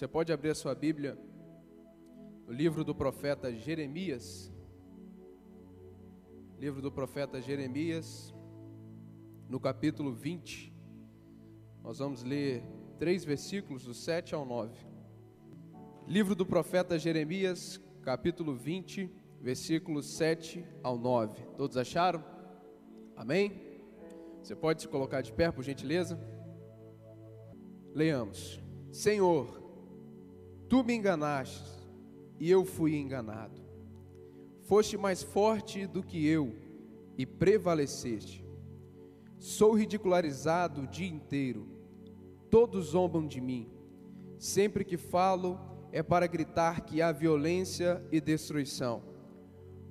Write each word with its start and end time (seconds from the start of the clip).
Você 0.00 0.08
pode 0.08 0.32
abrir 0.32 0.48
a 0.48 0.54
sua 0.54 0.74
Bíblia 0.74 1.18
no 2.46 2.54
livro 2.54 2.82
do 2.82 2.94
profeta 2.94 3.52
Jeremias. 3.52 4.50
Livro 6.58 6.80
do 6.80 6.90
profeta 6.90 7.38
Jeremias, 7.38 8.34
no 9.46 9.60
capítulo 9.60 10.14
20. 10.14 10.74
Nós 11.82 11.98
vamos 11.98 12.22
ler 12.22 12.62
três 12.98 13.26
versículos, 13.26 13.84
do 13.84 13.92
7 13.92 14.34
ao 14.34 14.46
9. 14.46 14.74
Livro 16.06 16.34
do 16.34 16.46
profeta 16.46 16.98
Jeremias, 16.98 17.78
capítulo 18.00 18.54
20, 18.54 19.12
versículos 19.38 20.16
7 20.16 20.64
ao 20.82 20.96
9. 20.96 21.42
Todos 21.58 21.76
acharam? 21.76 22.24
Amém? 23.14 23.82
Você 24.42 24.56
pode 24.56 24.80
se 24.80 24.88
colocar 24.88 25.20
de 25.20 25.30
pé, 25.30 25.52
por 25.52 25.62
gentileza? 25.62 26.18
Leamos. 27.94 28.58
Senhor, 28.90 29.59
tu 30.70 30.84
me 30.84 30.94
enganaste 30.94 31.68
e 32.38 32.48
eu 32.48 32.64
fui 32.64 32.96
enganado. 32.96 33.60
Foste 34.62 34.96
mais 34.96 35.20
forte 35.20 35.84
do 35.84 36.00
que 36.00 36.24
eu 36.24 36.54
e 37.18 37.26
prevaleceste. 37.26 38.46
Sou 39.36 39.72
ridicularizado 39.72 40.82
o 40.82 40.86
dia 40.86 41.08
inteiro. 41.08 41.66
Todos 42.48 42.90
zombam 42.90 43.26
de 43.26 43.40
mim. 43.40 43.68
Sempre 44.38 44.84
que 44.84 44.96
falo 44.96 45.58
é 45.90 46.04
para 46.04 46.28
gritar 46.28 46.82
que 46.82 47.02
há 47.02 47.10
violência 47.10 48.00
e 48.12 48.20
destruição. 48.20 49.02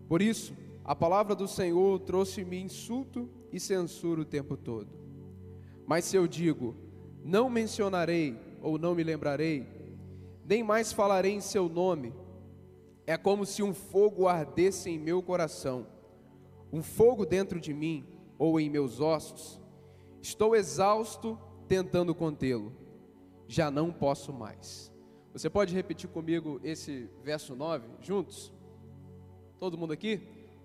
Por 0.08 0.22
isso, 0.22 0.56
a 0.86 0.96
palavra 0.96 1.36
do 1.36 1.48
Senhor 1.48 2.00
trouxe-me 2.00 2.58
insulto 2.58 3.30
e 3.52 3.60
censura 3.60 4.22
o 4.22 4.26
tempo 4.26 4.56
todo. 4.56 4.98
Mas 5.86 6.06
se 6.06 6.16
eu 6.16 6.26
digo, 6.26 6.74
não 7.22 7.50
mencionarei 7.50 8.40
ou 8.62 8.78
não 8.78 8.96
me 8.96 9.04
lembrarei, 9.04 9.79
nem 10.50 10.64
mais 10.64 10.92
falarei 10.92 11.34
em 11.34 11.42
seu 11.42 11.70
nome, 11.70 12.12
é 13.06 13.16
como 13.16 13.46
se 13.46 13.62
um 13.62 13.72
fogo 13.72 14.28
ardesse 14.28 14.90
em 14.90 14.98
meu 14.98 15.22
coração, 15.22 15.86
um 16.74 16.82
fogo 16.82 17.24
dentro 17.24 17.60
de 17.60 17.72
mim 17.72 18.04
ou 18.36 18.60
em 18.60 18.68
meus 18.68 19.00
ossos. 19.00 19.62
Estou 20.20 20.56
exausto 20.56 21.38
tentando 21.68 22.16
contê-lo, 22.16 22.74
já 23.48 23.70
não 23.70 23.92
posso 23.92 24.34
mais. 24.34 24.92
Você 25.34 25.52
pode 25.52 25.76
repetir 25.76 26.10
comigo 26.10 26.60
esse 26.64 27.08
verso 27.22 27.56
9 27.56 27.88
juntos? 28.02 28.52
Todo 29.60 29.78
mundo 29.78 29.94
aqui? 29.94 30.20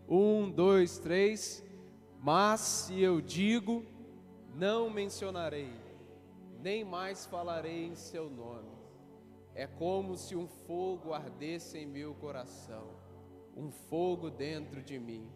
Um, 0.09 0.51
dois, 0.51 0.98
três. 0.98 1.63
Mas 2.23 2.61
se 2.61 3.03
eu 3.03 3.21
digo, 3.21 3.85
não 4.55 4.89
mencionarei, 4.89 5.71
nem 6.63 6.83
mais 6.87 7.27
falarei 7.27 7.85
em 7.85 7.95
seu 7.95 8.31
nome. 8.31 8.84
É 9.55 9.67
como 9.67 10.17
se 10.17 10.35
um 10.35 10.47
fogo 10.47 11.13
ardesse 11.13 11.79
em 11.79 11.87
meu 11.87 12.15
coração, 12.15 12.91
um 13.57 13.71
fogo 13.71 14.31
dentro 14.31 14.83
de 14.83 14.99
mim. 14.99 15.29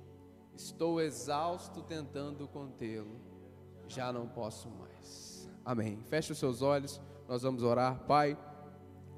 Estou 0.54 1.00
exausto 1.00 1.82
tentando 1.82 2.48
contê-lo, 2.48 3.20
já 3.86 4.12
não 4.12 4.26
posso 4.26 4.68
mais. 4.70 5.48
Amém. 5.64 6.00
Feche 6.08 6.32
os 6.32 6.38
seus 6.38 6.62
olhos, 6.62 7.00
nós 7.28 7.42
vamos 7.42 7.62
orar. 7.62 8.04
Pai, 8.06 8.36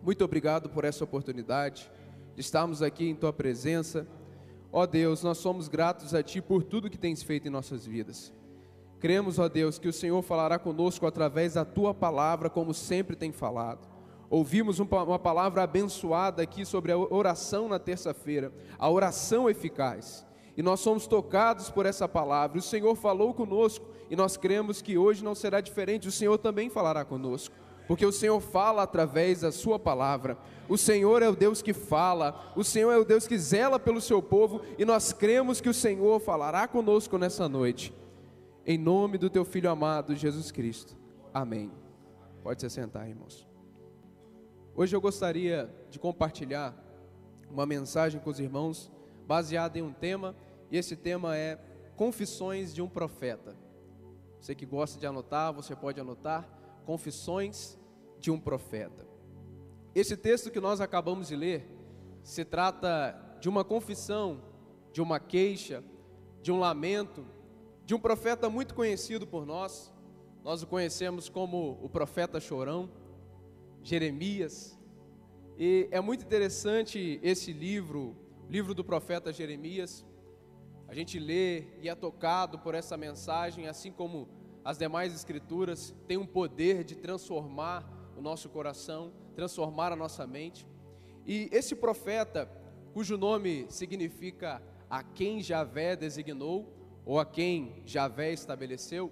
muito 0.02 0.24
obrigado 0.24 0.68
por 0.68 0.84
essa 0.84 1.04
oportunidade 1.04 1.90
de 2.34 2.40
estarmos 2.40 2.82
aqui 2.82 3.08
em 3.08 3.14
Tua 3.14 3.32
presença 3.32 4.06
Ó 4.72 4.86
Deus, 4.86 5.22
nós 5.22 5.38
somos 5.38 5.66
gratos 5.66 6.14
a 6.14 6.22
Ti 6.22 6.40
por 6.40 6.62
tudo 6.62 6.90
que 6.90 6.98
tens 6.98 7.22
feito 7.22 7.48
em 7.48 7.50
nossas 7.50 7.84
vidas. 7.84 8.32
Cremos, 9.00 9.38
ó 9.38 9.48
Deus, 9.48 9.78
que 9.78 9.88
o 9.88 9.92
Senhor 9.92 10.20
falará 10.22 10.58
conosco 10.58 11.06
através 11.06 11.54
da 11.54 11.64
Tua 11.64 11.92
palavra, 11.92 12.48
como 12.48 12.72
sempre 12.72 13.16
tem 13.16 13.32
falado. 13.32 13.88
Ouvimos 14.30 14.78
uma 14.78 15.18
palavra 15.18 15.64
abençoada 15.64 16.42
aqui 16.42 16.64
sobre 16.64 16.92
a 16.92 16.96
oração 16.96 17.68
na 17.68 17.78
terça-feira, 17.78 18.52
a 18.78 18.88
oração 18.88 19.50
eficaz. 19.50 20.24
E 20.56 20.62
nós 20.62 20.80
somos 20.80 21.06
tocados 21.06 21.68
por 21.68 21.84
essa 21.84 22.08
palavra. 22.08 22.58
O 22.58 22.62
Senhor 22.62 22.94
falou 22.94 23.34
conosco 23.34 23.86
e 24.08 24.14
nós 24.14 24.36
cremos 24.36 24.80
que 24.80 24.96
hoje 24.96 25.24
não 25.24 25.34
será 25.34 25.60
diferente. 25.60 26.08
O 26.08 26.12
Senhor 26.12 26.38
também 26.38 26.70
falará 26.70 27.04
conosco 27.04 27.54
porque 27.90 28.06
o 28.06 28.12
Senhor 28.12 28.38
fala 28.40 28.84
através 28.84 29.40
da 29.40 29.50
Sua 29.50 29.76
palavra. 29.76 30.38
O 30.68 30.78
Senhor 30.78 31.24
é 31.24 31.28
o 31.28 31.34
Deus 31.34 31.60
que 31.60 31.72
fala, 31.72 32.52
o 32.54 32.62
Senhor 32.62 32.92
é 32.92 32.96
o 32.96 33.04
Deus 33.04 33.26
que 33.26 33.36
zela 33.36 33.80
pelo 33.80 34.00
seu 34.00 34.22
povo, 34.22 34.60
e 34.78 34.84
nós 34.84 35.12
cremos 35.12 35.60
que 35.60 35.68
o 35.68 35.74
Senhor 35.74 36.20
falará 36.20 36.68
conosco 36.68 37.18
nessa 37.18 37.48
noite. 37.48 37.92
Em 38.64 38.78
nome 38.78 39.18
do 39.18 39.28
Teu 39.28 39.44
Filho 39.44 39.68
amado, 39.68 40.14
Jesus 40.14 40.52
Cristo. 40.52 40.96
Amém. 41.34 41.68
Pode 42.44 42.60
se 42.60 42.70
sentar, 42.70 43.08
irmãos. 43.08 43.49
Hoje 44.74 44.94
eu 44.94 45.00
gostaria 45.00 45.68
de 45.90 45.98
compartilhar 45.98 46.74
uma 47.50 47.66
mensagem 47.66 48.20
com 48.20 48.30
os 48.30 48.38
irmãos 48.38 48.90
baseada 49.26 49.78
em 49.78 49.82
um 49.82 49.92
tema, 49.92 50.34
e 50.70 50.76
esse 50.76 50.96
tema 50.96 51.36
é 51.36 51.58
Confissões 51.96 52.72
de 52.72 52.80
um 52.80 52.88
Profeta. 52.88 53.56
Você 54.40 54.54
que 54.54 54.64
gosta 54.64 54.98
de 54.98 55.06
anotar, 55.06 55.52
você 55.52 55.74
pode 55.74 56.00
anotar. 56.00 56.48
Confissões 56.86 57.78
de 58.18 58.30
um 58.30 58.40
profeta. 58.40 59.06
Esse 59.94 60.16
texto 60.16 60.50
que 60.50 60.60
nós 60.60 60.80
acabamos 60.80 61.28
de 61.28 61.36
ler 61.36 61.68
se 62.22 62.44
trata 62.44 63.38
de 63.40 63.48
uma 63.48 63.64
confissão, 63.64 64.40
de 64.92 65.02
uma 65.02 65.20
queixa, 65.20 65.82
de 66.42 66.50
um 66.50 66.58
lamento, 66.58 67.26
de 67.84 67.94
um 67.94 67.98
profeta 67.98 68.48
muito 68.48 68.74
conhecido 68.74 69.26
por 69.26 69.44
nós. 69.44 69.92
Nós 70.42 70.62
o 70.62 70.66
conhecemos 70.66 71.28
como 71.28 71.78
o 71.82 71.88
profeta 71.88 72.40
chorão, 72.40 72.88
Jeremias. 73.82 74.78
E 75.58 75.88
é 75.90 76.00
muito 76.00 76.24
interessante 76.24 77.20
esse 77.22 77.52
livro, 77.52 78.16
livro 78.48 78.74
do 78.74 78.84
profeta 78.84 79.32
Jeremias. 79.32 80.04
A 80.88 80.94
gente 80.94 81.18
lê 81.18 81.64
e 81.80 81.88
é 81.88 81.94
tocado 81.94 82.58
por 82.58 82.74
essa 82.74 82.96
mensagem, 82.96 83.68
assim 83.68 83.92
como 83.92 84.28
as 84.64 84.76
demais 84.76 85.14
escrituras, 85.14 85.94
tem 86.06 86.16
um 86.16 86.26
poder 86.26 86.84
de 86.84 86.94
transformar 86.94 87.88
o 88.16 88.20
nosso 88.20 88.48
coração, 88.48 89.12
transformar 89.34 89.92
a 89.92 89.96
nossa 89.96 90.26
mente. 90.26 90.66
E 91.26 91.48
esse 91.52 91.74
profeta, 91.74 92.50
cujo 92.92 93.16
nome 93.16 93.66
significa 93.68 94.62
a 94.88 95.02
quem 95.02 95.42
Javé 95.42 95.96
designou, 95.96 96.76
ou 97.04 97.18
a 97.18 97.24
quem 97.24 97.82
Javé 97.86 98.32
estabeleceu, 98.32 99.10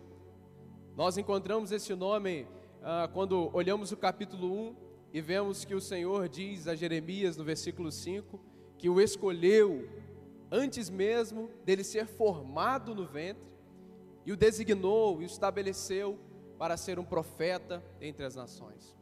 nós 0.96 1.16
encontramos 1.16 1.72
esse 1.72 1.94
nome 1.94 2.46
ah, 2.90 3.06
quando 3.06 3.50
olhamos 3.52 3.92
o 3.92 3.98
capítulo 3.98 4.50
1 4.70 4.76
e 5.12 5.20
vemos 5.20 5.62
que 5.62 5.74
o 5.74 5.80
Senhor 5.80 6.26
diz 6.26 6.66
a 6.66 6.74
Jeremias 6.74 7.36
no 7.36 7.44
versículo 7.44 7.92
5 7.92 8.40
que 8.78 8.88
o 8.88 8.98
escolheu 8.98 9.86
antes 10.50 10.88
mesmo 10.88 11.50
dele 11.66 11.84
ser 11.84 12.06
formado 12.06 12.94
no 12.94 13.04
ventre 13.04 13.46
e 14.24 14.32
o 14.32 14.36
designou 14.38 15.20
e 15.20 15.24
o 15.24 15.26
estabeleceu 15.26 16.18
para 16.58 16.78
ser 16.78 16.98
um 16.98 17.04
profeta 17.04 17.84
entre 18.00 18.24
as 18.24 18.34
nações. 18.34 18.96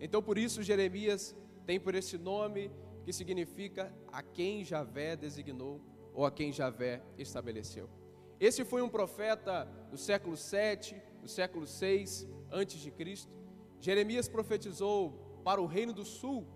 Então 0.00 0.20
por 0.20 0.36
isso 0.36 0.60
Jeremias 0.60 1.32
tem 1.64 1.78
por 1.78 1.94
esse 1.94 2.18
nome 2.18 2.72
que 3.04 3.12
significa 3.12 3.94
a 4.10 4.20
quem 4.20 4.64
Javé 4.64 5.14
designou 5.14 5.80
ou 6.12 6.26
a 6.26 6.32
quem 6.32 6.52
Javé 6.52 7.00
estabeleceu. 7.16 7.88
Esse 8.40 8.64
foi 8.64 8.82
um 8.82 8.88
profeta 8.88 9.64
do 9.92 9.96
século 9.96 10.36
7, 10.36 11.00
do 11.20 11.28
século 11.28 11.66
6 11.66 12.26
antes 12.50 12.80
de 12.80 12.90
Cristo. 12.90 13.32
Jeremias 13.80 14.28
profetizou 14.28 15.40
para 15.44 15.60
o 15.60 15.66
reino 15.66 15.92
do 15.92 16.04
sul, 16.04 16.46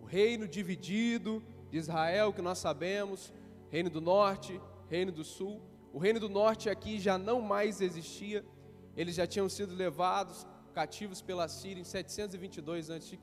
o 0.00 0.04
reino 0.04 0.46
dividido 0.46 1.42
de 1.70 1.78
Israel 1.78 2.32
que 2.32 2.42
nós 2.42 2.58
sabemos, 2.58 3.32
reino 3.70 3.90
do 3.90 4.00
norte, 4.00 4.60
reino 4.88 5.10
do 5.10 5.24
sul. 5.24 5.62
O 5.92 5.98
reino 5.98 6.20
do 6.20 6.28
norte 6.28 6.68
aqui 6.68 6.98
já 6.98 7.16
não 7.16 7.40
mais 7.40 7.80
existia, 7.80 8.44
eles 8.96 9.14
já 9.14 9.26
tinham 9.26 9.48
sido 9.48 9.74
levados 9.74 10.46
cativos 10.72 11.22
pela 11.22 11.48
Síria 11.48 11.80
em 11.80 11.84
722 11.84 12.90
a.C., 12.90 13.18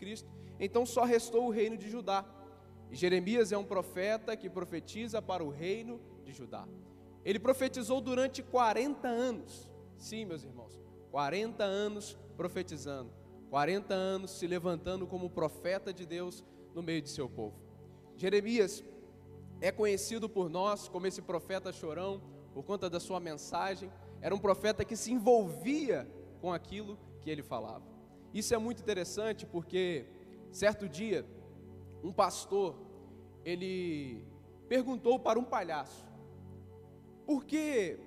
então 0.59 0.85
só 0.85 1.03
restou 1.03 1.47
o 1.47 1.49
reino 1.49 1.77
de 1.77 1.89
Judá. 1.89 2.25
E 2.91 2.95
Jeremias 2.95 3.51
é 3.51 3.57
um 3.57 3.63
profeta 3.63 4.35
que 4.35 4.49
profetiza 4.49 5.21
para 5.21 5.43
o 5.43 5.49
reino 5.49 5.99
de 6.25 6.33
Judá. 6.33 6.67
Ele 7.23 7.39
profetizou 7.39 8.01
durante 8.01 8.43
40 8.43 9.07
anos. 9.07 9.70
Sim, 10.01 10.25
meus 10.25 10.43
irmãos, 10.43 10.81
40 11.11 11.63
anos 11.63 12.17
profetizando, 12.35 13.11
40 13.51 13.93
anos 13.93 14.31
se 14.31 14.47
levantando 14.47 15.05
como 15.05 15.29
profeta 15.29 15.93
de 15.93 16.07
Deus 16.07 16.43
no 16.73 16.81
meio 16.81 17.03
de 17.03 17.09
seu 17.09 17.29
povo. 17.29 17.55
Jeremias 18.17 18.83
é 19.61 19.71
conhecido 19.71 20.27
por 20.27 20.49
nós 20.49 20.87
como 20.87 21.05
esse 21.05 21.21
profeta 21.21 21.71
chorão 21.71 22.19
por 22.51 22.63
conta 22.63 22.89
da 22.89 22.99
sua 22.99 23.19
mensagem. 23.19 23.91
Era 24.21 24.33
um 24.33 24.39
profeta 24.39 24.83
que 24.83 24.95
se 24.95 25.11
envolvia 25.11 26.09
com 26.41 26.51
aquilo 26.51 26.97
que 27.21 27.29
ele 27.29 27.43
falava. 27.43 27.85
Isso 28.33 28.55
é 28.55 28.57
muito 28.57 28.81
interessante 28.81 29.45
porque 29.45 30.07
certo 30.51 30.89
dia 30.89 31.23
um 32.03 32.11
pastor 32.11 32.75
ele 33.45 34.25
perguntou 34.67 35.19
para 35.19 35.37
um 35.37 35.43
palhaço: 35.43 36.07
"Por 37.23 37.45
que 37.45 37.99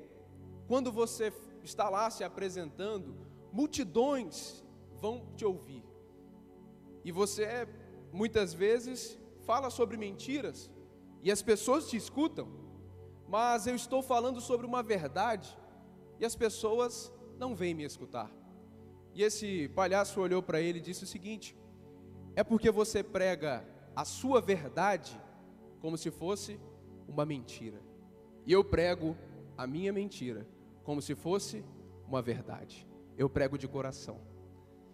quando 0.67 0.91
você 0.91 1.31
está 1.64 1.88
lá 1.88 2.11
se 2.11 2.22
apresentando, 2.22 3.16
multidões 3.52 4.64
vão 5.00 5.26
te 5.37 5.44
ouvir?" 5.44 5.84
e 7.05 7.12
você 7.12 7.69
muitas 8.11 8.55
vezes 8.55 9.19
fala 9.44 9.69
sobre 9.69 9.96
mentiras 9.96 10.70
e 11.22 11.31
as 11.31 11.43
pessoas 11.43 11.88
te 11.88 11.96
escutam, 11.96 12.49
mas 13.28 13.66
eu 13.66 13.75
estou 13.75 14.02
falando 14.02 14.40
sobre 14.40 14.66
uma 14.66 14.82
verdade 14.82 15.56
e 16.19 16.25
as 16.25 16.34
pessoas 16.34 17.12
não 17.38 17.55
vêm 17.55 17.75
me 17.75 17.84
escutar. 17.84 18.31
E 19.12 19.22
esse 19.22 19.69
palhaço 19.69 20.20
olhou 20.20 20.43
para 20.43 20.60
ele 20.60 20.78
e 20.78 20.82
disse 20.82 21.05
o 21.05 21.06
seguinte: 21.06 21.56
é 22.34 22.43
porque 22.43 22.70
você 22.70 23.02
prega 23.02 23.67
a 23.94 24.05
sua 24.05 24.40
verdade 24.40 25.20
como 25.81 25.99
se 25.99 26.10
fosse 26.10 26.58
uma 27.06 27.26
mentira, 27.26 27.81
e 28.46 28.52
eu 28.52 28.64
prego 28.64 29.14
a 29.58 29.67
minha 29.67 29.93
mentira 29.93 30.46
como 30.84 31.02
se 31.02 31.14
fosse 31.14 31.64
uma 32.06 32.22
verdade. 32.22 32.86
Eu 33.16 33.28
prego 33.28 33.58
de 33.58 33.66
coração. 33.66 34.20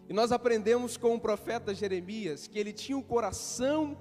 E 0.08 0.12
nós 0.12 0.32
aprendemos 0.32 0.96
com 0.96 1.14
o 1.14 1.20
profeta 1.20 1.74
Jeremias 1.74 2.46
que 2.46 2.58
ele 2.58 2.72
tinha 2.72 2.96
o 2.96 3.02
coração 3.02 3.96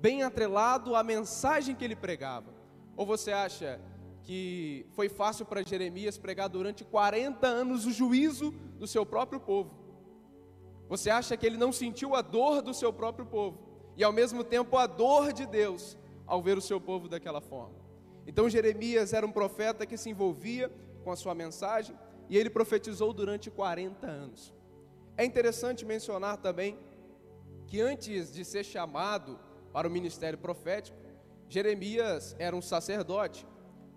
bem 0.00 0.22
atrelado 0.22 0.94
à 0.94 1.02
mensagem 1.02 1.74
que 1.74 1.84
ele 1.84 1.96
pregava. 1.96 2.52
Ou 2.96 3.06
você 3.06 3.32
acha 3.32 3.80
que 4.22 4.86
foi 4.90 5.08
fácil 5.08 5.46
para 5.46 5.62
Jeremias 5.62 6.18
pregar 6.18 6.48
durante 6.48 6.84
40 6.84 7.46
anos 7.46 7.86
o 7.86 7.92
juízo 7.92 8.50
do 8.78 8.86
seu 8.86 9.06
próprio 9.06 9.38
povo. 9.38 9.70
Você 10.88 11.10
acha 11.10 11.36
que 11.36 11.46
ele 11.46 11.56
não 11.56 11.72
sentiu 11.72 12.14
a 12.14 12.22
dor 12.22 12.62
do 12.62 12.74
seu 12.74 12.92
próprio 12.92 13.26
povo 13.26 13.58
e 13.96 14.04
ao 14.04 14.12
mesmo 14.12 14.42
tempo 14.42 14.76
a 14.76 14.86
dor 14.86 15.32
de 15.32 15.46
Deus 15.46 15.96
ao 16.26 16.42
ver 16.42 16.58
o 16.58 16.62
seu 16.62 16.80
povo 16.80 17.08
daquela 17.08 17.40
forma. 17.40 17.76
Então 18.26 18.48
Jeremias 18.48 19.12
era 19.12 19.24
um 19.24 19.32
profeta 19.32 19.86
que 19.86 19.96
se 19.96 20.10
envolvia 20.10 20.70
com 21.06 21.12
a 21.12 21.16
sua 21.16 21.36
mensagem 21.36 21.96
e 22.28 22.36
ele 22.36 22.50
profetizou 22.50 23.12
durante 23.12 23.48
40 23.48 24.08
anos. 24.08 24.52
É 25.16 25.24
interessante 25.24 25.84
mencionar 25.84 26.36
também 26.38 26.76
que 27.68 27.80
antes 27.80 28.34
de 28.34 28.44
ser 28.44 28.64
chamado 28.64 29.38
para 29.72 29.86
o 29.86 29.90
ministério 29.90 30.36
profético, 30.36 30.98
Jeremias 31.48 32.34
era 32.40 32.56
um 32.56 32.60
sacerdote 32.60 33.46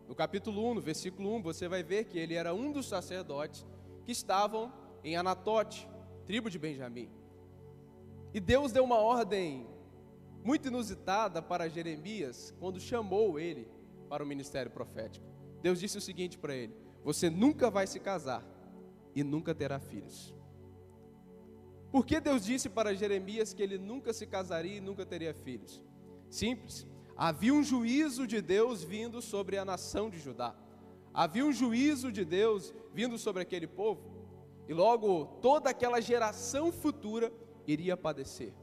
no 0.08 0.14
capítulo 0.14 0.70
1, 0.70 0.76
no 0.76 0.82
versículo 0.82 1.36
1, 1.38 1.42
você 1.42 1.68
vai 1.68 1.82
ver 1.82 2.06
que 2.06 2.20
ele 2.20 2.36
era 2.36 2.54
um 2.54 2.72
dos 2.72 2.88
sacerdotes 2.88 3.66
que 4.06 4.12
estavam 4.12 4.72
em 5.04 5.16
Anatote, 5.16 5.90
tribo 6.28 6.48
de 6.48 6.60
Benjamim. 6.60 7.10
E 8.36 8.40
Deus 8.40 8.72
deu 8.72 8.84
uma 8.84 8.98
ordem 8.98 9.66
muito 10.44 10.68
inusitada 10.68 11.42
para 11.42 11.68
Jeremias 11.68 12.54
quando 12.60 12.80
chamou 12.80 13.40
ele 13.40 13.68
para 14.08 14.24
o 14.24 14.28
ministério 14.28 14.70
profético. 14.70 15.26
Deus 15.60 15.80
disse 15.80 15.98
o 15.98 16.02
seguinte 16.02 16.38
para 16.38 16.56
ele: 16.56 16.89
Você 17.04 17.30
nunca 17.30 17.70
vai 17.70 17.88
se 17.88 18.00
casar 18.00 18.44
e 19.16 19.24
nunca 19.24 19.56
terá 19.56 19.80
filhos. 19.80 20.36
Por 21.92 22.06
que 22.06 22.20
Deus 22.20 22.46
disse 22.46 22.70
para 22.70 22.94
Jeremias 22.94 23.54
que 23.54 23.64
ele 23.64 23.78
nunca 23.78 24.14
se 24.14 24.28
casaria 24.28 24.78
e 24.78 24.82
nunca 24.82 25.06
teria 25.06 25.34
filhos? 25.34 25.84
Simples. 26.30 26.86
Havia 27.16 27.54
um 27.54 27.64
juízo 27.64 28.28
de 28.28 28.42
Deus 28.42 28.84
vindo 28.84 29.22
sobre 29.22 29.58
a 29.58 29.66
nação 29.66 30.10
de 30.10 30.20
Judá. 30.20 30.56
Havia 31.14 31.46
um 31.46 31.52
juízo 31.52 32.12
de 32.12 32.24
Deus 32.24 32.74
vindo 32.94 33.18
sobre 33.18 33.42
aquele 33.42 33.68
povo. 33.68 34.20
E 34.68 34.74
logo 34.74 35.26
toda 35.42 35.70
aquela 35.72 36.00
geração 36.00 36.72
futura 36.72 37.34
iria 37.66 37.98
padecer, 37.98 38.54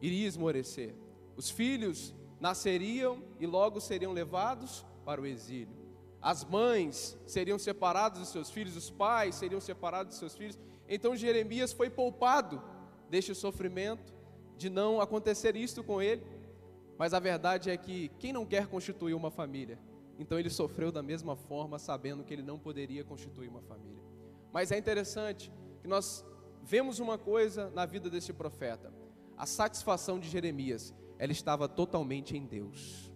iria 0.00 0.26
esmorecer. 0.26 0.94
Os 1.36 1.50
filhos 1.50 2.14
nasceriam 2.40 3.22
e 3.40 3.46
logo 3.46 3.80
seriam 3.80 4.12
levados 4.12 4.86
para 5.04 5.20
o 5.20 5.26
exílio. 5.26 5.85
As 6.20 6.44
mães 6.44 7.16
seriam 7.26 7.58
separadas 7.58 8.18
dos 8.18 8.28
seus 8.28 8.50
filhos, 8.50 8.76
os 8.76 8.90
pais 8.90 9.34
seriam 9.34 9.60
separados 9.60 10.10
dos 10.10 10.18
seus 10.18 10.34
filhos. 10.34 10.58
Então 10.88 11.16
Jeremias 11.16 11.72
foi 11.72 11.90
poupado 11.90 12.62
deste 13.08 13.34
sofrimento, 13.34 14.14
de 14.56 14.70
não 14.70 15.00
acontecer 15.00 15.54
isto 15.56 15.84
com 15.84 16.00
ele. 16.00 16.22
Mas 16.98 17.12
a 17.12 17.20
verdade 17.20 17.70
é 17.70 17.76
que 17.76 18.08
quem 18.18 18.32
não 18.32 18.46
quer 18.46 18.66
constituir 18.66 19.14
uma 19.14 19.30
família? 19.30 19.78
Então 20.18 20.38
ele 20.38 20.48
sofreu 20.48 20.90
da 20.90 21.02
mesma 21.02 21.36
forma, 21.36 21.78
sabendo 21.78 22.24
que 22.24 22.32
ele 22.32 22.42
não 22.42 22.58
poderia 22.58 23.04
constituir 23.04 23.48
uma 23.48 23.60
família. 23.60 24.02
Mas 24.52 24.72
é 24.72 24.78
interessante 24.78 25.52
que 25.82 25.88
nós 25.88 26.24
vemos 26.62 26.98
uma 26.98 27.18
coisa 27.18 27.70
na 27.70 27.84
vida 27.84 28.08
desse 28.08 28.32
profeta: 28.32 28.92
a 29.36 29.44
satisfação 29.44 30.18
de 30.18 30.28
Jeremias, 30.28 30.94
ela 31.18 31.32
estava 31.32 31.68
totalmente 31.68 32.36
em 32.36 32.46
Deus. 32.46 33.12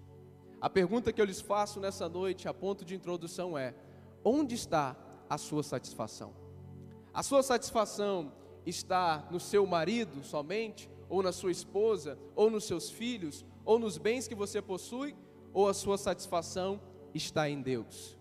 A 0.60 0.68
pergunta 0.68 1.12
que 1.12 1.20
eu 1.20 1.24
lhes 1.24 1.40
faço 1.40 1.80
nessa 1.80 2.06
noite, 2.08 2.46
a 2.46 2.52
ponto 2.52 2.84
de 2.84 2.94
introdução, 2.94 3.56
é: 3.56 3.74
onde 4.22 4.54
está 4.54 4.94
a 5.28 5.38
sua 5.38 5.62
satisfação? 5.62 6.34
A 7.14 7.22
sua 7.22 7.42
satisfação 7.42 8.32
está 8.66 9.26
no 9.30 9.40
seu 9.40 9.66
marido 9.66 10.22
somente, 10.22 10.90
ou 11.08 11.22
na 11.22 11.32
sua 11.32 11.50
esposa, 11.50 12.18
ou 12.36 12.50
nos 12.50 12.64
seus 12.64 12.90
filhos, 12.90 13.44
ou 13.64 13.78
nos 13.78 13.96
bens 13.96 14.28
que 14.28 14.34
você 14.34 14.60
possui, 14.60 15.16
ou 15.52 15.66
a 15.66 15.72
sua 15.72 15.96
satisfação 15.96 16.78
está 17.14 17.48
em 17.48 17.62
Deus. 17.62 18.18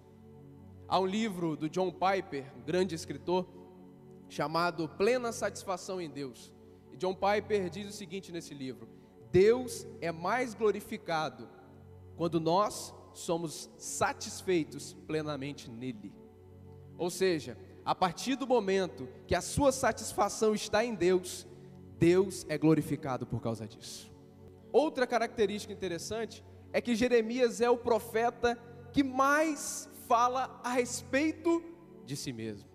Há 0.87 0.97
um 0.99 1.05
livro 1.05 1.57
do 1.57 1.69
John 1.69 1.91
Piper, 1.91 2.51
um 2.57 2.61
grande 2.61 2.95
escritor, 2.95 3.45
chamado 4.29 4.87
Plena 4.87 5.31
Satisfação 5.33 5.99
em 5.99 6.09
Deus. 6.09 6.53
E 6.91 6.97
John 6.97 7.13
Piper 7.13 7.69
diz 7.69 7.87
o 7.89 7.91
seguinte 7.91 8.31
nesse 8.31 8.53
livro: 8.53 8.87
Deus 9.29 9.85
é 9.99 10.09
mais 10.09 10.53
glorificado 10.53 11.58
quando 12.19 12.37
nós 12.37 12.93
somos 13.13 13.69
satisfeitos 13.77 14.93
plenamente 15.07 15.71
nele. 15.71 16.13
Ou 16.97 17.09
seja, 17.09 17.57
a 17.85 17.95
partir 17.95 18.35
do 18.35 18.45
momento 18.45 19.07
que 19.25 19.33
a 19.33 19.39
sua 19.39 19.71
satisfação 19.71 20.53
está 20.53 20.83
em 20.83 20.93
Deus, 20.93 21.47
Deus 21.97 22.45
é 22.49 22.57
glorificado 22.57 23.25
por 23.25 23.41
causa 23.41 23.65
disso. 23.65 24.11
Outra 24.69 25.07
característica 25.07 25.71
interessante 25.71 26.43
é 26.73 26.81
que 26.81 26.93
Jeremias 26.93 27.61
é 27.61 27.69
o 27.69 27.77
profeta 27.77 28.61
que 28.91 29.01
mais 29.01 29.89
fala 30.05 30.59
a 30.61 30.73
respeito 30.73 31.63
de 32.03 32.17
si 32.17 32.33
mesmo. 32.33 32.69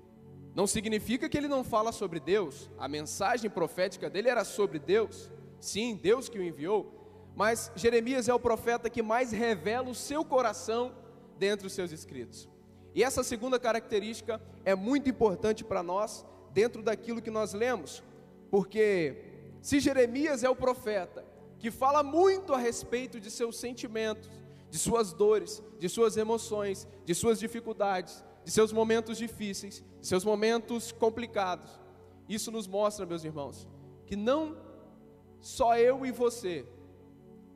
Não 0.55 0.67
significa 0.67 1.29
que 1.29 1.37
ele 1.37 1.49
não 1.49 1.62
fala 1.62 1.93
sobre 1.93 2.19
Deus, 2.19 2.70
a 2.79 2.88
mensagem 2.88 3.50
profética 3.50 4.08
dele 4.08 4.31
era 4.31 4.43
sobre 4.43 4.79
Deus, 4.79 5.31
sim, 5.61 5.94
Deus 5.94 6.31
que 6.31 6.38
o 6.38 6.43
enviou, 6.43 7.03
mas 7.34 7.70
Jeremias 7.75 8.28
é 8.28 8.34
o 8.34 8.38
profeta 8.38 8.88
que 8.88 9.02
mais 9.02 9.32
revela 9.32 9.90
o 9.90 9.94
seu 9.94 10.25
coração 10.25 10.94
dentre 11.38 11.66
os 11.66 11.72
seus 11.72 11.90
escritos. 11.90 12.48
E 12.94 13.02
essa 13.02 13.25
segunda 13.25 13.58
característica 13.58 14.40
é 14.64 14.75
muito 14.75 15.08
importante 15.10 15.64
para 15.64 15.82
nós 15.82 16.25
dentro 16.52 16.82
daquilo 16.82 17.20
que 17.20 17.31
nós 17.31 17.52
lemos, 17.52 18.02
porque 18.50 19.16
se 19.60 19.81
Jeremias 19.81 20.44
é 20.44 20.48
o 20.48 20.54
profeta 20.54 21.25
que 21.58 21.70
fala 21.70 22.02
muito 22.02 22.53
a 22.53 22.58
respeito 22.58 23.19
de 23.19 23.31
seus 23.31 23.56
sentimentos, 23.58 24.31
de 24.70 24.79
suas 24.79 25.12
dores, 25.12 25.62
de 25.79 25.88
suas 25.88 26.17
emoções, 26.17 26.86
de 27.05 27.14
suas 27.14 27.41
dificuldades, 27.41 28.22
de 28.44 28.50
seus 28.50 28.72
momentos 28.72 29.19
difíceis, 29.19 29.82
de 30.00 30.06
seus 30.06 30.24
momentos 30.24 30.93
complicados. 30.93 31.81
Isso 32.29 32.50
nos 32.50 32.67
mostra, 32.67 33.06
meus 33.06 33.24
irmãos, 33.24 33.67
que 34.06 34.14
não 34.14 34.56
só 35.41 35.76
eu 35.76 36.05
e 36.06 36.12
você 36.12 36.67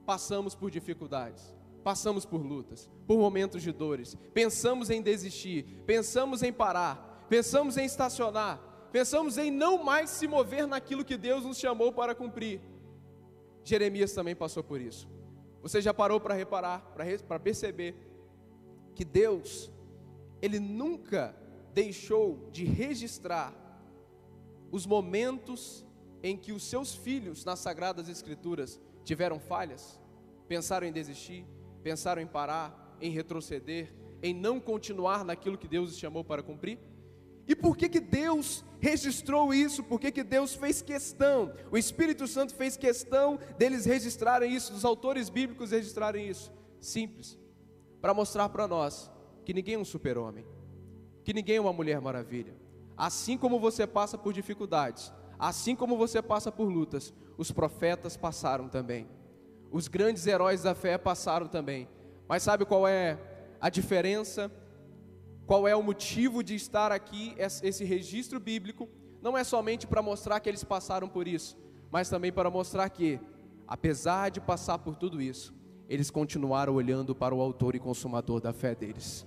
passamos 0.08 0.54
por 0.54 0.70
dificuldades, 0.70 1.54
passamos 1.84 2.24
por 2.24 2.40
lutas, 2.40 2.88
por 3.06 3.18
momentos 3.18 3.62
de 3.62 3.70
dores, 3.70 4.16
pensamos 4.32 4.88
em 4.88 5.02
desistir, 5.02 5.82
pensamos 5.84 6.42
em 6.42 6.50
parar, 6.50 7.26
pensamos 7.28 7.76
em 7.76 7.84
estacionar, 7.84 8.58
pensamos 8.90 9.36
em 9.36 9.50
não 9.50 9.84
mais 9.84 10.08
se 10.08 10.26
mover 10.26 10.66
naquilo 10.66 11.04
que 11.04 11.14
Deus 11.14 11.44
nos 11.44 11.58
chamou 11.58 11.92
para 11.92 12.14
cumprir. 12.14 12.58
Jeremias 13.62 14.14
também 14.14 14.34
passou 14.34 14.64
por 14.64 14.80
isso. 14.80 15.06
Você 15.60 15.78
já 15.82 15.92
parou 15.92 16.18
para 16.18 16.32
reparar, 16.32 16.80
para 17.28 17.38
perceber 17.38 17.94
que 18.94 19.04
Deus, 19.04 19.70
Ele 20.40 20.58
nunca 20.58 21.36
deixou 21.74 22.48
de 22.50 22.64
registrar 22.64 23.52
os 24.72 24.86
momentos 24.86 25.84
em 26.22 26.34
que 26.34 26.50
os 26.50 26.62
seus 26.62 26.94
filhos 26.94 27.44
nas 27.44 27.58
Sagradas 27.58 28.08
Escrituras 28.08 28.80
tiveram 29.08 29.40
falhas, 29.40 29.97
pensaram 30.48 30.86
em 30.86 30.92
desistir, 30.92 31.46
pensaram 31.82 32.20
em 32.22 32.26
parar, 32.26 32.96
em 33.00 33.10
retroceder, 33.10 33.92
em 34.22 34.34
não 34.34 34.58
continuar 34.58 35.24
naquilo 35.24 35.58
que 35.58 35.68
Deus 35.68 35.92
os 35.92 35.98
chamou 35.98 36.24
para 36.24 36.42
cumprir? 36.42 36.78
E 37.46 37.54
por 37.54 37.76
que, 37.76 37.88
que 37.88 38.00
Deus 38.00 38.64
registrou 38.78 39.54
isso? 39.54 39.82
Por 39.82 39.98
que, 39.98 40.10
que 40.10 40.22
Deus 40.22 40.54
fez 40.54 40.82
questão? 40.82 41.52
O 41.70 41.78
Espírito 41.78 42.26
Santo 42.26 42.54
fez 42.54 42.76
questão 42.76 43.38
deles 43.56 43.84
registrarem 43.86 44.52
isso, 44.52 44.72
dos 44.72 44.84
autores 44.84 45.30
bíblicos 45.30 45.70
registrarem 45.70 46.28
isso. 46.28 46.52
Simples. 46.80 47.38
Para 48.00 48.12
mostrar 48.12 48.48
para 48.50 48.68
nós 48.68 49.10
que 49.44 49.54
ninguém 49.54 49.74
é 49.76 49.78
um 49.78 49.84
super-homem, 49.84 50.44
que 51.24 51.32
ninguém 51.32 51.56
é 51.56 51.60
uma 51.60 51.72
mulher 51.72 52.00
maravilha. 52.00 52.54
Assim 52.96 53.38
como 53.38 53.58
você 53.58 53.86
passa 53.86 54.18
por 54.18 54.32
dificuldades, 54.32 55.12
assim 55.38 55.74
como 55.74 55.96
você 55.96 56.20
passa 56.20 56.52
por 56.52 56.68
lutas, 56.68 57.14
os 57.38 57.50
profetas 57.50 58.16
passaram 58.16 58.68
também. 58.68 59.08
Os 59.70 59.88
grandes 59.88 60.26
heróis 60.26 60.62
da 60.62 60.74
fé 60.74 60.96
passaram 60.98 61.46
também. 61.46 61.88
Mas 62.28 62.42
sabe 62.42 62.64
qual 62.64 62.86
é 62.86 63.18
a 63.60 63.68
diferença 63.68 64.50
qual 65.48 65.66
é 65.66 65.74
o 65.74 65.82
motivo 65.82 66.44
de 66.44 66.54
estar 66.54 66.92
aqui, 66.92 67.34
esse 67.38 67.82
registro 67.82 68.38
bíblico, 68.38 68.86
não 69.22 69.36
é 69.36 69.42
somente 69.42 69.86
para 69.86 70.02
mostrar 70.02 70.38
que 70.40 70.48
eles 70.48 70.62
passaram 70.62 71.08
por 71.08 71.26
isso, 71.26 71.56
mas 71.90 72.10
também 72.10 72.30
para 72.30 72.50
mostrar 72.50 72.86
que, 72.90 73.18
apesar 73.66 74.30
de 74.30 74.42
passar 74.42 74.78
por 74.78 74.94
tudo 74.94 75.22
isso, 75.22 75.54
eles 75.88 76.10
continuaram 76.10 76.74
olhando 76.74 77.14
para 77.14 77.34
o 77.34 77.40
Autor 77.40 77.74
e 77.74 77.78
Consumador 77.78 78.42
da 78.42 78.52
fé 78.52 78.74
deles. 78.74 79.26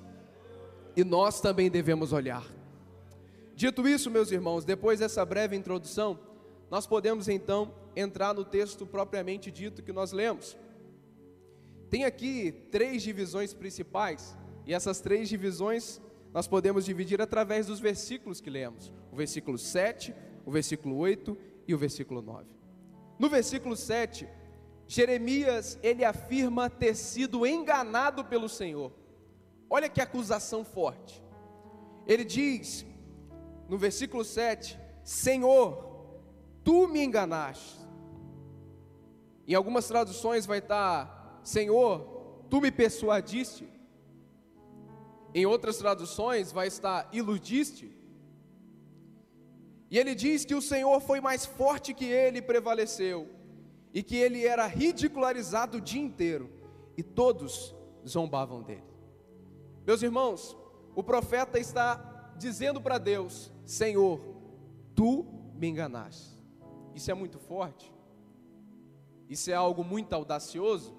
E 0.95 1.03
nós 1.03 1.41
também 1.41 1.71
devemos 1.71 2.13
olhar. 2.13 2.45
Dito 3.55 3.87
isso, 3.87 4.11
meus 4.11 4.31
irmãos, 4.31 4.63
depois 4.63 4.99
dessa 4.99 5.25
breve 5.25 5.55
introdução, 5.55 6.19
nós 6.69 6.85
podemos 6.85 7.27
então 7.27 7.73
entrar 7.95 8.33
no 8.33 8.45
texto 8.45 8.85
propriamente 8.85 9.51
dito 9.51 9.83
que 9.83 9.91
nós 9.91 10.11
lemos. 10.11 10.57
Tem 11.89 12.05
aqui 12.05 12.51
três 12.71 13.03
divisões 13.03 13.53
principais, 13.53 14.37
e 14.65 14.73
essas 14.73 15.01
três 15.01 15.27
divisões 15.27 15.99
nós 16.33 16.47
podemos 16.47 16.85
dividir 16.85 17.21
através 17.21 17.67
dos 17.67 17.79
versículos 17.79 18.39
que 18.39 18.49
lemos: 18.49 18.91
o 19.11 19.15
versículo 19.15 19.57
7, 19.57 20.13
o 20.45 20.51
versículo 20.51 20.95
8 20.97 21.37
e 21.67 21.73
o 21.73 21.77
versículo 21.77 22.21
9. 22.21 22.45
No 23.19 23.29
versículo 23.29 23.75
7, 23.75 24.27
Jeremias, 24.87 25.77
ele 25.83 26.03
afirma 26.03 26.69
ter 26.69 26.95
sido 26.95 27.45
enganado 27.45 28.25
pelo 28.25 28.49
Senhor. 28.49 28.91
Olha 29.69 29.87
que 29.87 30.01
acusação 30.01 30.65
forte. 30.65 31.23
Ele 32.05 32.25
diz, 32.25 32.85
no 33.69 33.77
versículo 33.77 34.25
7, 34.25 34.77
Senhor, 35.03 36.19
tu 36.63 36.87
me 36.87 37.03
enganaste. 37.03 37.80
Em 39.51 39.53
algumas 39.53 39.85
traduções 39.85 40.45
vai 40.45 40.59
estar, 40.59 41.41
Senhor, 41.43 42.45
tu 42.49 42.61
me 42.61 42.71
persuadiste. 42.71 43.67
Em 45.33 45.45
outras 45.45 45.77
traduções 45.77 46.53
vai 46.53 46.67
estar, 46.67 47.09
iludiste. 47.11 47.93
E 49.89 49.99
ele 49.99 50.15
diz 50.15 50.45
que 50.45 50.55
o 50.55 50.61
Senhor 50.61 51.01
foi 51.01 51.19
mais 51.19 51.45
forte 51.45 51.93
que 51.93 52.05
ele 52.05 52.37
e 52.37 52.41
prevaleceu 52.41 53.27
e 53.93 54.01
que 54.01 54.15
ele 54.15 54.47
era 54.47 54.65
ridicularizado 54.65 55.79
o 55.79 55.81
dia 55.81 56.01
inteiro 56.01 56.49
e 56.95 57.03
todos 57.03 57.75
zombavam 58.07 58.63
dele. 58.63 58.87
Meus 59.85 60.01
irmãos, 60.01 60.55
o 60.95 61.03
profeta 61.03 61.59
está 61.59 62.33
dizendo 62.37 62.79
para 62.79 62.97
Deus: 62.97 63.51
Senhor, 63.65 64.21
tu 64.95 65.25
me 65.55 65.67
enganaste. 65.67 66.41
Isso 66.95 67.11
é 67.11 67.13
muito 67.13 67.37
forte, 67.37 67.93
isso 69.31 69.49
é 69.49 69.53
algo 69.53 69.81
muito 69.81 70.11
audacioso. 70.13 70.93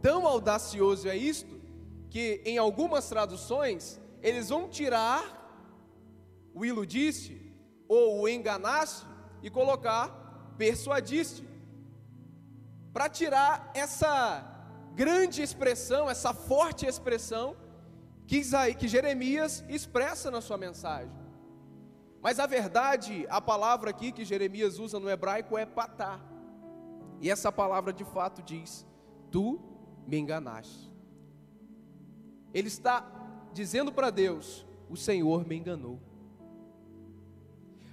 Tão 0.00 0.26
audacioso 0.26 1.06
é 1.08 1.14
isto 1.14 1.60
que 2.08 2.40
em 2.46 2.56
algumas 2.56 3.06
traduções 3.06 4.00
eles 4.22 4.48
vão 4.48 4.66
tirar 4.66 5.22
o 6.54 6.64
iludiste 6.64 7.54
ou 7.86 8.22
o 8.22 8.28
enganaste 8.28 9.06
e 9.42 9.50
colocar 9.50 10.08
persuadiste 10.56 11.46
para 12.94 13.10
tirar 13.10 13.70
essa 13.74 14.42
grande 14.94 15.42
expressão, 15.42 16.08
essa 16.08 16.32
forte 16.32 16.86
expressão 16.86 17.54
que, 18.26 18.38
Isaí, 18.38 18.74
que 18.74 18.88
Jeremias 18.88 19.62
expressa 19.68 20.30
na 20.30 20.40
sua 20.40 20.56
mensagem. 20.56 21.14
Mas 22.22 22.40
a 22.40 22.46
verdade, 22.46 23.26
a 23.28 23.38
palavra 23.38 23.90
aqui 23.90 24.10
que 24.12 24.24
Jeremias 24.24 24.78
usa 24.78 24.98
no 24.98 25.10
hebraico 25.10 25.58
é 25.58 25.66
patá. 25.66 26.18
E 27.20 27.30
essa 27.30 27.50
palavra 27.50 27.92
de 27.92 28.04
fato 28.04 28.42
diz: 28.42 28.86
Tu 29.30 29.60
me 30.06 30.18
enganaste. 30.18 30.92
Ele 32.52 32.68
está 32.68 33.04
dizendo 33.52 33.92
para 33.92 34.10
Deus: 34.10 34.66
O 34.88 34.96
Senhor 34.96 35.46
me 35.46 35.56
enganou. 35.56 36.00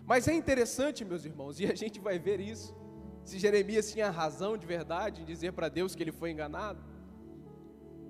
Mas 0.06 0.27
é 0.27 0.34
interessante, 0.34 1.06
meus 1.06 1.24
irmãos, 1.25 1.60
e 1.60 1.65
a 1.65 1.75
gente 1.75 2.00
vai 2.00 2.20
ver 2.20 2.39
isso 2.39 2.75
se 3.24 3.39
Jeremias 3.39 3.92
tinha 3.92 4.10
razão 4.10 4.58
de 4.58 4.65
verdade 4.65 5.22
em 5.22 5.25
dizer 5.25 5.53
para 5.53 5.70
Deus 5.70 5.96
que 5.96 6.03
ele 6.03 6.12
foi 6.12 6.32
enganado. 6.32 6.84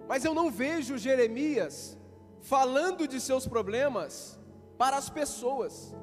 Mas 0.08 0.25
eu 0.25 0.34
não 0.34 0.50
vejo 0.50 0.98
Jeremias 0.98 1.98
falando 2.41 3.08
de 3.08 3.22
seus 3.22 3.48
problemas 3.48 4.39
para 4.77 4.98
as 4.98 5.10
pessoas. 5.10 5.96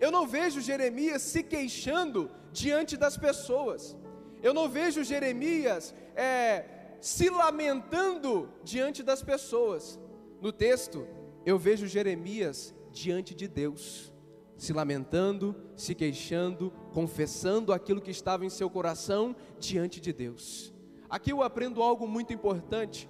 Eu 0.00 0.10
não 0.12 0.26
vejo 0.26 0.60
Jeremias 0.60 1.22
se 1.22 1.42
queixando 1.42 2.30
diante 2.52 2.96
das 2.96 3.16
pessoas. 3.16 3.96
Eu 4.42 4.54
não 4.54 4.68
vejo 4.68 5.04
Jeremias 5.04 5.94
é, 6.14 6.64
se 7.00 7.28
lamentando 7.28 8.48
diante 8.62 9.02
das 9.02 9.22
pessoas. 9.22 9.98
No 10.40 10.52
texto, 10.52 11.06
eu 11.44 11.58
vejo 11.58 11.86
Jeremias 11.86 12.74
diante 12.90 13.34
de 13.34 13.48
Deus 13.48 14.12
se 14.58 14.72
lamentando, 14.72 15.54
se 15.76 15.94
queixando, 15.94 16.72
confessando 16.92 17.72
aquilo 17.72 18.00
que 18.00 18.10
estava 18.10 18.44
em 18.44 18.50
seu 18.50 18.68
coração 18.68 19.34
diante 19.58 20.00
de 20.00 20.12
Deus. 20.12 20.74
Aqui 21.08 21.30
eu 21.30 21.42
aprendo 21.42 21.80
algo 21.80 22.08
muito 22.08 22.32
importante. 22.32 23.08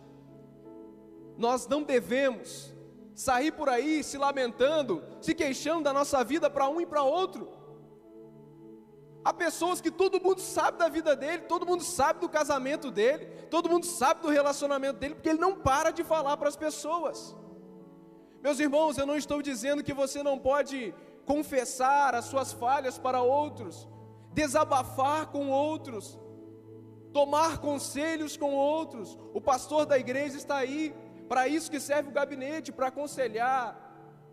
Nós 1.38 1.66
não 1.66 1.82
devemos 1.82 2.74
sair 3.14 3.50
por 3.50 3.68
aí 3.68 4.04
se 4.04 4.18
lamentando, 4.18 5.02
se 5.22 5.34
queixando 5.34 5.84
da 5.84 5.92
nossa 5.92 6.22
vida 6.22 6.50
para 6.50 6.68
um 6.68 6.82
e 6.82 6.86
para 6.86 7.02
outro. 7.02 7.48
Há 9.24 9.32
pessoas 9.32 9.80
que 9.80 9.90
todo 9.90 10.20
mundo 10.20 10.40
sabe 10.40 10.78
da 10.78 10.88
vida 10.88 11.14
dele, 11.14 11.42
todo 11.42 11.66
mundo 11.66 11.82
sabe 11.82 12.20
do 12.20 12.28
casamento 12.28 12.90
dele, 12.90 13.26
todo 13.50 13.68
mundo 13.68 13.84
sabe 13.84 14.22
do 14.22 14.28
relacionamento 14.28 14.98
dele, 14.98 15.14
porque 15.14 15.28
ele 15.28 15.38
não 15.38 15.54
para 15.54 15.90
de 15.90 16.04
falar 16.04 16.36
para 16.36 16.48
as 16.48 16.56
pessoas. 16.56 17.36
Meus 18.40 18.60
irmãos, 18.60 18.96
eu 18.96 19.06
não 19.06 19.16
estou 19.16 19.42
dizendo 19.42 19.82
que 19.82 19.92
você 19.92 20.22
não 20.22 20.38
pode 20.38 20.94
confessar 21.26 22.14
as 22.14 22.26
suas 22.26 22.52
falhas 22.52 22.98
para 22.98 23.20
outros, 23.20 23.88
desabafar 24.32 25.26
com 25.26 25.50
outros, 25.50 26.18
tomar 27.12 27.58
conselhos 27.58 28.36
com 28.36 28.54
outros. 28.54 29.18
O 29.34 29.40
pastor 29.40 29.84
da 29.84 29.98
igreja 29.98 30.36
está 30.36 30.56
aí, 30.56 30.94
para 31.28 31.48
isso 31.48 31.70
que 31.70 31.80
serve 31.80 32.08
o 32.08 32.12
gabinete, 32.12 32.72
para 32.72 32.88
aconselhar, 32.88 33.76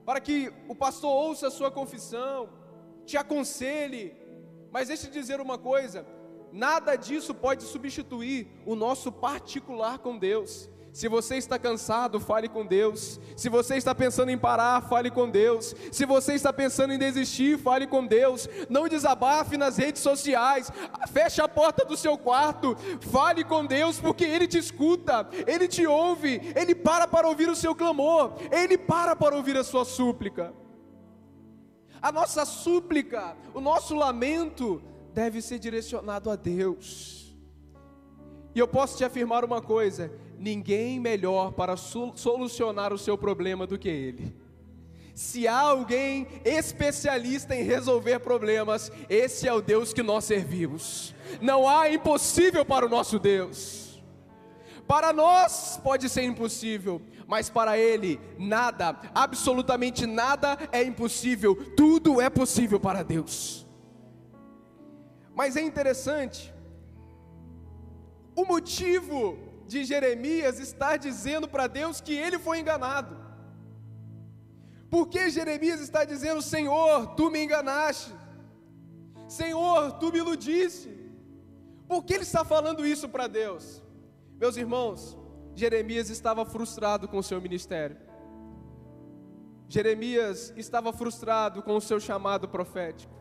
para 0.05 0.21
que 0.21 0.53
o 0.69 0.75
pastor 0.75 1.11
ouça 1.11 1.47
a 1.47 1.51
sua 1.51 1.71
confissão, 1.71 2.49
te 3.05 3.17
aconselhe. 3.17 4.15
Mas 4.75 4.89
deixe 4.89 5.07
eu 5.07 5.11
dizer 5.11 5.39
uma 5.39 5.57
coisa: 5.57 6.05
nada 6.51 6.97
disso 6.97 7.33
pode 7.33 7.63
substituir 7.63 8.45
o 8.65 8.75
nosso 8.75 9.09
particular 9.09 9.99
com 9.99 10.17
Deus. 10.17 10.69
Se 10.91 11.07
você 11.07 11.37
está 11.37 11.57
cansado, 11.57 12.19
fale 12.19 12.49
com 12.49 12.65
Deus. 12.65 13.17
Se 13.37 13.47
você 13.47 13.77
está 13.77 13.95
pensando 13.95 14.31
em 14.31 14.37
parar, 14.37 14.81
fale 14.81 15.09
com 15.09 15.29
Deus. 15.29 15.73
Se 15.93 16.05
você 16.05 16.33
está 16.33 16.51
pensando 16.51 16.91
em 16.91 16.99
desistir, 16.99 17.57
fale 17.57 17.87
com 17.87 18.05
Deus. 18.05 18.49
Não 18.69 18.89
desabafe 18.89 19.55
nas 19.55 19.77
redes 19.77 20.01
sociais. 20.01 20.69
Feche 21.07 21.39
a 21.39 21.47
porta 21.47 21.85
do 21.85 21.95
seu 21.95 22.17
quarto. 22.17 22.75
Fale 22.99 23.45
com 23.45 23.65
Deus, 23.65 23.97
porque 23.97 24.25
Ele 24.25 24.45
te 24.45 24.57
escuta, 24.57 25.25
Ele 25.47 25.69
te 25.69 25.87
ouve, 25.87 26.41
Ele 26.53 26.75
para 26.75 27.07
para 27.07 27.29
ouvir 27.29 27.47
o 27.47 27.55
seu 27.55 27.73
clamor, 27.73 28.33
Ele 28.51 28.77
para 28.77 29.15
para 29.15 29.37
ouvir 29.37 29.55
a 29.55 29.63
sua 29.63 29.85
súplica. 29.85 30.53
A 32.05 32.11
nossa 32.11 32.45
súplica, 32.45 33.35
o 33.51 33.59
nosso 33.59 33.95
lamento 33.95 34.79
deve 35.11 35.41
ser 35.41 35.57
direcionado 35.57 36.29
a 36.29 36.35
Deus. 36.35 37.35
E 38.53 38.59
eu 38.59 38.67
posso 38.67 38.95
te 38.95 39.03
afirmar 39.03 39.43
uma 39.43 39.59
coisa: 39.59 40.11
ninguém 40.37 40.99
melhor 40.99 41.53
para 41.53 41.75
solucionar 41.75 42.93
o 42.93 42.97
seu 42.99 43.17
problema 43.17 43.65
do 43.65 43.79
que 43.79 43.89
ele. 43.89 44.35
Se 45.15 45.47
há 45.47 45.57
alguém 45.57 46.27
especialista 46.43 47.55
em 47.55 47.63
resolver 47.63 48.19
problemas, 48.19 48.91
esse 49.09 49.47
é 49.47 49.53
o 49.53 49.59
Deus 49.59 49.91
que 49.91 50.03
nós 50.03 50.25
servimos. 50.25 51.15
Não 51.41 51.67
há 51.67 51.91
impossível 51.91 52.63
para 52.63 52.85
o 52.85 52.89
nosso 52.89 53.17
Deus. 53.17 53.99
Para 54.87 55.11
nós 55.11 55.79
pode 55.83 56.07
ser 56.07 56.21
impossível, 56.21 57.01
mas 57.27 57.49
para 57.49 57.77
Ele 57.77 58.19
nada, 58.37 58.99
absolutamente 59.13 60.05
nada 60.05 60.57
é 60.71 60.83
impossível, 60.83 61.55
tudo 61.75 62.21
é 62.21 62.29
possível 62.29 62.79
para 62.79 63.03
Deus. 63.03 63.65
Mas 65.33 65.55
é 65.55 65.61
interessante, 65.61 66.53
o 68.35 68.45
motivo 68.45 69.37
de 69.67 69.83
Jeremias 69.83 70.59
estar 70.59 70.97
dizendo 70.97 71.47
para 71.47 71.67
Deus 71.67 71.99
que 71.99 72.13
ele 72.13 72.37
foi 72.37 72.59
enganado. 72.59 73.17
Por 74.89 75.07
que 75.07 75.29
Jeremias 75.29 75.81
está 75.81 76.05
dizendo: 76.05 76.41
Senhor, 76.41 77.15
tu 77.15 77.29
me 77.29 77.43
enganaste, 77.43 78.13
Senhor, 79.27 79.93
tu 79.93 80.11
me 80.11 80.19
iludiste? 80.19 80.89
Por 81.87 82.03
que 82.03 82.13
ele 82.13 82.23
está 82.23 82.43
falando 82.45 82.85
isso 82.85 83.09
para 83.09 83.27
Deus? 83.27 83.81
Meus 84.39 84.57
irmãos, 84.57 85.17
Jeremias 85.55 86.09
estava 86.09 86.45
frustrado 86.45 87.07
com 87.07 87.17
o 87.17 87.23
seu 87.23 87.41
ministério. 87.41 87.97
Jeremias 89.67 90.53
estava 90.55 90.93
frustrado 90.93 91.63
com 91.63 91.75
o 91.75 91.81
seu 91.81 91.99
chamado 91.99 92.47
profético. 92.47 93.13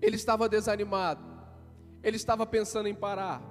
Ele 0.00 0.16
estava 0.16 0.48
desanimado. 0.48 1.22
Ele 2.02 2.16
estava 2.16 2.46
pensando 2.46 2.88
em 2.88 2.94
parar. 2.94 3.42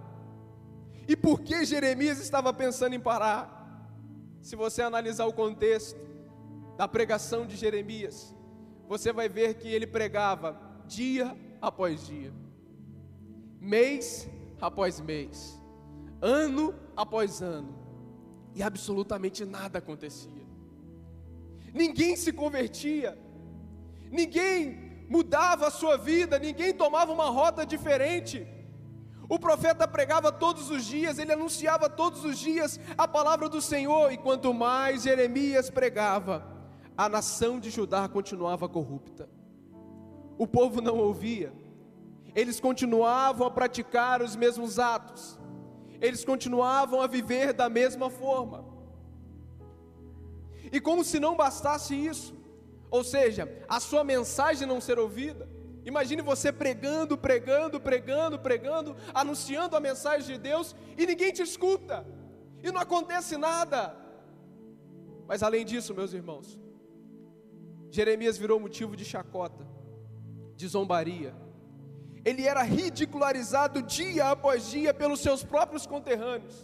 E 1.07 1.15
por 1.15 1.41
que 1.41 1.65
Jeremias 1.65 2.19
estava 2.19 2.53
pensando 2.53 2.95
em 2.95 2.99
parar? 2.99 3.59
Se 4.41 4.55
você 4.55 4.81
analisar 4.81 5.25
o 5.25 5.33
contexto 5.33 5.99
da 6.77 6.87
pregação 6.87 7.45
de 7.45 7.55
Jeremias, 7.55 8.33
você 8.87 9.11
vai 9.11 9.27
ver 9.27 9.55
que 9.55 9.67
ele 9.67 9.85
pregava 9.85 10.59
dia 10.87 11.37
após 11.61 12.07
dia, 12.07 12.33
mês 13.59 14.27
após 14.59 14.99
mês, 14.99 15.58
ano 16.21 16.73
após 16.95 17.41
ano, 17.41 17.75
e 18.53 18.61
absolutamente 18.61 19.45
nada 19.45 19.79
acontecia. 19.79 20.47
Ninguém 21.73 22.15
se 22.15 22.33
convertia, 22.33 23.17
ninguém 24.11 25.05
mudava 25.09 25.67
a 25.67 25.71
sua 25.71 25.97
vida, 25.97 26.37
ninguém 26.37 26.73
tomava 26.73 27.11
uma 27.11 27.29
rota 27.29 27.65
diferente. 27.65 28.47
O 29.27 29.39
profeta 29.39 29.87
pregava 29.87 30.31
todos 30.31 30.69
os 30.69 30.85
dias, 30.85 31.19
ele 31.19 31.31
anunciava 31.31 31.89
todos 31.89 32.25
os 32.25 32.37
dias 32.37 32.79
a 32.97 33.07
palavra 33.07 33.47
do 33.47 33.61
Senhor, 33.61 34.11
e 34.11 34.17
quanto 34.17 34.53
mais 34.53 35.03
Jeremias 35.03 35.69
pregava, 35.69 36.45
a 36.97 37.07
nação 37.07 37.59
de 37.59 37.69
Judá 37.69 38.09
continuava 38.09 38.67
corrupta. 38.67 39.29
O 40.37 40.45
povo 40.45 40.81
não 40.81 40.97
ouvia, 40.97 41.53
eles 42.35 42.59
continuavam 42.59 43.47
a 43.47 43.51
praticar 43.51 44.21
os 44.21 44.35
mesmos 44.35 44.79
atos, 44.79 45.38
eles 46.01 46.23
continuavam 46.23 47.01
a 47.01 47.07
viver 47.07 47.53
da 47.53 47.69
mesma 47.69 48.09
forma. 48.09 48.65
E 50.71 50.79
como 50.79 51.03
se 51.03 51.19
não 51.19 51.35
bastasse 51.35 51.95
isso, 51.95 52.35
ou 52.89 53.03
seja, 53.03 53.47
a 53.67 53.79
sua 53.79 54.03
mensagem 54.03 54.67
não 54.67 54.79
ser 54.81 54.99
ouvida, 54.99 55.47
Imagine 55.85 56.21
você 56.21 56.51
pregando, 56.51 57.17
pregando, 57.17 57.79
pregando, 57.79 58.37
pregando, 58.37 58.95
anunciando 59.13 59.75
a 59.75 59.79
mensagem 59.79 60.35
de 60.35 60.37
Deus 60.37 60.75
e 60.97 61.05
ninguém 61.05 61.31
te 61.31 61.41
escuta, 61.41 62.05
e 62.63 62.71
não 62.71 62.81
acontece 62.81 63.37
nada. 63.37 63.95
Mas 65.27 65.41
além 65.41 65.65
disso, 65.65 65.95
meus 65.95 66.13
irmãos, 66.13 66.59
Jeremias 67.89 68.37
virou 68.37 68.59
motivo 68.59 68.95
de 68.95 69.05
chacota, 69.05 69.65
de 70.55 70.67
zombaria. 70.67 71.33
Ele 72.29 72.43
era 72.45 72.61
ridicularizado 72.61 73.81
dia 73.81 74.29
após 74.29 74.69
dia 74.69 74.93
pelos 74.93 75.19
seus 75.19 75.43
próprios 75.43 75.85
conterrâneos, 75.93 76.55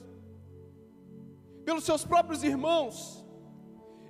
pelos 1.68 1.84
seus 1.84 2.04
próprios 2.06 2.44
irmãos. 2.44 3.26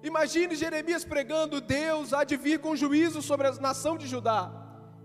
Imagine 0.04 0.54
Jeremias 0.64 1.06
pregando: 1.06 1.62
Deus 1.62 2.12
há 2.14 2.24
de 2.26 2.36
vir 2.36 2.60
com 2.60 2.76
juízo 2.76 3.22
sobre 3.22 3.48
a 3.48 3.54
nação 3.54 3.98
de 3.98 4.06
Judá. 4.06 4.42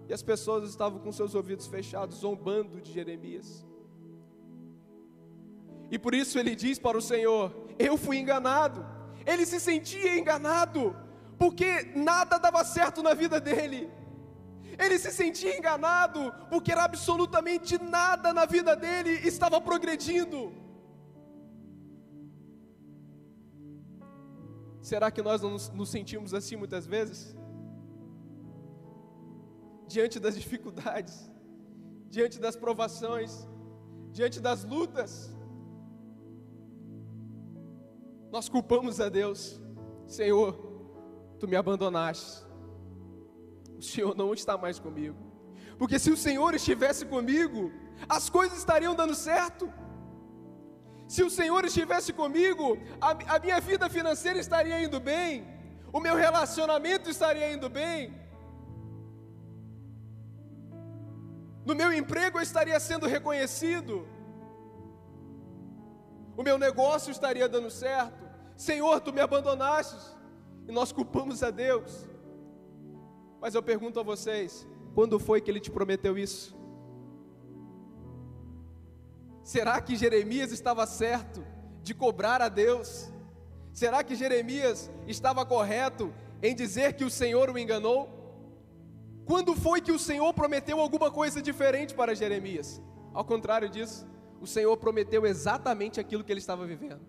E 0.08 0.12
as 0.12 0.24
pessoas 0.30 0.68
estavam 0.68 0.98
com 0.98 1.12
seus 1.12 1.36
ouvidos 1.36 1.68
fechados, 1.68 2.18
zombando 2.18 2.80
de 2.80 2.92
Jeremias. 2.92 3.64
E 5.88 5.96
por 5.98 6.14
isso 6.14 6.36
ele 6.36 6.56
diz 6.56 6.80
para 6.80 6.98
o 6.98 7.02
Senhor: 7.02 7.54
Eu 7.78 7.96
fui 7.96 8.18
enganado. 8.18 8.84
Ele 9.24 9.46
se 9.46 9.60
sentia 9.60 10.18
enganado, 10.18 10.96
porque 11.38 11.92
nada 11.94 12.38
dava 12.38 12.64
certo 12.64 13.04
na 13.04 13.14
vida 13.14 13.40
dele. 13.40 13.99
Ele 14.84 14.98
se 14.98 15.10
sentia 15.20 15.56
enganado, 15.58 16.20
porque 16.48 16.72
era 16.72 16.84
absolutamente 16.84 17.72
nada 17.96 18.32
na 18.32 18.46
vida 18.54 18.74
dele 18.84 19.12
estava 19.32 19.60
progredindo. 19.60 20.40
Será 24.90 25.10
que 25.10 25.22
nós 25.28 25.42
não 25.42 25.56
nos 25.80 25.90
sentimos 25.90 26.32
assim 26.32 26.56
muitas 26.56 26.86
vezes? 26.86 27.20
diante 29.90 30.20
das 30.20 30.36
dificuldades, 30.36 31.28
diante 32.08 32.38
das 32.38 32.54
provações, 32.54 33.32
diante 34.12 34.38
das 34.40 34.64
lutas. 34.64 35.12
Nós 38.30 38.48
culpamos 38.48 39.00
a 39.00 39.08
Deus, 39.08 39.60
Senhor, 40.06 40.52
tu 41.40 41.48
me 41.48 41.56
abandonaste, 41.56 42.46
o 43.86 43.92
Senhor 43.94 44.16
não 44.16 44.32
está 44.32 44.56
mais 44.56 44.78
comigo, 44.78 45.16
porque 45.78 45.98
se 45.98 46.10
o 46.10 46.16
Senhor 46.16 46.54
estivesse 46.54 47.04
comigo, 47.06 47.72
as 48.08 48.28
coisas 48.30 48.58
estariam 48.58 48.94
dando 48.94 49.14
certo. 49.14 49.72
Se 51.08 51.22
o 51.24 51.30
Senhor 51.30 51.64
estivesse 51.64 52.12
comigo, 52.12 52.78
a, 53.00 53.10
a 53.36 53.38
minha 53.38 53.60
vida 53.60 53.90
financeira 53.90 54.38
estaria 54.38 54.82
indo 54.82 55.00
bem, 55.00 55.46
o 55.92 55.98
meu 55.98 56.14
relacionamento 56.14 57.10
estaria 57.10 57.52
indo 57.52 57.68
bem, 57.68 58.20
No 61.64 61.74
meu 61.74 61.92
emprego 61.92 62.38
eu 62.38 62.42
estaria 62.42 62.78
sendo 62.80 63.06
reconhecido. 63.06 64.06
O 66.36 66.42
meu 66.42 66.56
negócio 66.58 67.10
estaria 67.10 67.48
dando 67.48 67.70
certo. 67.70 68.28
Senhor, 68.56 69.00
tu 69.00 69.12
me 69.12 69.20
abandonaste. 69.20 70.16
E 70.66 70.72
nós 70.72 70.90
culpamos 70.90 71.42
a 71.42 71.50
Deus. 71.50 72.08
Mas 73.40 73.54
eu 73.54 73.62
pergunto 73.62 73.98
a 73.98 74.02
vocês: 74.02 74.66
quando 74.94 75.18
foi 75.18 75.40
que 75.40 75.50
ele 75.50 75.60
te 75.60 75.70
prometeu 75.70 76.18
isso? 76.18 76.54
Será 79.42 79.80
que 79.80 79.96
Jeremias 79.96 80.52
estava 80.52 80.86
certo 80.86 81.44
de 81.82 81.94
cobrar 81.94 82.42
a 82.42 82.48
Deus? 82.48 83.10
Será 83.72 84.04
que 84.04 84.14
Jeremias 84.14 84.90
estava 85.06 85.44
correto 85.46 86.12
em 86.42 86.54
dizer 86.54 86.92
que 86.94 87.04
o 87.04 87.10
Senhor 87.10 87.50
o 87.50 87.58
enganou? 87.58 88.08
Quando 89.24 89.54
foi 89.54 89.80
que 89.80 89.92
o 89.92 89.98
Senhor 89.98 90.32
prometeu 90.34 90.80
alguma 90.80 91.10
coisa 91.10 91.40
diferente 91.40 91.94
para 91.94 92.14
Jeremias? 92.14 92.82
Ao 93.14 93.24
contrário 93.24 93.68
disso, 93.68 94.06
o 94.40 94.46
Senhor 94.46 94.76
prometeu 94.76 95.24
exatamente 95.26 96.00
aquilo 96.00 96.24
que 96.24 96.32
ele 96.32 96.40
estava 96.40 96.66
vivendo. 96.66 97.00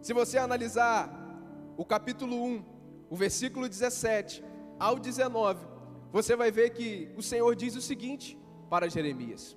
Se 0.00 0.12
você 0.12 0.38
analisar 0.38 1.10
o 1.76 1.84
capítulo 1.84 2.36
1, 2.44 2.64
o 3.10 3.16
versículo 3.16 3.68
17 3.68 4.42
ao 4.78 4.98
19, 4.98 5.66
você 6.12 6.36
vai 6.36 6.50
ver 6.50 6.70
que 6.70 7.10
o 7.16 7.22
Senhor 7.22 7.54
diz 7.54 7.76
o 7.76 7.80
seguinte 7.80 8.38
para 8.70 8.88
Jeremias: 8.88 9.56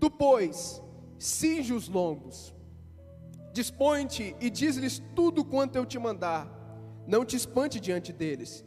Tu, 0.00 0.10
pois, 0.10 0.82
cinge 1.18 1.72
os 1.72 1.88
lombos, 1.88 2.54
dispõe-te 3.52 4.36
e 4.40 4.50
diz-lhes 4.50 5.02
tudo 5.14 5.44
quanto 5.44 5.76
eu 5.76 5.86
te 5.86 5.98
mandar, 5.98 6.48
não 7.06 7.24
te 7.24 7.36
espante 7.36 7.80
diante 7.80 8.12
deles 8.12 8.64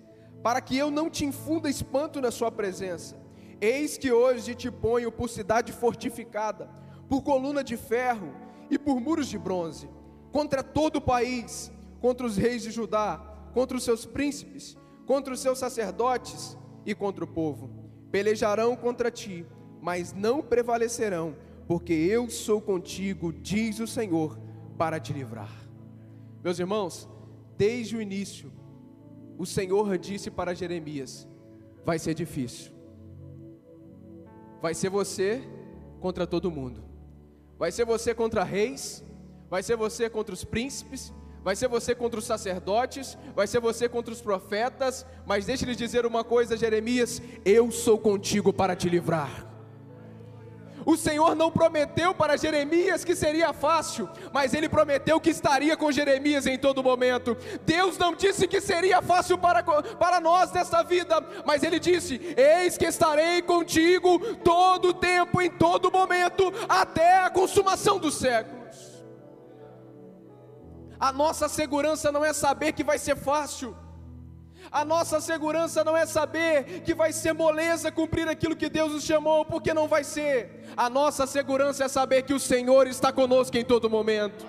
para 0.48 0.62
que 0.62 0.78
eu 0.78 0.90
não 0.90 1.10
te 1.10 1.26
infunda 1.26 1.70
espanto 1.70 2.22
na 2.22 2.32
sua 2.32 2.52
presença. 2.52 3.18
Eis 3.60 3.98
que 3.98 4.12
hoje 4.12 4.56
te 4.56 4.70
ponho 4.72 5.12
por 5.12 5.30
cidade 5.30 5.72
fortificada, 5.74 6.70
por 7.10 7.22
coluna 7.22 7.64
de 7.64 7.76
ferro 7.76 8.34
e 8.70 8.78
por 8.78 9.00
muros 9.00 9.28
de 9.28 9.38
bronze, 9.38 9.90
contra 10.32 10.62
todo 10.64 10.98
o 10.98 11.02
país, 11.02 11.72
contra 12.00 12.26
os 12.26 12.38
reis 12.38 12.62
de 12.62 12.72
Judá, 12.72 13.18
contra 13.54 13.76
os 13.76 13.84
seus 13.84 14.06
príncipes, 14.06 14.78
contra 15.08 15.34
os 15.34 15.40
seus 15.40 15.58
sacerdotes 15.58 16.56
e 16.86 16.94
contra 16.94 17.24
o 17.24 17.28
povo. 17.28 17.72
Pelejarão 18.12 18.76
contra 18.76 19.10
ti, 19.10 19.46
mas 19.82 20.14
não 20.14 20.44
prevalecerão, 20.44 21.36
porque 21.66 21.94
eu 21.94 22.30
sou 22.30 22.62
contigo, 22.62 23.34
diz 23.34 23.80
o 23.80 23.88
Senhor, 23.88 24.38
para 24.78 25.00
te 25.00 25.14
livrar. 25.14 25.52
Meus 26.44 26.60
irmãos, 26.60 27.10
desde 27.58 27.96
o 27.98 28.02
início, 28.02 28.52
o 29.38 29.46
Senhor 29.46 29.98
disse 29.98 30.30
para 30.30 30.54
Jeremias: 30.54 31.28
vai 31.86 31.98
ser 31.98 32.14
difícil. 32.14 32.74
Vai 34.62 34.74
ser 34.74 34.90
você 34.90 35.42
contra 36.00 36.28
todo 36.28 36.52
mundo. 36.52 36.84
Vai 37.58 37.72
ser 37.72 37.86
você 37.86 38.14
contra 38.14 38.44
reis, 38.44 39.04
vai 39.50 39.64
ser 39.64 39.76
você 39.76 40.10
contra 40.10 40.34
os 40.34 40.44
príncipes, 40.44 41.14
vai 41.48 41.56
ser 41.56 41.70
você 41.70 41.96
contra 41.96 42.20
os 42.20 42.26
sacerdotes, 42.26 43.18
vai 43.34 43.48
ser 43.48 43.62
você 43.62 43.88
contra 43.88 44.14
os 44.14 44.22
profetas, 44.22 45.06
mas 45.26 45.46
deixe-lhe 45.46 45.78
dizer 45.78 46.06
uma 46.06 46.22
coisa, 46.22 46.58
Jeremias: 46.58 47.22
eu 47.46 47.72
sou 47.72 47.98
contigo 47.98 48.52
para 48.52 48.76
te 48.76 48.90
livrar. 48.90 49.48
O 50.86 50.98
Senhor 50.98 51.36
não 51.36 51.50
prometeu 51.50 52.14
para 52.14 52.36
Jeremias 52.36 53.06
que 53.06 53.16
seria 53.16 53.54
fácil, 53.54 54.10
mas 54.34 54.54
ele 54.54 54.68
prometeu 54.68 55.22
que 55.22 55.30
estaria 55.30 55.78
com 55.78 55.90
Jeremias 55.90 56.46
em 56.46 56.58
todo 56.58 56.84
momento. 56.84 57.38
Deus 57.66 57.98
não 57.98 58.14
disse 58.14 58.46
que 58.46 58.60
seria 58.60 59.02
fácil 59.02 59.38
para, 59.38 59.64
para 59.64 60.20
nós 60.20 60.52
nesta 60.52 60.84
vida, 60.84 61.26
mas 61.46 61.64
ele 61.64 61.80
disse: 61.80 62.20
Eis 62.36 62.78
que 62.78 62.86
estarei 62.86 63.42
contigo 63.42 64.20
todo 64.44 64.90
o 64.90 64.94
tempo, 64.94 65.42
em 65.42 65.50
todo 65.50 65.90
momento, 65.90 66.52
até 66.68 67.20
a 67.20 67.30
consumação 67.30 67.98
dos 67.98 68.16
séculos. 68.16 68.57
A 71.00 71.12
nossa 71.12 71.48
segurança 71.48 72.12
não 72.12 72.26
é 72.26 72.34
saber 72.34 72.74
que 72.74 72.84
vai 72.84 72.98
ser 72.98 73.16
fácil. 73.16 73.76
A 74.72 74.84
nossa 74.84 75.22
segurança 75.22 75.84
não 75.84 75.96
é 75.96 76.06
saber 76.06 76.82
que 76.82 76.94
vai 76.94 77.14
ser 77.14 77.34
moleza 77.34 77.92
cumprir 77.92 78.28
aquilo 78.28 78.56
que 78.56 78.70
Deus 78.70 78.92
nos 78.92 79.04
chamou, 79.04 79.46
porque 79.46 79.74
não 79.74 79.88
vai 79.88 80.04
ser. 80.04 80.66
A 80.76 80.90
nossa 80.90 81.26
segurança 81.26 81.86
é 81.86 81.88
saber 81.88 82.24
que 82.24 82.34
o 82.34 82.40
Senhor 82.40 82.88
está 82.88 83.12
conosco 83.12 83.58
em 83.58 83.64
todo 83.64 83.90
momento. 83.90 84.46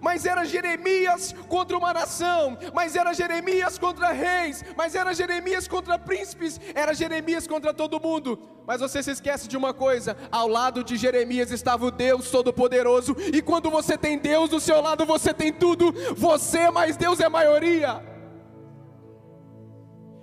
Mas 0.00 0.26
era 0.26 0.44
Jeremias 0.44 1.34
contra 1.48 1.76
uma 1.76 1.92
nação, 1.92 2.58
mas 2.72 2.96
era 2.96 3.12
Jeremias 3.12 3.78
contra 3.78 4.12
reis, 4.12 4.64
mas 4.76 4.94
era 4.94 5.14
Jeremias 5.14 5.68
contra 5.68 5.98
príncipes, 5.98 6.60
era 6.74 6.94
Jeremias 6.94 7.46
contra 7.46 7.72
todo 7.72 8.00
mundo. 8.00 8.38
Mas 8.66 8.80
você 8.80 9.02
se 9.02 9.10
esquece 9.10 9.48
de 9.48 9.56
uma 9.56 9.74
coisa: 9.74 10.16
ao 10.30 10.48
lado 10.48 10.82
de 10.82 10.96
Jeremias 10.96 11.50
estava 11.50 11.86
o 11.86 11.90
Deus 11.90 12.30
Todo-Poderoso, 12.30 13.16
e 13.32 13.42
quando 13.42 13.70
você 13.70 13.96
tem 13.96 14.18
Deus 14.18 14.50
do 14.50 14.60
seu 14.60 14.80
lado, 14.80 15.04
você 15.04 15.32
tem 15.32 15.52
tudo, 15.52 15.92
você 16.14 16.70
mais 16.70 16.96
Deus 16.96 17.20
é 17.20 17.28
maioria. 17.28 18.02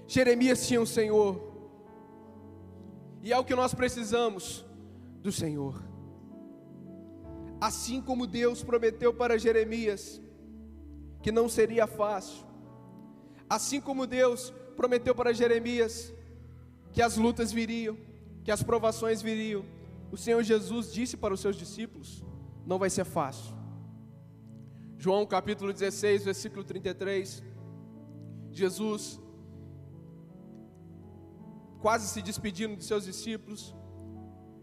Jeremias 0.07 0.67
tinha 0.67 0.81
um 0.81 0.85
Senhor. 0.85 1.49
E 3.23 3.31
é 3.31 3.37
o 3.37 3.45
que 3.45 3.55
nós 3.55 3.73
precisamos 3.73 4.65
do 5.21 5.31
Senhor. 5.31 5.90
Assim 7.61 8.01
como 8.01 8.25
Deus 8.25 8.63
prometeu 8.63 9.13
para 9.13 9.37
Jeremias 9.37 10.19
que 11.21 11.31
não 11.31 11.47
seria 11.47 11.85
fácil, 11.85 12.43
assim 13.47 13.79
como 13.79 14.07
Deus 14.07 14.51
prometeu 14.75 15.13
para 15.13 15.31
Jeremias 15.31 16.11
que 16.91 17.03
as 17.03 17.15
lutas 17.17 17.51
viriam, 17.51 17.95
que 18.43 18.51
as 18.51 18.63
provações 18.63 19.21
viriam, 19.21 19.63
o 20.11 20.17
Senhor 20.17 20.41
Jesus 20.41 20.91
disse 20.91 21.15
para 21.15 21.33
os 21.35 21.39
seus 21.39 21.55
discípulos: 21.55 22.25
não 22.65 22.79
vai 22.79 22.89
ser 22.89 23.05
fácil. 23.05 23.55
João 24.97 25.25
capítulo 25.25 25.71
16, 25.71 26.25
versículo 26.25 26.63
33. 26.63 27.43
Jesus, 28.51 29.19
quase 31.79 32.07
se 32.07 32.21
despedindo 32.21 32.75
de 32.75 32.83
seus 32.83 33.05
discípulos, 33.05 33.75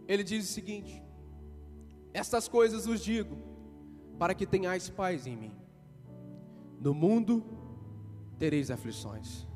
ele 0.06 0.22
diz 0.22 0.48
o 0.48 0.52
seguinte: 0.52 1.02
Estas 2.18 2.48
coisas 2.48 2.85
vos 2.85 3.00
digo, 3.00 3.38
para 4.18 4.35
que 4.35 4.44
tenhais 4.44 4.90
paz 4.90 5.24
em 5.24 5.37
mim. 5.37 5.52
No 6.81 6.92
mundo 6.92 7.44
tereis 8.37 8.72
aflições, 8.72 9.46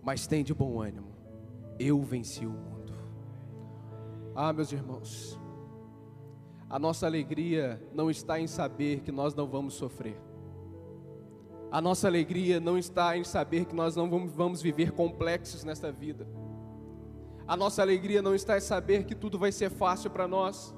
mas 0.00 0.24
tem 0.24 0.44
de 0.44 0.54
bom 0.54 0.80
ânimo, 0.80 1.12
eu 1.80 2.00
venci 2.00 2.46
o 2.46 2.50
mundo. 2.50 2.94
Ah, 4.36 4.52
meus 4.52 4.70
irmãos, 4.70 5.36
a 6.68 6.78
nossa 6.78 7.06
alegria 7.06 7.82
não 7.92 8.08
está 8.08 8.38
em 8.38 8.46
saber 8.46 9.00
que 9.00 9.10
nós 9.10 9.34
não 9.34 9.48
vamos 9.48 9.74
sofrer. 9.74 10.16
A 11.72 11.80
nossa 11.80 12.06
alegria 12.06 12.60
não 12.60 12.78
está 12.78 13.16
em 13.16 13.24
saber 13.24 13.64
que 13.64 13.74
nós 13.74 13.96
não 13.96 14.08
vamos 14.28 14.62
viver 14.62 14.92
complexos 14.92 15.64
nesta 15.64 15.90
vida. 15.90 16.28
A 17.48 17.56
nossa 17.56 17.82
alegria 17.82 18.22
não 18.22 18.32
está 18.32 18.56
em 18.56 18.60
saber 18.60 19.04
que 19.04 19.14
tudo 19.16 19.36
vai 19.36 19.50
ser 19.50 19.70
fácil 19.70 20.08
para 20.08 20.28
nós. 20.28 20.72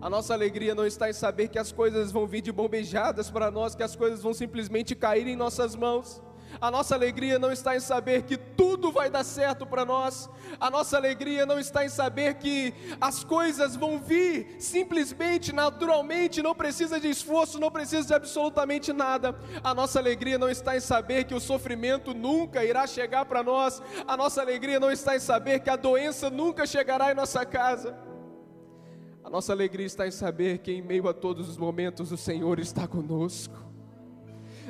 A 0.00 0.08
nossa 0.08 0.32
alegria 0.32 0.74
não 0.74 0.86
está 0.86 1.10
em 1.10 1.12
saber 1.12 1.48
que 1.48 1.58
as 1.58 1.70
coisas 1.70 2.10
vão 2.10 2.26
vir 2.26 2.40
de 2.40 2.50
bombejadas 2.50 3.30
para 3.30 3.50
nós, 3.50 3.74
que 3.74 3.82
as 3.82 3.94
coisas 3.94 4.22
vão 4.22 4.32
simplesmente 4.32 4.94
cair 4.94 5.28
em 5.28 5.36
nossas 5.36 5.76
mãos. 5.76 6.22
A 6.58 6.70
nossa 6.70 6.94
alegria 6.94 7.38
não 7.38 7.52
está 7.52 7.76
em 7.76 7.80
saber 7.80 8.22
que 8.22 8.36
tudo 8.36 8.90
vai 8.90 9.10
dar 9.10 9.24
certo 9.24 9.66
para 9.66 9.84
nós. 9.84 10.28
A 10.58 10.70
nossa 10.70 10.96
alegria 10.96 11.44
não 11.44 11.58
está 11.58 11.84
em 11.84 11.88
saber 11.90 12.34
que 12.34 12.74
as 12.98 13.22
coisas 13.22 13.76
vão 13.76 13.98
vir 13.98 14.56
simplesmente, 14.58 15.52
naturalmente, 15.52 16.42
não 16.42 16.54
precisa 16.54 16.98
de 16.98 17.08
esforço, 17.08 17.60
não 17.60 17.70
precisa 17.70 18.08
de 18.08 18.14
absolutamente 18.14 18.92
nada. 18.92 19.38
A 19.62 19.74
nossa 19.74 19.98
alegria 19.98 20.38
não 20.38 20.48
está 20.48 20.76
em 20.76 20.80
saber 20.80 21.24
que 21.24 21.34
o 21.34 21.40
sofrimento 21.40 22.14
nunca 22.14 22.64
irá 22.64 22.86
chegar 22.86 23.26
para 23.26 23.42
nós. 23.42 23.82
A 24.08 24.16
nossa 24.16 24.40
alegria 24.40 24.80
não 24.80 24.90
está 24.90 25.14
em 25.14 25.20
saber 25.20 25.60
que 25.60 25.70
a 25.70 25.76
doença 25.76 26.30
nunca 26.30 26.66
chegará 26.66 27.12
em 27.12 27.14
nossa 27.14 27.44
casa. 27.44 27.94
Nossa 29.30 29.52
alegria 29.52 29.86
está 29.86 30.06
em 30.06 30.10
saber 30.10 30.58
que 30.58 30.72
em 30.72 30.82
meio 30.82 31.08
a 31.08 31.14
todos 31.14 31.48
os 31.48 31.56
momentos 31.56 32.10
o 32.10 32.16
Senhor 32.16 32.58
está 32.58 32.86
conosco 32.86 33.70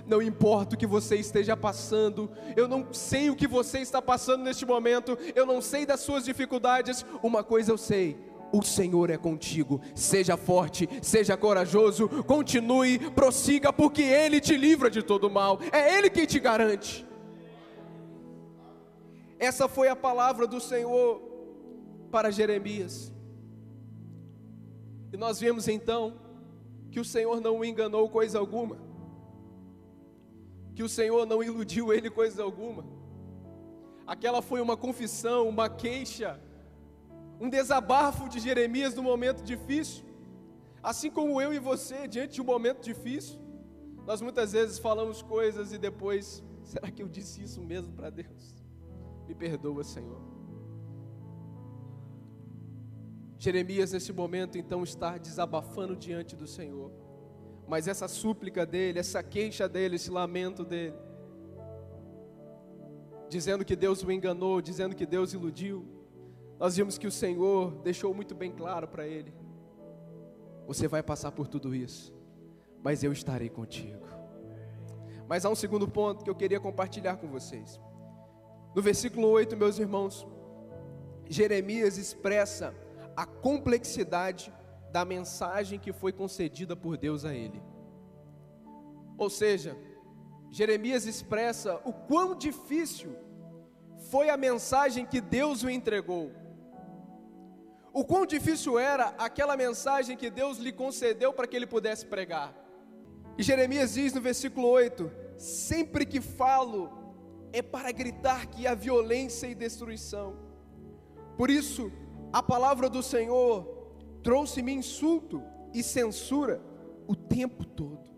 não 0.07 0.23
importa 0.23 0.75
o 0.75 0.79
que 0.79 0.87
você 0.87 1.17
esteja 1.17 1.57
passando, 1.57 2.31
eu 2.57 2.67
não 2.67 2.93
sei 2.93 3.31
o 3.31 3.37
que 3.37 3.47
você 3.47 3.79
está 3.79 4.01
passando 4.01 4.43
neste 4.43 4.65
momento, 4.65 5.17
eu 5.35 5.45
não 5.47 5.61
sei 5.61 5.85
das 5.85 6.01
suas 6.01 6.25
dificuldades, 6.25 7.05
uma 7.23 7.45
coisa 7.45 7.71
eu 7.71 7.79
sei, 7.79 8.17
o 8.53 8.63
Senhor 8.63 9.11
é 9.11 9.17
contigo. 9.17 9.81
Seja 9.95 10.37
forte, 10.37 10.89
seja 11.03 11.37
corajoso, 11.37 12.09
continue, 12.25 12.99
prossiga, 13.11 13.73
porque 13.73 14.03
Ele 14.03 14.41
te 14.41 14.57
livra 14.57 14.91
de 14.91 15.03
todo 15.03 15.31
mal, 15.31 15.61
é 15.73 15.97
Ele 15.97 16.11
quem 16.11 16.27
te 16.27 16.41
garante. 16.41 17.07
Essa 19.39 19.69
foi 19.69 19.89
a 19.89 19.97
palavra 19.97 20.47
do 20.47 20.61
Senhor 20.61 21.23
para 22.11 22.31
Jeremias. 22.31 23.13
E 25.13 25.17
nós 25.17 25.41
vemos 25.41 25.69
então 25.69 26.19
que 26.91 27.01
o 27.01 27.05
Senhor 27.05 27.41
não 27.41 27.59
o 27.59 27.65
enganou 27.65 28.09
coisa 28.09 28.39
alguma 28.39 28.91
que 30.81 30.83
o 30.83 30.89
Senhor 30.89 31.27
não 31.27 31.43
iludiu 31.43 31.93
ele 31.93 32.09
coisa 32.09 32.43
alguma. 32.43 32.87
Aquela 34.07 34.41
foi 34.41 34.63
uma 34.63 34.79
confissão, 34.79 35.47
uma 35.47 35.69
queixa, 35.69 36.41
um 37.39 37.51
desabafo 37.51 38.31
de 38.31 38.41
Jeremias 38.41 38.95
no 38.95 39.03
momento 39.03 39.43
difícil. 39.43 40.05
Assim 40.83 41.11
como 41.11 41.39
eu 41.39 41.53
e 41.53 41.59
você, 41.59 42.09
diante 42.09 42.37
de 42.37 42.41
um 42.41 42.45
momento 42.45 42.83
difícil, 42.83 43.39
nós 44.07 44.23
muitas 44.23 44.53
vezes 44.53 44.79
falamos 44.79 45.21
coisas 45.21 45.71
e 45.71 45.77
depois, 45.77 46.43
será 46.65 46.91
que 46.91 47.03
eu 47.03 47.09
disse 47.09 47.43
isso 47.43 47.61
mesmo 47.61 47.93
para 47.93 48.09
Deus? 48.09 48.55
Me 49.29 49.35
perdoa, 49.35 49.85
Senhor. 49.85 50.40
Jeremias, 53.41 53.91
nesse 53.91 54.13
momento, 54.13 54.57
então, 54.57 54.85
está 54.85 55.19
desabafando 55.19 55.97
diante 55.97 56.37
do 56.37 56.47
Senhor 56.47 56.93
mas 57.71 57.87
essa 57.87 58.09
súplica 58.09 58.67
dele, 58.67 58.99
essa 58.99 59.23
queixa 59.23 59.69
dele, 59.69 59.95
esse 59.95 60.11
lamento 60.11 60.65
dele, 60.65 60.97
dizendo 63.29 63.65
que 63.65 63.77
Deus 63.77 64.03
o 64.03 64.11
enganou, 64.11 64.61
dizendo 64.61 64.97
que 64.97 65.07
Deus 65.07 65.33
iludiu, 65.33 65.87
nós 66.59 66.77
vimos 66.77 66.99
que 66.99 67.07
o 67.07 67.13
Senhor 67.13 67.71
deixou 67.85 68.13
muito 68.13 68.35
bem 68.35 68.51
claro 68.51 68.89
para 68.89 69.07
ele: 69.07 69.33
você 70.67 70.89
vai 70.89 71.01
passar 71.01 71.31
por 71.31 71.47
tudo 71.47 71.73
isso, 71.73 72.13
mas 72.83 73.05
eu 73.05 73.13
estarei 73.13 73.49
contigo. 73.49 74.05
Mas 75.29 75.45
há 75.45 75.49
um 75.49 75.55
segundo 75.55 75.87
ponto 75.87 76.25
que 76.25 76.31
eu 76.31 76.35
queria 76.35 76.59
compartilhar 76.59 77.19
com 77.19 77.29
vocês. 77.29 77.81
No 78.75 78.83
versículo 78.83 79.29
8, 79.29 79.57
meus 79.57 79.79
irmãos, 79.79 80.27
Jeremias 81.29 81.97
expressa 81.97 82.75
a 83.21 83.27
complexidade 83.27 84.51
da 84.91 85.05
mensagem 85.05 85.79
que 85.79 85.93
foi 85.93 86.11
concedida 86.11 86.75
por 86.75 86.97
Deus 86.97 87.23
a 87.27 87.35
ele. 87.35 87.63
Ou 89.19 89.29
seja, 89.29 89.77
Jeremias 90.51 91.05
expressa 91.05 91.83
o 91.85 91.93
quão 91.93 92.35
difícil 92.35 93.15
foi 94.11 94.31
a 94.31 94.39
mensagem 94.39 95.05
que 95.05 95.21
Deus 95.21 95.63
o 95.63 95.69
entregou. 95.69 96.33
O 97.93 98.07
quão 98.07 98.25
difícil 98.25 98.79
era 98.79 99.09
aquela 99.19 99.55
mensagem 99.55 100.17
que 100.17 100.31
Deus 100.31 100.57
lhe 100.57 100.73
concedeu 100.73 101.31
para 101.31 101.47
que 101.47 101.57
ele 101.57 101.67
pudesse 101.67 102.07
pregar. 102.07 102.55
E 103.37 103.43
Jeremias 103.43 103.93
diz 103.93 104.15
no 104.15 104.23
versículo 104.23 104.67
8: 104.67 105.11
Sempre 105.37 106.07
que 106.07 106.23
falo, 106.23 106.91
é 107.53 107.61
para 107.61 107.93
gritar 107.93 108.47
que 108.47 108.67
há 108.67 108.75
violência 108.75 109.47
e 109.47 109.55
destruição. 109.55 110.35
Por 111.37 111.51
isso, 111.51 111.93
a 112.33 112.43
palavra 112.43 112.89
do 112.89 113.03
Senhor 113.03 113.67
trouxe-me 114.23 114.73
insulto 114.73 115.43
e 115.75 115.83
censura 115.83 116.61
o 117.07 117.15
tempo 117.17 117.65
todo. 117.65 118.09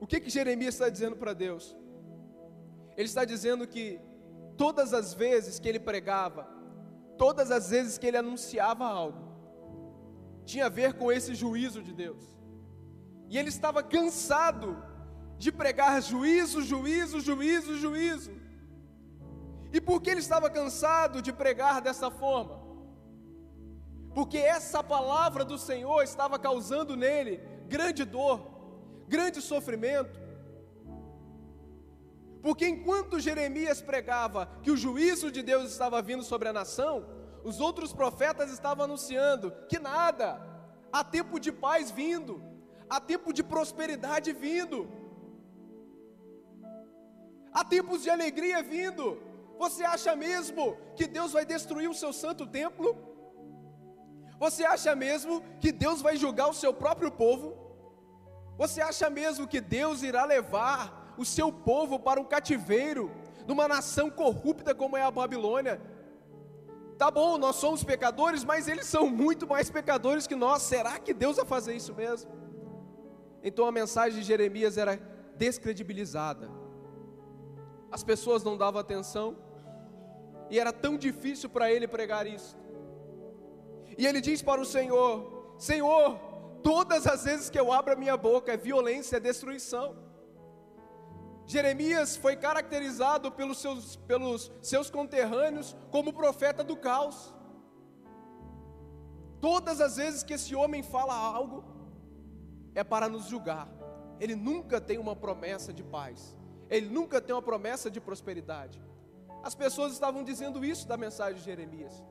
O 0.00 0.06
que 0.06 0.20
que 0.20 0.30
Jeremias 0.30 0.74
está 0.74 0.88
dizendo 0.88 1.16
para 1.16 1.32
Deus? 1.32 1.76
Ele 2.96 3.06
está 3.06 3.24
dizendo 3.24 3.66
que 3.66 4.00
todas 4.56 4.92
as 4.92 5.14
vezes 5.14 5.58
que 5.58 5.68
ele 5.68 5.80
pregava, 5.80 6.48
todas 7.16 7.50
as 7.50 7.70
vezes 7.70 7.98
que 7.98 8.06
ele 8.06 8.16
anunciava 8.16 8.84
algo, 8.86 9.26
tinha 10.44 10.66
a 10.66 10.70
ver 10.70 10.94
com 10.94 11.10
esse 11.10 11.34
juízo 11.34 11.82
de 11.82 11.92
Deus. 11.92 12.22
E 13.28 13.38
ele 13.38 13.48
estava 13.48 13.82
cansado 13.82 14.82
de 15.38 15.50
pregar 15.50 16.00
juízo, 16.02 16.62
juízo, 16.62 17.20
juízo, 17.20 17.76
juízo. 17.76 18.32
E 19.72 19.80
por 19.80 20.00
que 20.00 20.10
ele 20.10 20.20
estava 20.20 20.48
cansado 20.48 21.20
de 21.20 21.32
pregar 21.32 21.80
dessa 21.80 22.10
forma? 22.10 22.65
Porque 24.16 24.38
essa 24.38 24.82
palavra 24.82 25.44
do 25.44 25.58
Senhor 25.58 26.02
estava 26.02 26.38
causando 26.38 26.96
nele 26.96 27.34
grande 27.68 28.02
dor, 28.02 28.38
grande 29.06 29.42
sofrimento. 29.42 30.18
Porque 32.40 32.66
enquanto 32.66 33.20
Jeremias 33.20 33.82
pregava 33.82 34.46
que 34.62 34.70
o 34.70 34.76
juízo 34.84 35.30
de 35.30 35.42
Deus 35.42 35.70
estava 35.70 36.00
vindo 36.00 36.22
sobre 36.22 36.48
a 36.48 36.52
nação, 36.60 37.04
os 37.44 37.60
outros 37.60 37.92
profetas 37.92 38.50
estavam 38.50 38.86
anunciando 38.86 39.52
que 39.68 39.78
nada, 39.78 40.40
há 40.90 41.04
tempo 41.04 41.38
de 41.38 41.52
paz 41.52 41.90
vindo, 41.90 42.42
há 42.88 42.98
tempo 42.98 43.34
de 43.34 43.42
prosperidade 43.42 44.32
vindo, 44.32 44.88
há 47.52 47.62
tempos 47.62 48.02
de 48.02 48.08
alegria 48.08 48.62
vindo. 48.62 49.20
Você 49.58 49.84
acha 49.84 50.16
mesmo 50.16 50.74
que 50.96 51.06
Deus 51.06 51.32
vai 51.32 51.44
destruir 51.44 51.90
o 51.90 51.98
seu 52.02 52.14
santo 52.14 52.46
templo? 52.46 53.14
Você 54.38 54.64
acha 54.64 54.94
mesmo 54.94 55.42
que 55.60 55.72
Deus 55.72 56.02
vai 56.02 56.16
julgar 56.16 56.48
o 56.48 56.54
seu 56.54 56.72
próprio 56.72 57.10
povo? 57.10 57.56
Você 58.58 58.80
acha 58.80 59.08
mesmo 59.08 59.48
que 59.48 59.60
Deus 59.60 60.02
irá 60.02 60.24
levar 60.24 61.14
o 61.16 61.24
seu 61.24 61.50
povo 61.50 61.98
para 61.98 62.20
um 62.20 62.24
cativeiro, 62.24 63.10
numa 63.46 63.66
nação 63.66 64.10
corrupta 64.10 64.74
como 64.74 64.96
é 64.96 65.02
a 65.02 65.10
Babilônia? 65.10 65.80
Tá 66.98 67.10
bom, 67.10 67.36
nós 67.38 67.56
somos 67.56 67.84
pecadores, 67.84 68.44
mas 68.44 68.68
eles 68.68 68.86
são 68.86 69.08
muito 69.08 69.46
mais 69.46 69.70
pecadores 69.70 70.26
que 70.26 70.34
nós. 70.34 70.62
Será 70.62 70.98
que 70.98 71.12
Deus 71.12 71.36
vai 71.36 71.46
fazer 71.46 71.74
isso 71.74 71.94
mesmo? 71.94 72.30
Então 73.42 73.66
a 73.66 73.72
mensagem 73.72 74.20
de 74.20 74.26
Jeremias 74.26 74.76
era 74.76 74.96
descredibilizada. 75.36 76.50
As 77.90 78.02
pessoas 78.02 78.42
não 78.42 78.56
davam 78.56 78.80
atenção, 78.80 79.36
e 80.50 80.58
era 80.58 80.72
tão 80.72 80.96
difícil 80.96 81.48
para 81.48 81.70
ele 81.70 81.88
pregar 81.88 82.26
isso 82.26 82.56
E 83.98 84.06
ele 84.06 84.20
diz 84.20 84.42
para 84.42 84.60
o 84.60 84.64
Senhor: 84.64 85.54
Senhor, 85.58 86.18
todas 86.62 87.06
as 87.06 87.24
vezes 87.24 87.50
que 87.50 87.58
eu 87.58 87.72
abro 87.72 87.92
a 87.92 87.96
minha 87.96 88.16
boca 88.16 88.52
é 88.52 88.56
violência, 88.56 89.16
é 89.16 89.20
destruição. 89.20 89.96
Jeremias 91.46 92.16
foi 92.16 92.34
caracterizado 92.36 93.30
pelos 93.30 93.58
seus, 93.58 93.96
pelos 93.96 94.50
seus 94.60 94.90
conterrâneos 94.90 95.76
como 95.90 96.12
profeta 96.12 96.64
do 96.64 96.76
caos. 96.76 97.32
Todas 99.40 99.80
as 99.80 99.96
vezes 99.96 100.24
que 100.24 100.34
esse 100.34 100.56
homem 100.56 100.82
fala 100.82 101.14
algo, 101.14 101.64
é 102.74 102.82
para 102.82 103.08
nos 103.08 103.26
julgar. 103.26 103.68
Ele 104.18 104.34
nunca 104.34 104.80
tem 104.80 104.98
uma 104.98 105.14
promessa 105.14 105.72
de 105.72 105.84
paz, 105.84 106.36
ele 106.68 106.88
nunca 106.88 107.20
tem 107.20 107.34
uma 107.34 107.42
promessa 107.42 107.88
de 107.90 108.00
prosperidade. 108.00 108.82
As 109.42 109.54
pessoas 109.54 109.92
estavam 109.92 110.24
dizendo 110.24 110.64
isso 110.64 110.88
da 110.88 110.96
mensagem 110.96 111.36
de 111.36 111.44
Jeremias. 111.44 112.02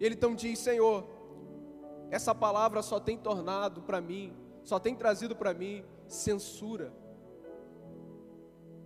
Ele 0.00 0.14
então 0.14 0.34
diz: 0.34 0.58
Senhor, 0.58 1.04
essa 2.10 2.34
palavra 2.34 2.82
só 2.82 3.00
tem 3.00 3.16
tornado 3.16 3.82
para 3.82 4.00
mim, 4.00 4.32
só 4.62 4.78
tem 4.78 4.94
trazido 4.94 5.34
para 5.34 5.54
mim 5.54 5.84
censura 6.06 6.92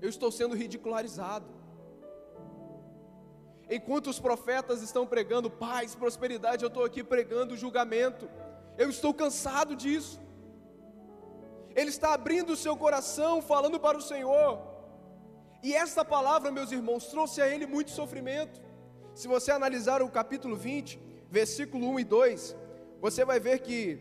eu 0.00 0.08
estou 0.08 0.30
sendo 0.30 0.54
ridicularizado. 0.54 1.46
Enquanto 3.70 4.08
os 4.08 4.18
profetas 4.18 4.80
estão 4.82 5.06
pregando 5.06 5.50
paz, 5.50 5.94
prosperidade, 5.94 6.64
eu 6.64 6.68
estou 6.68 6.84
aqui 6.84 7.02
pregando 7.04 7.56
julgamento. 7.56 8.28
Eu 8.78 8.88
estou 8.88 9.12
cansado 9.12 9.76
disso. 9.76 10.20
Ele 11.74 11.90
está 11.90 12.14
abrindo 12.14 12.50
o 12.52 12.56
seu 12.56 12.76
coração, 12.76 13.42
falando 13.42 13.78
para 13.78 13.98
o 13.98 14.02
Senhor. 14.02 14.60
E 15.62 15.74
esta 15.74 16.04
palavra, 16.04 16.50
meus 16.50 16.72
irmãos, 16.72 17.06
trouxe 17.08 17.42
a 17.42 17.48
ele 17.48 17.66
muito 17.66 17.90
sofrimento. 17.90 18.60
Se 19.18 19.26
você 19.26 19.50
analisar 19.50 20.00
o 20.00 20.08
capítulo 20.08 20.54
20, 20.54 20.96
versículo 21.28 21.88
1 21.88 21.98
e 21.98 22.04
2, 22.04 22.56
você 23.00 23.24
vai 23.24 23.40
ver 23.40 23.58
que 23.58 23.98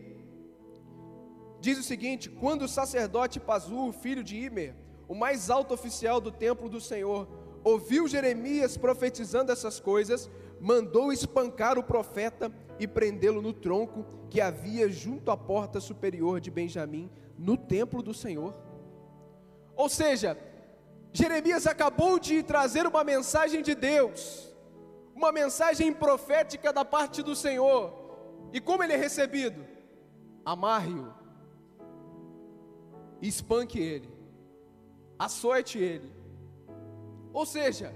diz 1.60 1.76
o 1.76 1.82
seguinte: 1.82 2.30
quando 2.30 2.62
o 2.62 2.68
sacerdote 2.68 3.40
Pazu, 3.40 3.90
filho 3.90 4.22
de 4.22 4.36
Imer, 4.36 4.76
o 5.08 5.16
mais 5.16 5.50
alto 5.50 5.74
oficial 5.74 6.20
do 6.20 6.30
templo 6.30 6.68
do 6.68 6.80
Senhor, 6.80 7.26
ouviu 7.64 8.06
Jeremias 8.06 8.76
profetizando 8.76 9.50
essas 9.50 9.80
coisas, 9.80 10.30
mandou 10.60 11.12
espancar 11.12 11.76
o 11.80 11.82
profeta 11.82 12.52
e 12.78 12.86
prendê-lo 12.86 13.42
no 13.42 13.52
tronco 13.52 14.06
que 14.30 14.40
havia 14.40 14.88
junto 14.88 15.32
à 15.32 15.36
porta 15.36 15.80
superior 15.80 16.40
de 16.40 16.48
Benjamim, 16.48 17.10
no 17.36 17.56
templo 17.56 18.04
do 18.04 18.14
Senhor. 18.14 18.54
Ou 19.74 19.88
seja, 19.88 20.38
Jeremias 21.12 21.66
acabou 21.66 22.20
de 22.20 22.40
trazer 22.44 22.86
uma 22.86 23.02
mensagem 23.02 23.62
de 23.62 23.74
Deus, 23.74 24.47
uma 25.18 25.32
mensagem 25.40 25.92
profética 25.92 26.72
da 26.72 26.84
parte 26.84 27.22
do 27.22 27.34
Senhor. 27.34 27.82
E 28.52 28.60
como 28.60 28.82
ele 28.82 28.94
é 28.94 28.96
recebido? 28.96 29.60
Amarre-o, 30.44 31.12
espanque 33.20 33.78
ele 33.78 34.18
açoite 35.18 35.78
ele. 35.78 36.10
Ou 37.32 37.44
seja, 37.44 37.92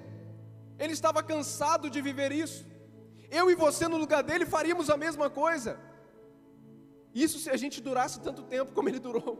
ele 0.78 0.92
estava 0.92 1.22
cansado 1.22 1.88
de 1.88 2.00
viver 2.02 2.32
isso. 2.32 2.66
Eu 3.30 3.50
e 3.50 3.54
você 3.54 3.87
no 3.88 3.96
lugar 3.96 4.22
dele 4.22 4.44
faríamos 4.44 4.90
a 4.90 4.96
mesma 4.96 5.30
coisa. 5.30 5.78
Isso 7.14 7.38
se 7.38 7.50
a 7.50 7.56
gente 7.56 7.80
durasse 7.80 8.20
tanto 8.20 8.42
tempo 8.42 8.72
como 8.72 8.88
ele 8.88 8.98
durou. 8.98 9.38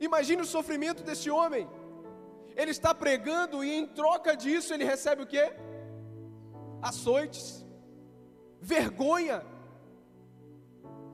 Imagine 0.00 0.42
o 0.42 0.52
sofrimento 0.56 1.02
desse 1.02 1.30
homem. 1.30 1.66
Ele 2.56 2.70
está 2.70 2.94
pregando 2.94 3.62
e 3.62 3.70
em 3.70 3.86
troca 3.86 4.34
disso 4.34 4.72
ele 4.72 4.84
recebe 4.84 5.22
o 5.22 5.26
quê? 5.26 5.52
Açoites, 6.80 7.66
vergonha, 8.60 9.44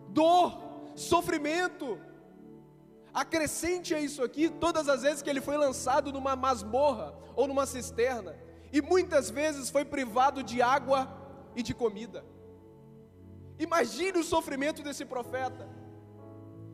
dor, 0.09 0.63
sofrimento. 0.95 1.99
Acrescente 3.13 3.95
a 3.95 4.01
isso 4.01 4.23
aqui 4.23 4.49
todas 4.49 4.89
as 4.89 5.03
vezes 5.03 5.21
que 5.21 5.29
ele 5.29 5.41
foi 5.41 5.57
lançado 5.57 6.13
numa 6.13 6.35
masmorra 6.35 7.15
ou 7.35 7.47
numa 7.47 7.67
cisterna, 7.67 8.37
e 8.73 8.81
muitas 8.81 9.31
vezes 9.31 9.69
foi 9.69 9.85
privado 9.85 10.43
de 10.43 10.63
água 10.63 11.01
e 11.57 11.63
de 11.63 11.75
comida. 11.75 12.25
Imagine 13.59 14.19
o 14.19 14.25
sofrimento 14.25 14.83
desse 14.83 15.05
profeta. 15.05 15.69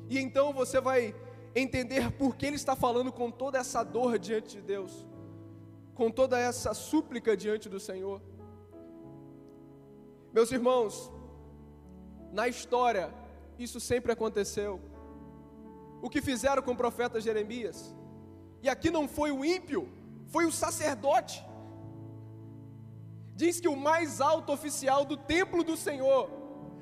E 0.09 0.19
então 0.19 0.53
você 0.53 0.81
vai 0.81 1.15
entender 1.59 2.13
por 2.13 2.37
que 2.37 2.47
ele 2.47 2.57
está 2.57 2.77
falando 2.77 3.13
com 3.13 3.31
toda 3.31 3.59
essa 3.59 3.83
dor 3.83 4.19
diante 4.19 4.57
de 4.57 4.63
Deus, 4.63 5.07
com 5.95 6.11
toda 6.11 6.39
essa 6.39 6.75
súplica 6.75 7.37
diante 7.37 7.69
do 7.69 7.81
Senhor. 7.81 8.21
Meus 10.33 10.53
irmãos, 10.53 11.11
na 12.33 12.47
história, 12.49 13.13
isso 13.59 13.81
sempre 13.81 14.13
aconteceu 14.13 14.81
o 16.01 16.09
que 16.09 16.21
fizeram 16.21 16.63
com 16.63 16.73
o 16.73 16.77
profeta 16.77 17.21
Jeremias. 17.21 17.95
E 18.63 18.69
aqui 18.69 18.91
não 18.91 19.09
foi 19.09 19.31
o 19.31 19.45
ímpio, 19.45 19.89
foi 20.29 20.45
o 20.45 20.53
sacerdote. 20.53 21.45
Diz 23.35 23.61
que 23.61 23.69
o 23.69 23.77
mais 23.77 24.21
alto 24.21 24.53
oficial 24.53 25.05
do 25.05 25.17
templo 25.17 25.63
do 25.63 25.77
Senhor, 25.77 26.31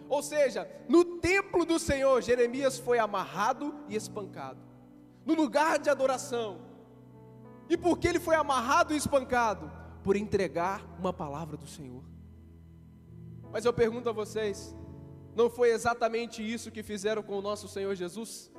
ou 0.08 0.22
seja, 0.22 0.68
no 0.88 1.04
templo 1.18 1.64
do 1.64 1.78
Senhor, 1.78 2.22
Jeremias 2.22 2.78
foi 2.78 2.98
amarrado 2.98 3.74
e 3.88 3.94
espancado, 3.94 4.60
no 5.26 5.34
lugar 5.34 5.78
de 5.78 5.90
adoração. 5.90 6.60
E 7.68 7.76
por 7.76 7.98
que 7.98 8.06
ele 8.06 8.20
foi 8.20 8.36
amarrado 8.36 8.94
e 8.94 8.96
espancado? 8.96 9.70
Por 10.04 10.14
entregar 10.16 10.86
uma 11.00 11.12
palavra 11.12 11.56
do 11.56 11.66
Senhor. 11.66 12.04
Mas 13.52 13.64
eu 13.64 13.72
pergunto 13.72 14.08
a 14.08 14.12
vocês, 14.12 14.74
não 15.34 15.50
foi 15.50 15.70
exatamente 15.70 16.40
isso 16.42 16.70
que 16.70 16.82
fizeram 16.82 17.22
com 17.22 17.36
o 17.36 17.42
nosso 17.42 17.66
Senhor 17.66 17.94
Jesus? 17.94 18.52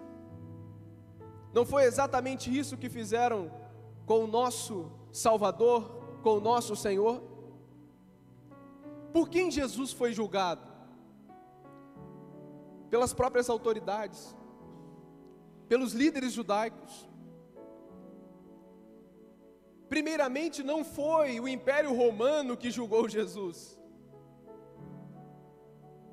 Não 1.54 1.66
foi 1.66 1.84
exatamente 1.84 2.56
isso 2.56 2.78
que 2.78 2.90
fizeram 2.90 3.50
com 4.06 4.26
o 4.26 4.28
nosso 4.28 4.92
Salvador, 5.12 5.82
com 6.22 6.38
o 6.38 6.42
nosso 6.42 6.76
Senhor? 6.76 7.24
Por 9.14 9.30
quem 9.30 9.50
Jesus 9.50 9.94
foi 9.94 10.12
julgado? 10.12 10.68
Pelas 12.90 13.14
próprias 13.14 13.50
autoridades, 13.50 14.36
pelos 15.68 15.94
líderes 15.94 16.34
judaicos. 16.34 17.08
Primeiramente, 19.90 20.64
não 20.64 20.84
foi 20.84 21.40
o 21.40 21.48
Império 21.48 21.94
Romano 21.96 22.58
que 22.58 22.70
julgou 22.70 23.08
Jesus, 23.08 23.78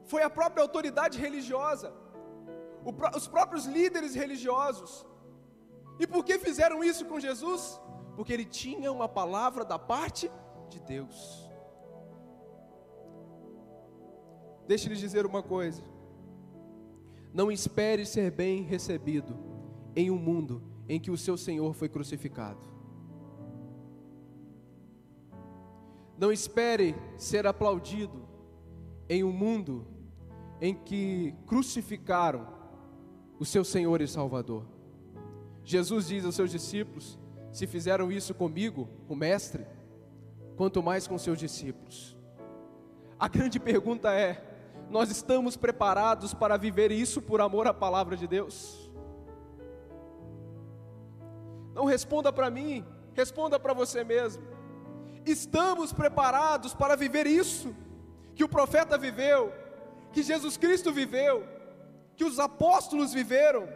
foi 0.07 0.23
a 0.23 0.31
própria 0.31 0.62
autoridade 0.62 1.19
religiosa, 1.19 1.93
os 3.17 3.27
próprios 3.27 3.64
líderes 3.64 4.14
religiosos. 4.14 5.05
E 5.99 6.07
por 6.07 6.25
que 6.25 6.38
fizeram 6.38 6.85
isso 6.85 7.05
com 7.07 7.19
Jesus? 7.19 7.81
Porque 8.14 8.33
ele 8.33 8.45
tinha 8.45 8.93
uma 8.93 9.09
palavra 9.09 9.64
da 9.64 9.79
parte 9.79 10.31
de 10.69 10.81
Deus. 10.81 11.51
Deixe 14.67 14.88
lhe 14.88 14.97
dizer 14.97 15.27
uma 15.27 15.43
coisa. 15.43 15.83
Não 17.35 17.51
espere 17.51 18.07
ser 18.07 18.31
bem 18.31 18.62
recebido 18.62 19.37
em 19.97 20.09
um 20.09 20.16
mundo 20.16 20.62
em 20.88 21.01
que 21.01 21.11
o 21.11 21.18
seu 21.18 21.37
Senhor 21.37 21.75
foi 21.75 21.88
crucificado. 21.88 22.61
Não 26.16 26.31
espere 26.31 26.94
ser 27.18 27.44
aplaudido 27.44 28.23
em 29.09 29.25
um 29.25 29.33
mundo 29.33 29.85
em 30.61 30.77
que 30.77 31.35
crucificaram 31.44 32.47
o 33.37 33.44
seu 33.44 33.64
Senhor 33.64 34.01
e 34.01 34.07
Salvador. 34.07 34.64
Jesus 35.64 36.07
diz 36.07 36.25
aos 36.25 36.37
seus 36.37 36.53
discípulos: 36.53 37.18
Se 37.51 37.66
fizeram 37.66 38.12
isso 38.12 38.33
comigo, 38.33 38.88
o 39.09 39.16
Mestre, 39.16 39.66
quanto 40.57 40.81
mais 40.81 41.09
com 41.09 41.18
seus 41.18 41.40
discípulos. 41.40 42.16
A 43.18 43.27
grande 43.27 43.59
pergunta 43.59 44.12
é: 44.12 44.54
nós 44.90 45.11
estamos 45.11 45.57
preparados 45.57 46.33
para 46.35 46.57
viver 46.57 46.90
isso 46.92 47.20
por 47.20 47.40
amor 47.40 47.66
à 47.66 47.75
palavra 47.75 48.16
de 48.16 48.27
Deus? 48.27 48.90
Não 51.75 51.85
responda 51.85 52.33
para 52.33 52.51
mim, 52.51 52.85
responda 53.14 53.59
para 53.59 53.73
você 53.73 54.05
mesmo. 54.05 54.42
Estamos 55.27 55.92
preparados 55.92 56.75
para 56.75 56.97
viver 56.97 57.27
isso 57.27 57.75
que 58.35 58.44
o 58.44 58.49
profeta 58.49 58.97
viveu, 58.99 59.53
que 60.12 60.23
Jesus 60.23 60.57
Cristo 60.57 60.92
viveu, 60.92 61.44
que 62.16 62.25
os 62.25 62.38
apóstolos 62.38 63.12
viveram? 63.12 63.68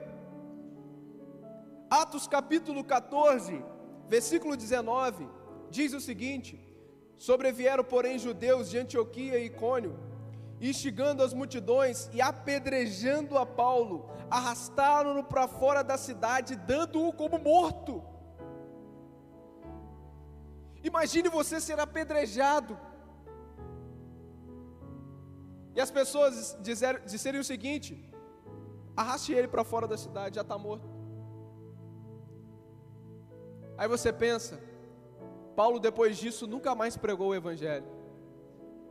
Atos 1.90 2.26
capítulo 2.26 2.84
14, 2.84 3.64
versículo 4.08 4.56
19, 4.56 5.26
diz 5.70 5.92
o 5.94 6.00
seguinte: 6.00 6.60
Sobrevieram, 7.16 7.82
porém, 7.82 8.18
judeus 8.18 8.70
de 8.70 8.78
Antioquia 8.78 9.38
e 9.38 9.46
Icônio, 9.46 9.98
instigando 10.60 11.22
as 11.22 11.32
multidões 11.32 12.10
e 12.12 12.20
apedrejando 12.20 13.38
a 13.38 13.46
Paulo, 13.46 14.10
arrastaram-no 14.30 15.24
para 15.24 15.46
fora 15.46 15.82
da 15.82 15.96
cidade, 15.96 16.56
dando-o 16.56 17.12
como 17.12 17.38
morto. 17.38 18.02
Imagine 20.82 21.28
você 21.28 21.60
ser 21.60 21.78
apedrejado, 21.80 22.78
E 25.78 25.80
as 25.80 25.92
pessoas 25.92 26.58
disseram 27.06 27.38
o 27.38 27.44
seguinte: 27.44 27.90
arraste 28.96 29.32
ele 29.32 29.46
para 29.46 29.62
fora 29.62 29.86
da 29.86 29.96
cidade, 29.96 30.34
já 30.34 30.42
está 30.42 30.58
morto. 30.58 30.88
Aí 33.76 33.86
você 33.86 34.12
pensa, 34.12 34.60
Paulo 35.54 35.78
depois 35.78 36.18
disso 36.18 36.48
nunca 36.48 36.74
mais 36.74 36.96
pregou 36.96 37.28
o 37.28 37.34
Evangelho. 37.34 37.86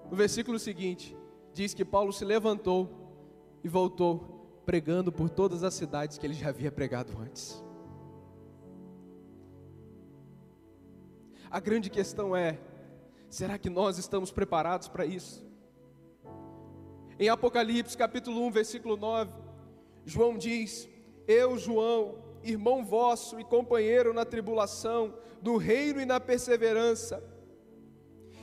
No 0.09 0.15
versículo 0.15 0.57
seguinte, 0.57 1.13
diz 1.57 1.73
que 1.73 1.83
Paulo 1.83 2.13
se 2.13 2.23
levantou 2.23 2.87
e 3.63 3.67
voltou 3.67 4.61
pregando 4.63 5.11
por 5.11 5.27
todas 5.27 5.63
as 5.63 5.73
cidades 5.73 6.19
que 6.19 6.25
ele 6.27 6.35
já 6.35 6.49
havia 6.49 6.71
pregado 6.71 7.17
antes. 7.17 7.63
A 11.49 11.59
grande 11.59 11.89
questão 11.89 12.35
é: 12.35 12.59
será 13.27 13.57
que 13.57 13.71
nós 13.71 13.97
estamos 13.97 14.31
preparados 14.31 14.87
para 14.87 15.03
isso? 15.03 15.43
Em 17.19 17.27
Apocalipse 17.27 17.97
capítulo 17.97 18.45
1, 18.45 18.51
versículo 18.51 18.95
9, 18.95 19.31
João 20.05 20.37
diz: 20.37 20.87
Eu, 21.27 21.57
João, 21.57 22.19
irmão 22.43 22.85
vosso 22.85 23.39
e 23.39 23.43
companheiro 23.43 24.13
na 24.13 24.25
tribulação, 24.25 25.17
no 25.41 25.57
reino 25.57 25.99
e 25.99 26.05
na 26.05 26.19
perseverança. 26.19 27.23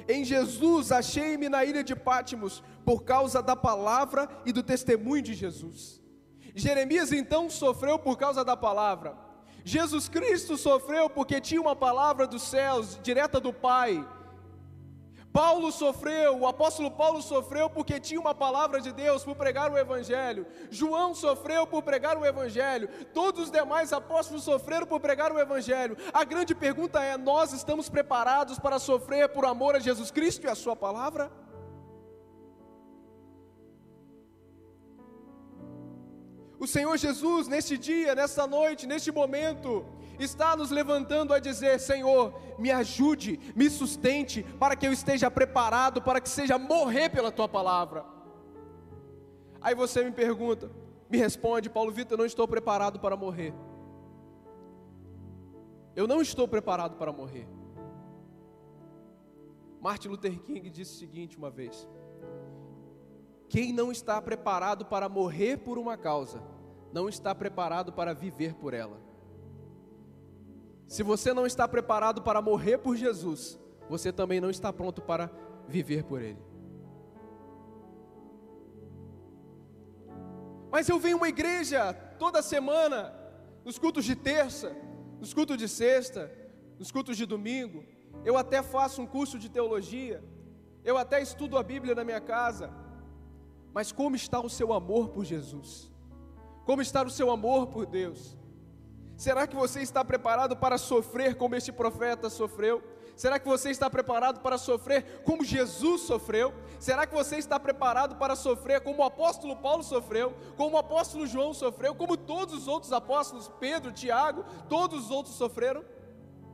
Em 0.09 0.25
Jesus 0.25 0.93
achei-me 0.93 1.49
na 1.49 1.65
ilha 1.65 1.83
de 1.83 1.97
Pátimos, 1.97 2.63
por 2.85 3.03
causa 3.05 3.43
da 3.43 3.57
palavra 3.57 4.29
e 4.45 4.53
do 4.53 4.63
testemunho 4.63 5.23
de 5.23 5.35
Jesus. 5.35 6.03
Jeremias 6.55 7.11
então 7.13 7.49
sofreu 7.51 7.99
por 7.99 8.17
causa 8.17 8.45
da 8.45 8.57
palavra. 8.57 9.17
Jesus 9.65 10.09
Cristo 10.09 10.59
sofreu 10.59 11.09
porque 11.09 11.41
tinha 11.41 11.61
uma 11.61 11.75
palavra 11.75 12.27
dos 12.27 12.43
céus, 12.43 12.99
direta 13.03 13.41
do 13.41 13.53
Pai, 13.53 14.07
Paulo 15.35 15.73
sofreu, 15.73 16.39
o 16.39 16.47
apóstolo 16.47 16.89
Paulo 16.93 17.21
sofreu 17.21 17.69
porque 17.69 17.99
tinha 17.99 18.21
uma 18.21 18.33
palavra 18.33 18.81
de 18.81 18.93
Deus 18.93 19.25
por 19.25 19.35
pregar 19.35 19.69
o 19.69 19.77
Evangelho. 19.77 20.47
João 20.71 21.13
sofreu 21.13 21.67
por 21.67 21.83
pregar 21.83 22.17
o 22.17 22.25
Evangelho. 22.25 22.89
Todos 23.13 23.47
os 23.47 23.51
demais 23.51 23.93
apóstolos 23.93 24.45
sofreram 24.45 24.87
por 24.87 25.01
pregar 25.01 25.33
o 25.33 25.41
Evangelho. 25.41 25.97
A 26.13 26.23
grande 26.23 26.55
pergunta 26.55 27.03
é: 27.03 27.19
nós 27.19 27.53
estamos 27.53 27.89
preparados 27.89 28.61
para 28.61 28.79
sofrer 28.79 29.29
por 29.29 29.45
amor 29.45 29.75
a 29.75 29.81
Jesus 29.81 30.13
Cristo 30.13 30.47
e 30.47 30.49
a 30.49 30.55
Sua 30.55 30.77
palavra? 30.77 31.29
O 36.61 36.67
Senhor 36.69 36.97
Jesus, 36.97 37.49
neste 37.49 37.77
dia, 37.77 38.15
nesta 38.15 38.47
noite, 38.47 38.87
neste 38.87 39.11
momento, 39.11 39.85
está 40.19 40.57
nos 40.57 40.71
levantando 40.71 41.33
a 41.33 41.39
dizer: 41.39 41.79
Senhor, 41.81 42.35
me 42.59 42.71
ajude, 42.71 43.41
me 43.55 43.69
sustente, 43.69 44.43
para 44.59 44.77
que 44.77 44.87
eu 44.87 44.93
esteja 44.93 45.31
preparado, 45.31 46.03
para 46.03 46.21
que 46.21 46.29
seja 46.29 46.59
morrer 46.59 47.09
pela 47.09 47.33
tua 47.33 47.49
palavra. 47.49 48.05
Aí 49.61 49.75
você 49.75 50.05
me 50.05 50.13
pergunta, 50.13 50.71
me 51.09 51.19
responde, 51.19 51.71
Paulo 51.71 51.91
Vitor, 51.91 52.13
eu 52.15 52.19
não 52.19 52.27
estou 52.27 52.47
preparado 52.47 53.01
para 53.01 53.17
morrer. 53.17 53.55
Eu 55.97 56.07
não 56.07 56.21
estou 56.21 56.49
preparado 56.49 56.97
para 56.97 57.13
morrer. 57.13 57.49
Martin 59.81 60.09
Luther 60.09 60.41
King 60.41 60.71
disse 60.71 60.95
o 60.95 60.99
seguinte 60.99 61.37
uma 61.37 61.51
vez: 61.51 61.87
Quem 63.49 63.73
não 63.73 63.93
está 63.93 64.21
preparado 64.21 64.87
para 64.87 65.09
morrer 65.09 65.59
por 65.59 65.79
uma 65.79 65.97
causa, 65.97 66.43
não 66.93 67.09
está 67.09 67.35
preparado 67.35 67.93
para 67.93 68.15
viver 68.15 68.55
por 68.55 68.73
ela. 68.73 69.04
Se 70.87 71.03
você 71.03 71.33
não 71.33 71.47
está 71.47 71.67
preparado 71.67 72.23
para 72.23 72.43
morrer 72.43 72.79
por 72.79 72.97
Jesus, 72.97 73.59
você 73.89 74.13
também 74.13 74.41
não 74.41 74.51
está 74.51 74.73
pronto 74.73 75.03
para 75.03 75.31
viver 75.67 76.05
por 76.05 76.21
Ele. 76.21 76.43
Mas 80.71 80.89
eu 80.89 80.99
venho 80.99 81.17
uma 81.17 81.29
igreja 81.29 81.93
toda 82.19 82.43
semana, 82.43 83.15
nos 83.65 83.79
cultos 83.79 84.05
de 84.05 84.17
terça, 84.17 84.77
nos 85.21 85.33
cultos 85.33 85.57
de 85.57 85.69
sexta, 85.69 86.31
nos 86.79 86.91
cultos 86.91 87.17
de 87.17 87.25
domingo. 87.25 87.85
Eu 88.25 88.37
até 88.37 88.63
faço 88.63 89.01
um 89.01 89.07
curso 89.07 89.39
de 89.39 89.49
teologia, 89.49 90.23
eu 90.85 90.99
até 90.99 91.23
estudo 91.23 91.57
a 91.57 91.63
Bíblia 91.63 91.95
na 91.95 92.05
minha 92.05 92.21
casa. 92.21 92.73
Mas 93.73 93.91
como 93.91 94.17
está 94.17 94.41
o 94.41 94.51
seu 94.51 94.73
amor 94.73 95.09
por 95.11 95.25
Jesus? 95.25 95.91
Como 96.65 96.83
está 96.83 97.03
o 97.03 97.11
seu 97.11 97.31
amor 97.31 97.69
por 97.69 97.87
Deus? 97.87 98.37
Será 99.17 99.47
que 99.47 99.55
você 99.55 99.81
está 99.81 100.05
preparado 100.05 100.57
para 100.57 100.77
sofrer 100.77 101.37
como 101.37 101.55
este 101.55 101.71
profeta 101.71 102.29
sofreu? 102.29 102.83
Será 103.17 103.39
que 103.39 103.47
você 103.47 103.71
está 103.71 103.89
preparado 103.89 104.41
para 104.41 104.59
sofrer 104.59 105.23
como 105.23 105.45
Jesus 105.45 106.01
sofreu? 106.01 106.53
Será 106.81 107.07
que 107.07 107.15
você 107.15 107.37
está 107.37 107.61
preparado 107.61 108.17
para 108.17 108.35
sofrer 108.35 108.81
como 108.81 109.03
o 109.03 109.05
apóstolo 109.05 109.57
Paulo 109.57 109.85
sofreu, 109.85 110.35
como 110.57 110.75
o 110.75 110.79
apóstolo 110.79 111.27
João 111.27 111.55
sofreu, 111.55 111.95
como 111.95 112.17
todos 112.17 112.55
os 112.55 112.67
outros 112.67 112.93
apóstolos, 112.93 113.49
Pedro, 113.61 113.93
Tiago, 113.93 114.45
todos 114.69 115.05
os 115.05 115.11
outros 115.13 115.37
sofreram? 115.37 115.85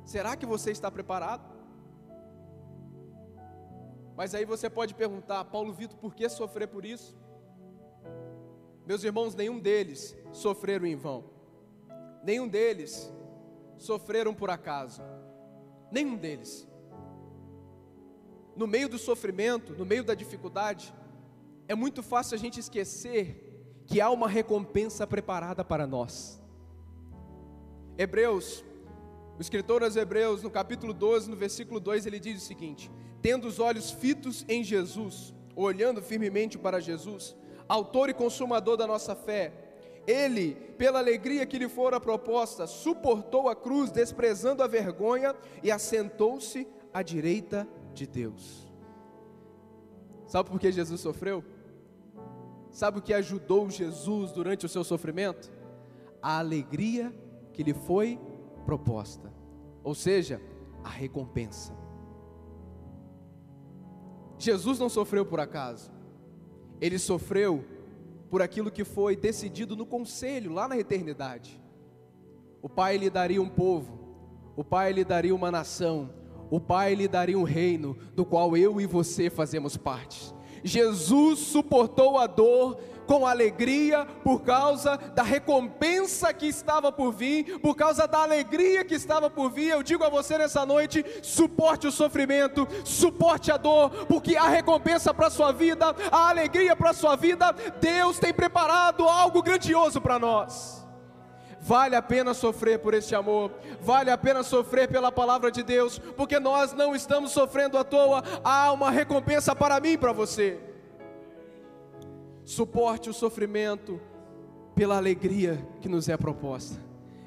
Será 0.04 0.36
que 0.36 0.44
você 0.44 0.70
está 0.70 0.90
preparado? 0.90 1.48
Mas 4.14 4.34
aí 4.34 4.44
você 4.44 4.68
pode 4.68 4.94
perguntar, 4.94 5.42
Paulo 5.46 5.72
Vitor, 5.72 5.96
por 5.96 6.14
que 6.14 6.28
sofrer 6.28 6.68
por 6.68 6.84
isso? 6.84 7.16
Meus 8.86 9.02
irmãos, 9.02 9.34
nenhum 9.34 9.58
deles 9.58 10.14
sofreram 10.30 10.84
em 10.84 10.96
vão 10.96 11.39
nenhum 12.22 12.48
deles 12.48 13.12
sofreram 13.78 14.34
por 14.34 14.50
acaso. 14.50 15.02
Nenhum 15.90 16.16
deles. 16.16 16.68
No 18.56 18.66
meio 18.66 18.88
do 18.88 18.98
sofrimento, 18.98 19.72
no 19.74 19.86
meio 19.86 20.04
da 20.04 20.14
dificuldade, 20.14 20.92
é 21.66 21.74
muito 21.74 22.02
fácil 22.02 22.34
a 22.34 22.38
gente 22.38 22.60
esquecer 22.60 23.82
que 23.86 24.00
há 24.00 24.10
uma 24.10 24.28
recompensa 24.28 25.06
preparada 25.06 25.64
para 25.64 25.86
nós. 25.86 26.40
Hebreus, 27.96 28.64
o 29.38 29.40
escritor 29.40 29.82
aos 29.82 29.96
Hebreus, 29.96 30.42
no 30.42 30.50
capítulo 30.50 30.92
12, 30.92 31.30
no 31.30 31.36
versículo 31.36 31.80
2, 31.80 32.06
ele 32.06 32.20
diz 32.20 32.42
o 32.42 32.46
seguinte: 32.46 32.90
Tendo 33.22 33.48
os 33.48 33.58
olhos 33.58 33.90
fitos 33.90 34.44
em 34.48 34.62
Jesus, 34.62 35.34
olhando 35.56 36.02
firmemente 36.02 36.58
para 36.58 36.80
Jesus, 36.80 37.36
autor 37.68 38.08
e 38.08 38.14
consumador 38.14 38.76
da 38.76 38.86
nossa 38.86 39.14
fé, 39.14 39.69
ele, 40.06 40.54
pela 40.76 40.98
alegria 40.98 41.46
que 41.46 41.58
lhe 41.58 41.68
fora 41.68 42.00
proposta, 42.00 42.66
suportou 42.66 43.48
a 43.48 43.56
cruz, 43.56 43.90
desprezando 43.90 44.62
a 44.62 44.66
vergonha, 44.66 45.34
e 45.62 45.70
assentou-se 45.70 46.66
à 46.92 47.02
direita 47.02 47.68
de 47.92 48.06
Deus. 48.06 48.70
Sabe 50.26 50.48
por 50.48 50.60
que 50.60 50.70
Jesus 50.70 51.00
sofreu? 51.00 51.44
Sabe 52.70 52.98
o 52.98 53.02
que 53.02 53.12
ajudou 53.12 53.68
Jesus 53.68 54.32
durante 54.32 54.64
o 54.64 54.68
seu 54.68 54.84
sofrimento? 54.84 55.50
A 56.22 56.38
alegria 56.38 57.12
que 57.52 57.62
lhe 57.62 57.74
foi 57.74 58.18
proposta, 58.64 59.32
ou 59.82 59.94
seja, 59.94 60.40
a 60.84 60.88
recompensa. 60.88 61.76
Jesus 64.38 64.78
não 64.78 64.88
sofreu 64.88 65.26
por 65.26 65.40
acaso, 65.40 65.90
ele 66.80 66.98
sofreu 66.98 67.64
por 68.30 68.40
aquilo 68.40 68.70
que 68.70 68.84
foi 68.84 69.16
decidido 69.16 69.74
no 69.74 69.84
conselho 69.84 70.52
lá 70.52 70.68
na 70.68 70.78
eternidade. 70.78 71.60
O 72.62 72.68
Pai 72.68 72.96
lhe 72.96 73.10
daria 73.10 73.42
um 73.42 73.48
povo, 73.48 73.98
o 74.56 74.62
Pai 74.62 74.92
lhe 74.92 75.04
daria 75.04 75.34
uma 75.34 75.50
nação, 75.50 76.10
o 76.50 76.60
Pai 76.60 76.94
lhe 76.94 77.08
daria 77.08 77.38
um 77.38 77.42
reino 77.42 77.96
do 78.14 78.24
qual 78.24 78.56
eu 78.56 78.80
e 78.80 78.86
você 78.86 79.28
fazemos 79.28 79.76
parte. 79.76 80.32
Jesus 80.62 81.40
suportou 81.40 82.18
a 82.18 82.26
dor 82.26 82.78
com 83.10 83.26
alegria 83.26 84.06
por 84.22 84.40
causa 84.42 84.96
da 84.96 85.24
recompensa 85.24 86.32
que 86.32 86.46
estava 86.46 86.92
por 86.92 87.10
vir, 87.10 87.58
por 87.58 87.74
causa 87.74 88.06
da 88.06 88.22
alegria 88.22 88.84
que 88.84 88.94
estava 88.94 89.28
por 89.28 89.50
vir. 89.50 89.70
Eu 89.70 89.82
digo 89.82 90.04
a 90.04 90.08
você 90.08 90.38
nessa 90.38 90.64
noite: 90.64 91.04
suporte 91.20 91.88
o 91.88 91.90
sofrimento, 91.90 92.68
suporte 92.84 93.50
a 93.50 93.56
dor, 93.56 94.06
porque 94.06 94.36
a 94.36 94.46
recompensa 94.46 95.12
para 95.12 95.26
a 95.26 95.30
sua 95.30 95.50
vida, 95.50 95.86
a 96.12 96.28
alegria 96.28 96.76
para 96.76 96.90
a 96.90 96.94
sua 96.94 97.16
vida, 97.16 97.52
Deus 97.80 98.20
tem 98.20 98.32
preparado 98.32 99.08
algo 99.08 99.42
grandioso 99.42 100.00
para 100.00 100.16
nós. 100.16 100.86
Vale 101.60 101.96
a 101.96 102.02
pena 102.02 102.32
sofrer 102.32 102.78
por 102.78 102.94
este 102.94 103.16
amor, 103.16 103.50
vale 103.80 104.12
a 104.12 104.16
pena 104.16 104.44
sofrer 104.44 104.86
pela 104.86 105.10
palavra 105.10 105.50
de 105.50 105.64
Deus, 105.64 105.98
porque 105.98 106.38
nós 106.38 106.72
não 106.74 106.94
estamos 106.94 107.32
sofrendo 107.32 107.76
à 107.76 107.82
toa, 107.82 108.22
há 108.44 108.70
uma 108.70 108.88
recompensa 108.88 109.52
para 109.52 109.80
mim 109.80 109.90
e 109.90 109.98
para 109.98 110.12
você 110.12 110.69
suporte 112.50 113.08
o 113.08 113.14
sofrimento 113.14 114.00
pela 114.74 114.96
alegria 114.96 115.64
que 115.80 115.88
nos 115.88 116.08
é 116.08 116.16
proposta. 116.16 116.82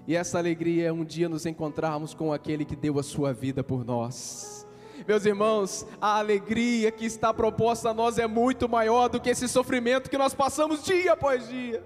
E 0.05 0.17
essa 0.17 0.37
alegria 0.37 0.87
é 0.87 0.91
um 0.91 1.05
dia 1.05 1.29
nos 1.29 1.45
encontrarmos 1.45 2.13
com 2.13 2.33
aquele 2.33 2.65
que 2.65 2.75
deu 2.75 2.99
a 2.99 3.03
sua 3.03 3.31
vida 3.31 3.63
por 3.63 3.85
nós. 3.85 4.67
Meus 5.07 5.25
irmãos, 5.25 5.87
a 6.01 6.17
alegria 6.17 6.91
que 6.91 7.05
está 7.05 7.33
proposta 7.33 7.91
a 7.91 7.93
nós 7.93 8.19
é 8.19 8.27
muito 8.27 8.67
maior 8.67 9.07
do 9.07 9.19
que 9.19 9.29
esse 9.29 9.47
sofrimento 9.47 10.09
que 10.09 10.17
nós 10.17 10.33
passamos 10.33 10.83
dia 10.83 11.13
após 11.13 11.47
dia. 11.47 11.81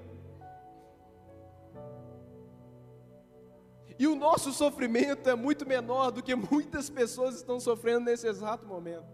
E 3.99 4.07
o 4.07 4.15
nosso 4.15 4.51
sofrimento 4.51 5.29
é 5.29 5.35
muito 5.35 5.63
menor 5.63 6.09
do 6.09 6.23
que 6.23 6.33
muitas 6.33 6.89
pessoas 6.89 7.35
estão 7.35 7.59
sofrendo 7.59 8.05
nesse 8.05 8.27
exato 8.27 8.65
momento. 8.65 9.05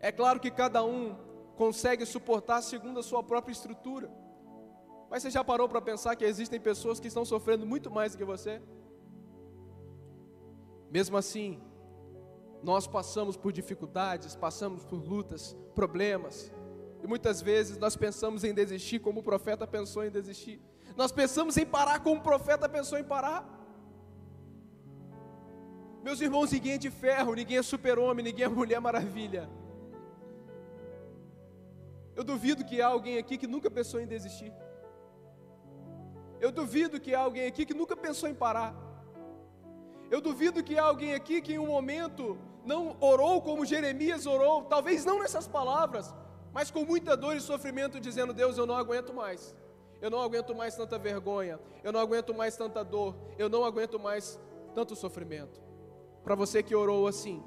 É 0.00 0.12
claro 0.12 0.38
que 0.38 0.50
cada 0.50 0.84
um 0.84 1.25
consegue 1.56 2.04
suportar 2.04 2.62
segundo 2.62 3.00
a 3.00 3.02
sua 3.02 3.22
própria 3.22 3.52
estrutura. 3.52 4.10
Mas 5.10 5.22
você 5.22 5.30
já 5.30 5.42
parou 5.42 5.68
para 5.68 5.80
pensar 5.80 6.14
que 6.16 6.24
existem 6.24 6.60
pessoas 6.60 7.00
que 7.00 7.08
estão 7.08 7.24
sofrendo 7.24 7.66
muito 7.66 7.90
mais 7.90 8.12
do 8.12 8.18
que 8.18 8.24
você? 8.24 8.60
Mesmo 10.90 11.16
assim, 11.16 11.60
nós 12.62 12.86
passamos 12.86 13.36
por 13.36 13.52
dificuldades, 13.52 14.36
passamos 14.36 14.84
por 14.84 14.96
lutas, 14.96 15.56
problemas, 15.74 16.52
e 17.02 17.06
muitas 17.06 17.40
vezes 17.40 17.78
nós 17.78 17.96
pensamos 17.96 18.44
em 18.44 18.52
desistir 18.52 18.98
como 18.98 19.20
o 19.20 19.22
profeta 19.22 19.66
pensou 19.66 20.04
em 20.04 20.10
desistir. 20.10 20.60
Nós 20.96 21.12
pensamos 21.12 21.56
em 21.56 21.66
parar 21.66 22.00
como 22.00 22.20
o 22.20 22.22
profeta 22.22 22.68
pensou 22.68 22.98
em 22.98 23.04
parar. 23.04 23.52
Meus 26.02 26.20
irmãos, 26.20 26.52
ninguém 26.52 26.72
é 26.72 26.78
de 26.78 26.90
ferro, 26.90 27.34
ninguém 27.34 27.58
é 27.58 27.62
super-homem, 27.62 28.24
ninguém 28.24 28.44
é 28.44 28.48
mulher 28.60 28.80
maravilha. 28.80 29.48
Eu 32.16 32.24
duvido 32.24 32.64
que 32.64 32.80
há 32.80 32.88
alguém 32.88 33.18
aqui 33.18 33.36
que 33.36 33.46
nunca 33.46 33.70
pensou 33.70 34.00
em 34.00 34.06
desistir. 34.06 34.52
Eu 36.40 36.50
duvido 36.50 36.98
que 36.98 37.14
há 37.14 37.20
alguém 37.20 37.46
aqui 37.46 37.66
que 37.66 37.74
nunca 37.74 37.96
pensou 37.96 38.28
em 38.28 38.34
parar. 38.34 38.74
Eu 40.10 40.20
duvido 40.20 40.64
que 40.64 40.78
há 40.78 40.84
alguém 40.84 41.14
aqui 41.14 41.40
que 41.42 41.54
em 41.54 41.58
um 41.58 41.66
momento 41.66 42.38
não 42.64 42.96
orou 43.00 43.40
como 43.42 43.64
Jeremias 43.64 44.26
orou, 44.26 44.64
talvez 44.64 45.04
não 45.04 45.20
nessas 45.20 45.46
palavras, 45.46 46.14
mas 46.52 46.70
com 46.70 46.84
muita 46.84 47.16
dor 47.16 47.36
e 47.36 47.40
sofrimento, 47.40 48.00
dizendo: 48.00 48.32
Deus, 48.32 48.56
eu 48.56 48.66
não 48.66 48.76
aguento 48.76 49.12
mais. 49.12 49.54
Eu 50.00 50.10
não 50.10 50.20
aguento 50.20 50.54
mais 50.54 50.76
tanta 50.76 50.98
vergonha, 50.98 51.58
eu 51.82 51.90
não 51.90 52.00
aguento 52.00 52.34
mais 52.34 52.56
tanta 52.56 52.84
dor, 52.84 53.14
eu 53.38 53.48
não 53.48 53.64
aguento 53.64 53.98
mais 53.98 54.38
tanto 54.74 54.94
sofrimento. 54.94 55.60
Para 56.22 56.34
você 56.34 56.62
que 56.62 56.74
orou 56.74 57.06
assim, 57.06 57.42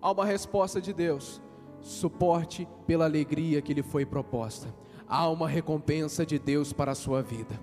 há 0.00 0.10
uma 0.10 0.26
resposta 0.26 0.80
de 0.80 0.92
Deus. 0.92 1.40
Suporte 1.80 2.68
pela 2.86 3.04
alegria 3.04 3.62
que 3.62 3.74
lhe 3.74 3.82
foi 3.82 4.04
proposta. 4.04 4.74
Há 5.08 5.28
uma 5.28 5.48
recompensa 5.48 6.24
de 6.24 6.38
Deus 6.38 6.72
para 6.72 6.92
a 6.92 6.94
sua 6.94 7.22
vida. 7.22 7.58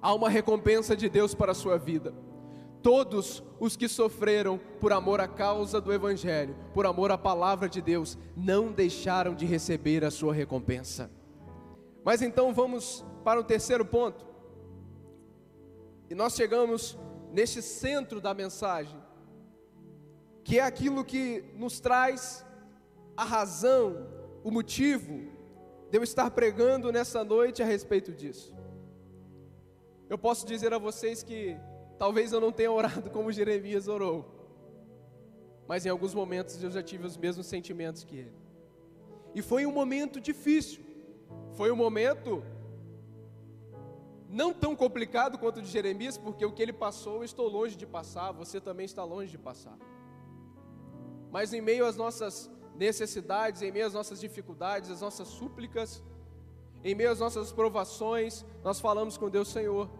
Há 0.00 0.14
uma 0.14 0.28
recompensa 0.28 0.96
de 0.96 1.08
Deus 1.08 1.34
para 1.34 1.52
a 1.52 1.54
sua 1.54 1.76
vida. 1.76 2.14
Todos 2.82 3.42
os 3.58 3.76
que 3.76 3.88
sofreram 3.88 4.58
por 4.80 4.92
amor 4.92 5.20
à 5.20 5.26
causa 5.26 5.80
do 5.80 5.92
Evangelho, 5.92 6.54
por 6.72 6.86
amor 6.86 7.10
à 7.10 7.18
palavra 7.18 7.68
de 7.68 7.82
Deus, 7.82 8.16
não 8.36 8.70
deixaram 8.70 9.34
de 9.34 9.44
receber 9.44 10.04
a 10.04 10.10
sua 10.10 10.32
recompensa. 10.32 11.10
Mas 12.04 12.22
então 12.22 12.54
vamos 12.54 13.04
para 13.24 13.40
o 13.40 13.44
terceiro 13.44 13.84
ponto. 13.84 14.24
E 16.08 16.14
nós 16.14 16.34
chegamos 16.34 16.96
neste 17.32 17.60
centro 17.60 18.20
da 18.20 18.32
mensagem, 18.32 18.96
que 20.48 20.58
é 20.58 20.62
aquilo 20.62 21.04
que 21.04 21.44
nos 21.56 21.78
traz 21.78 22.42
a 23.14 23.22
razão, 23.22 24.08
o 24.42 24.50
motivo 24.50 25.30
de 25.90 25.98
eu 25.98 26.02
estar 26.02 26.30
pregando 26.30 26.90
nessa 26.90 27.22
noite 27.22 27.62
a 27.62 27.66
respeito 27.66 28.12
disso. 28.12 28.56
Eu 30.08 30.16
posso 30.16 30.46
dizer 30.46 30.72
a 30.72 30.78
vocês 30.78 31.22
que 31.22 31.54
talvez 31.98 32.32
eu 32.32 32.40
não 32.40 32.50
tenha 32.50 32.72
orado 32.72 33.10
como 33.10 33.30
Jeremias 33.30 33.88
orou, 33.88 34.24
mas 35.66 35.84
em 35.84 35.90
alguns 35.90 36.14
momentos 36.14 36.62
eu 36.62 36.70
já 36.70 36.82
tive 36.82 37.06
os 37.06 37.18
mesmos 37.18 37.46
sentimentos 37.46 38.02
que 38.02 38.16
ele. 38.16 38.32
E 39.34 39.42
foi 39.42 39.66
um 39.66 39.72
momento 39.72 40.18
difícil, 40.18 40.82
foi 41.58 41.70
um 41.70 41.76
momento 41.76 42.42
não 44.30 44.54
tão 44.54 44.74
complicado 44.74 45.36
quanto 45.36 45.58
o 45.58 45.62
de 45.62 45.68
Jeremias, 45.68 46.16
porque 46.16 46.42
o 46.46 46.52
que 46.52 46.62
ele 46.62 46.72
passou 46.72 47.16
eu 47.16 47.24
estou 47.24 47.46
longe 47.48 47.76
de 47.76 47.86
passar, 47.86 48.32
você 48.32 48.58
também 48.58 48.86
está 48.86 49.04
longe 49.04 49.30
de 49.30 49.36
passar. 49.36 49.78
Mas 51.30 51.52
em 51.52 51.60
meio 51.60 51.86
às 51.86 51.96
nossas 51.96 52.50
necessidades, 52.74 53.62
em 53.62 53.72
meio 53.72 53.86
às 53.86 53.94
nossas 53.94 54.20
dificuldades, 54.20 54.90
às 54.90 55.00
nossas 55.00 55.28
súplicas, 55.28 56.02
em 56.84 56.94
meio 56.94 57.10
às 57.10 57.20
nossas 57.20 57.52
provações, 57.52 58.44
nós 58.62 58.80
falamos 58.80 59.16
com 59.18 59.28
Deus, 59.28 59.48
Senhor, 59.48 59.90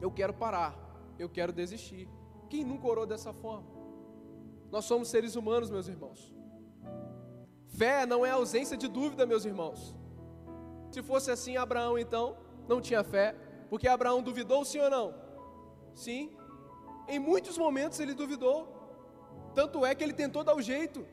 eu 0.00 0.10
quero 0.10 0.34
parar, 0.34 0.76
eu 1.18 1.28
quero 1.28 1.52
desistir. 1.52 2.08
Quem 2.50 2.64
nunca 2.64 2.86
orou 2.86 3.06
dessa 3.06 3.32
forma? 3.32 3.66
Nós 4.70 4.84
somos 4.84 5.08
seres 5.08 5.36
humanos, 5.36 5.70
meus 5.70 5.88
irmãos. 5.88 6.34
Fé 7.66 8.06
não 8.06 8.24
é 8.24 8.30
ausência 8.30 8.76
de 8.76 8.88
dúvida, 8.88 9.26
meus 9.26 9.44
irmãos. 9.44 9.94
Se 10.90 11.02
fosse 11.02 11.30
assim, 11.30 11.56
Abraão 11.56 11.98
então 11.98 12.36
não 12.68 12.80
tinha 12.80 13.02
fé, 13.02 13.34
porque 13.68 13.88
Abraão 13.88 14.22
duvidou, 14.22 14.64
sim 14.64 14.80
ou 14.80 14.90
não? 14.90 15.14
Sim. 15.94 16.36
Em 17.08 17.18
muitos 17.18 17.56
momentos 17.56 17.98
ele 18.00 18.14
duvidou. 18.14 18.75
Tanto 19.56 19.86
é 19.86 19.94
que 19.94 20.04
ele 20.04 20.12
tentou 20.12 20.44
dar 20.44 20.54
o 20.54 20.60
jeito 20.60 21.06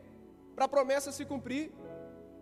para 0.54 0.66
a 0.66 0.68
promessa 0.68 1.14
se 1.14 1.24
cumprir. 1.24 1.72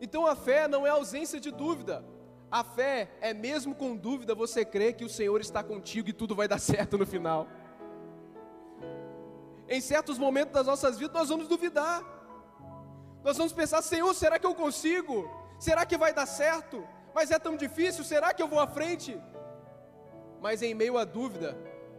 Então 0.01 0.25
a 0.25 0.35
fé 0.35 0.67
não 0.67 0.85
é 0.85 0.89
ausência 0.89 1.39
de 1.39 1.51
dúvida. 1.51 2.03
A 2.49 2.63
fé 2.63 3.11
é 3.21 3.35
mesmo 3.35 3.75
com 3.75 3.95
dúvida 3.95 4.33
você 4.33 4.65
crê 4.65 4.91
que 4.91 5.05
o 5.05 5.09
Senhor 5.09 5.39
está 5.39 5.63
contigo 5.63 6.09
e 6.09 6.13
tudo 6.13 6.35
vai 6.35 6.47
dar 6.47 6.57
certo 6.71 6.97
no 6.97 7.05
final. 7.05 7.47
Em 9.69 9.79
certos 9.79 10.17
momentos 10.17 10.51
das 10.51 10.65
nossas 10.65 10.97
vidas 10.97 11.13
nós 11.13 11.29
vamos 11.29 11.47
duvidar. 11.47 12.03
Nós 13.23 13.37
vamos 13.37 13.53
pensar, 13.53 13.83
Senhor, 13.83 14.11
será 14.15 14.39
que 14.39 14.47
eu 14.47 14.55
consigo? 14.55 15.29
Será 15.59 15.85
que 15.85 15.95
vai 15.99 16.11
dar 16.11 16.25
certo? 16.25 16.83
Mas 17.13 17.29
é 17.29 17.37
tão 17.37 17.55
difícil, 17.55 18.03
será 18.03 18.33
que 18.33 18.41
eu 18.41 18.47
vou 18.47 18.59
à 18.59 18.65
frente? 18.65 19.21
Mas 20.41 20.63
em 20.63 20.73
meio 20.73 20.97
à 20.97 21.05
dúvida, 21.05 21.55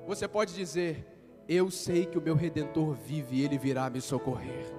você 0.08 0.26
pode 0.26 0.56
dizer: 0.56 1.06
Eu 1.48 1.70
sei 1.70 2.06
que 2.06 2.18
o 2.18 2.22
meu 2.22 2.34
redentor 2.34 2.94
vive 2.94 3.36
e 3.36 3.44
ele 3.44 3.58
virá 3.58 3.90
me 3.90 4.00
socorrer. 4.00 4.72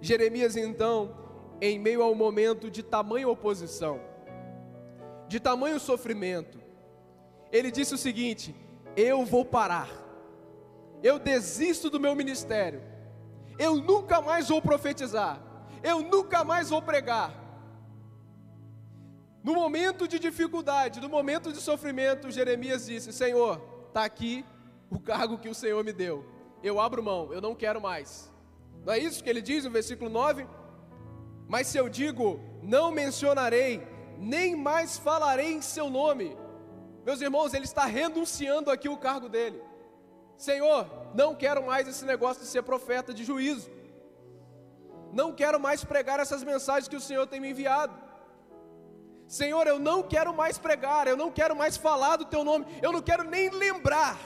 Jeremias, 0.00 0.56
então, 0.56 1.14
em 1.60 1.78
meio 1.78 2.02
ao 2.02 2.14
momento 2.14 2.70
de 2.70 2.82
tamanha 2.82 3.28
oposição, 3.28 4.00
de 5.28 5.38
tamanho 5.38 5.78
sofrimento, 5.78 6.58
ele 7.52 7.70
disse 7.70 7.94
o 7.94 7.98
seguinte: 7.98 8.54
Eu 8.96 9.24
vou 9.24 9.44
parar, 9.44 9.90
eu 11.02 11.18
desisto 11.18 11.90
do 11.90 12.00
meu 12.00 12.14
ministério, 12.14 12.82
eu 13.58 13.76
nunca 13.76 14.20
mais 14.22 14.48
vou 14.48 14.62
profetizar, 14.62 15.40
eu 15.82 16.00
nunca 16.00 16.42
mais 16.42 16.70
vou 16.70 16.80
pregar, 16.80 17.40
no 19.42 19.54
momento 19.54 20.06
de 20.06 20.18
dificuldade, 20.18 21.00
no 21.00 21.08
momento 21.08 21.52
de 21.52 21.60
sofrimento, 21.60 22.30
Jeremias 22.30 22.86
disse: 22.86 23.12
Senhor, 23.12 23.60
está 23.90 24.04
aqui 24.04 24.44
o 24.90 24.98
cargo 24.98 25.38
que 25.38 25.48
o 25.48 25.54
Senhor 25.54 25.84
me 25.84 25.92
deu. 25.92 26.24
Eu 26.62 26.80
abro 26.80 27.02
mão, 27.02 27.32
eu 27.32 27.40
não 27.40 27.54
quero 27.54 27.80
mais. 27.80 28.32
Não 28.84 28.92
é 28.92 28.98
isso 28.98 29.22
que 29.22 29.28
ele 29.28 29.42
diz 29.42 29.64
no 29.64 29.70
versículo 29.70 30.08
9? 30.08 30.46
Mas 31.48 31.66
se 31.66 31.76
eu 31.76 31.88
digo, 31.88 32.40
não 32.62 32.90
mencionarei, 32.90 33.86
nem 34.18 34.56
mais 34.56 34.96
falarei 34.98 35.52
em 35.52 35.62
seu 35.62 35.90
nome. 35.90 36.36
Meus 37.04 37.20
irmãos, 37.20 37.52
ele 37.54 37.64
está 37.64 37.84
renunciando 37.84 38.70
aqui 38.70 38.88
o 38.88 38.96
cargo 38.96 39.28
dele. 39.28 39.60
Senhor, 40.36 40.86
não 41.14 41.34
quero 41.34 41.64
mais 41.64 41.88
esse 41.88 42.04
negócio 42.04 42.42
de 42.42 42.48
ser 42.48 42.62
profeta 42.62 43.12
de 43.12 43.24
juízo. 43.24 43.70
Não 45.12 45.32
quero 45.32 45.58
mais 45.58 45.84
pregar 45.84 46.20
essas 46.20 46.44
mensagens 46.44 46.88
que 46.88 46.96
o 46.96 47.00
Senhor 47.00 47.26
tem 47.26 47.40
me 47.40 47.50
enviado. 47.50 47.94
Senhor, 49.30 49.64
eu 49.68 49.78
não 49.78 50.02
quero 50.02 50.34
mais 50.34 50.58
pregar, 50.58 51.06
eu 51.06 51.16
não 51.16 51.30
quero 51.30 51.54
mais 51.54 51.76
falar 51.76 52.16
do 52.16 52.24
teu 52.24 52.42
nome, 52.42 52.66
eu 52.82 52.90
não 52.90 53.00
quero 53.00 53.22
nem 53.22 53.48
lembrar. 53.48 54.18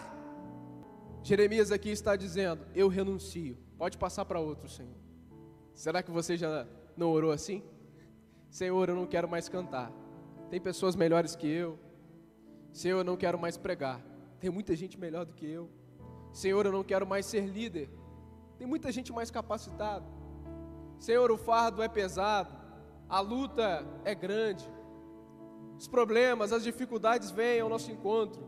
Jeremias 1.23 1.71
aqui 1.71 1.91
está 1.91 2.17
dizendo: 2.17 2.67
Eu 2.75 2.89
renuncio. 2.89 3.59
Pode 3.77 3.99
passar 3.99 4.25
para 4.25 4.41
outro, 4.41 4.67
Senhor. 4.67 4.97
Será 5.75 6.03
que 6.03 6.11
você 6.11 6.39
já 6.39 6.67
não 6.97 7.13
orou 7.13 7.33
assim? 7.33 7.63
Senhor, 8.49 8.89
eu 8.89 8.95
não 8.95 9.07
quero 9.07 9.29
mais 9.29 9.47
cantar. 9.47 9.93
Tem 10.49 10.59
pessoas 10.59 10.97
melhores 10.97 11.37
que 11.37 11.47
eu. 11.47 11.79
Senhor, 12.73 13.01
eu 13.01 13.05
não 13.05 13.17
quero 13.19 13.39
mais 13.39 13.59
pregar. 13.59 14.01
Tem 14.41 14.49
muita 14.49 14.75
gente 14.75 14.99
melhor 14.99 15.27
do 15.27 15.35
que 15.35 15.45
eu. 15.45 15.69
Senhor, 16.33 16.65
eu 16.65 16.73
não 16.73 16.83
quero 16.83 17.07
mais 17.07 17.27
ser 17.27 17.45
líder. 17.45 17.91
Tem 18.57 18.67
muita 18.67 18.91
gente 18.91 19.13
mais 19.13 19.31
capacitada. 19.31 20.07
Senhor, 20.99 21.31
o 21.31 21.37
fardo 21.37 21.83
é 21.83 21.89
pesado. 21.89 22.57
A 23.07 23.21
luta 23.21 23.87
é 24.03 24.15
grande 24.15 24.73
os 25.79 25.89
problemas, 25.89 26.53
as 26.53 26.63
dificuldades 26.63 27.31
vêm 27.31 27.61
ao 27.61 27.69
nosso 27.69 27.91
encontro. 27.91 28.43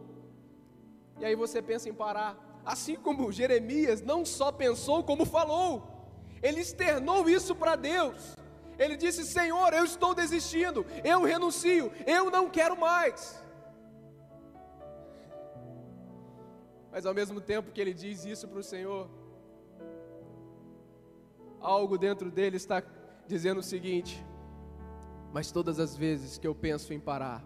E 1.19 1.25
aí 1.25 1.35
você 1.35 1.61
pensa 1.61 1.89
em 1.89 1.95
parar. 1.95 2.37
Assim 2.65 2.97
como 2.97 3.31
Jeremias 3.31 4.03
não 4.03 4.25
só 4.25 4.51
pensou, 4.51 5.03
como 5.05 5.25
falou. 5.25 5.97
Ele 6.43 6.61
externou 6.61 7.29
isso 7.29 7.55
para 7.55 7.77
Deus. 7.77 8.37
Ele 8.79 8.97
disse: 8.97 9.25
Senhor, 9.25 9.73
eu 9.73 9.85
estou 9.85 10.15
desistindo, 10.15 10.85
eu 11.03 11.23
renuncio, 11.23 11.91
eu 12.07 12.31
não 12.31 12.51
quero 12.51 12.77
mais. 12.79 13.43
Mas 16.91 17.07
ao 17.07 17.15
mesmo 17.15 17.41
tempo 17.41 17.71
que 17.73 17.81
ele 17.81 17.95
diz 17.95 18.25
isso 18.25 18.49
para 18.49 18.59
o 18.59 18.63
Senhor, 18.63 19.09
algo 21.61 21.99
dentro 21.99 22.31
dele 22.31 22.57
está 22.57 22.83
dizendo 23.27 23.61
o 23.61 23.63
seguinte: 23.63 24.25
mas 25.37 25.53
todas 25.53 25.79
as 25.79 25.95
vezes 25.95 26.39
que 26.39 26.47
eu 26.47 26.55
penso 26.55 26.95
em 26.95 26.99
parar, 26.99 27.45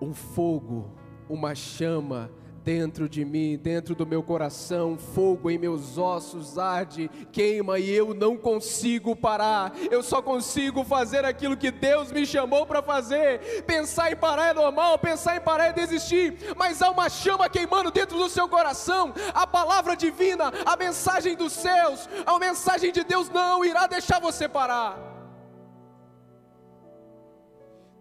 um 0.00 0.12
fogo, 0.12 0.90
uma 1.28 1.54
chama 1.54 2.28
dentro 2.64 3.08
de 3.08 3.24
mim, 3.24 3.56
dentro 3.56 3.94
do 3.94 4.04
meu 4.04 4.20
coração, 4.20 4.98
fogo 4.98 5.48
em 5.48 5.58
meus 5.58 5.96
ossos 5.96 6.58
arde, 6.58 7.08
queima 7.30 7.78
e 7.78 7.88
eu 7.88 8.12
não 8.12 8.36
consigo 8.36 9.14
parar. 9.14 9.74
Eu 9.88 10.02
só 10.02 10.20
consigo 10.20 10.82
fazer 10.82 11.24
aquilo 11.24 11.56
que 11.56 11.70
Deus 11.70 12.10
me 12.10 12.26
chamou 12.26 12.66
para 12.66 12.82
fazer. 12.82 13.62
Pensar 13.62 14.10
em 14.10 14.16
parar 14.16 14.48
é 14.48 14.54
normal, 14.54 14.98
pensar 14.98 15.36
em 15.36 15.40
parar 15.40 15.66
é 15.66 15.72
desistir, 15.72 16.36
mas 16.56 16.82
há 16.82 16.90
uma 16.90 17.08
chama 17.08 17.48
queimando 17.48 17.92
dentro 17.92 18.18
do 18.18 18.28
seu 18.28 18.48
coração. 18.48 19.14
A 19.32 19.46
palavra 19.46 19.94
divina, 19.94 20.52
a 20.66 20.76
mensagem 20.76 21.36
dos 21.36 21.52
céus, 21.52 22.08
a 22.26 22.36
mensagem 22.40 22.90
de 22.90 23.04
Deus 23.04 23.30
não 23.30 23.64
irá 23.64 23.86
deixar 23.86 24.18
você 24.18 24.48
parar. 24.48 25.05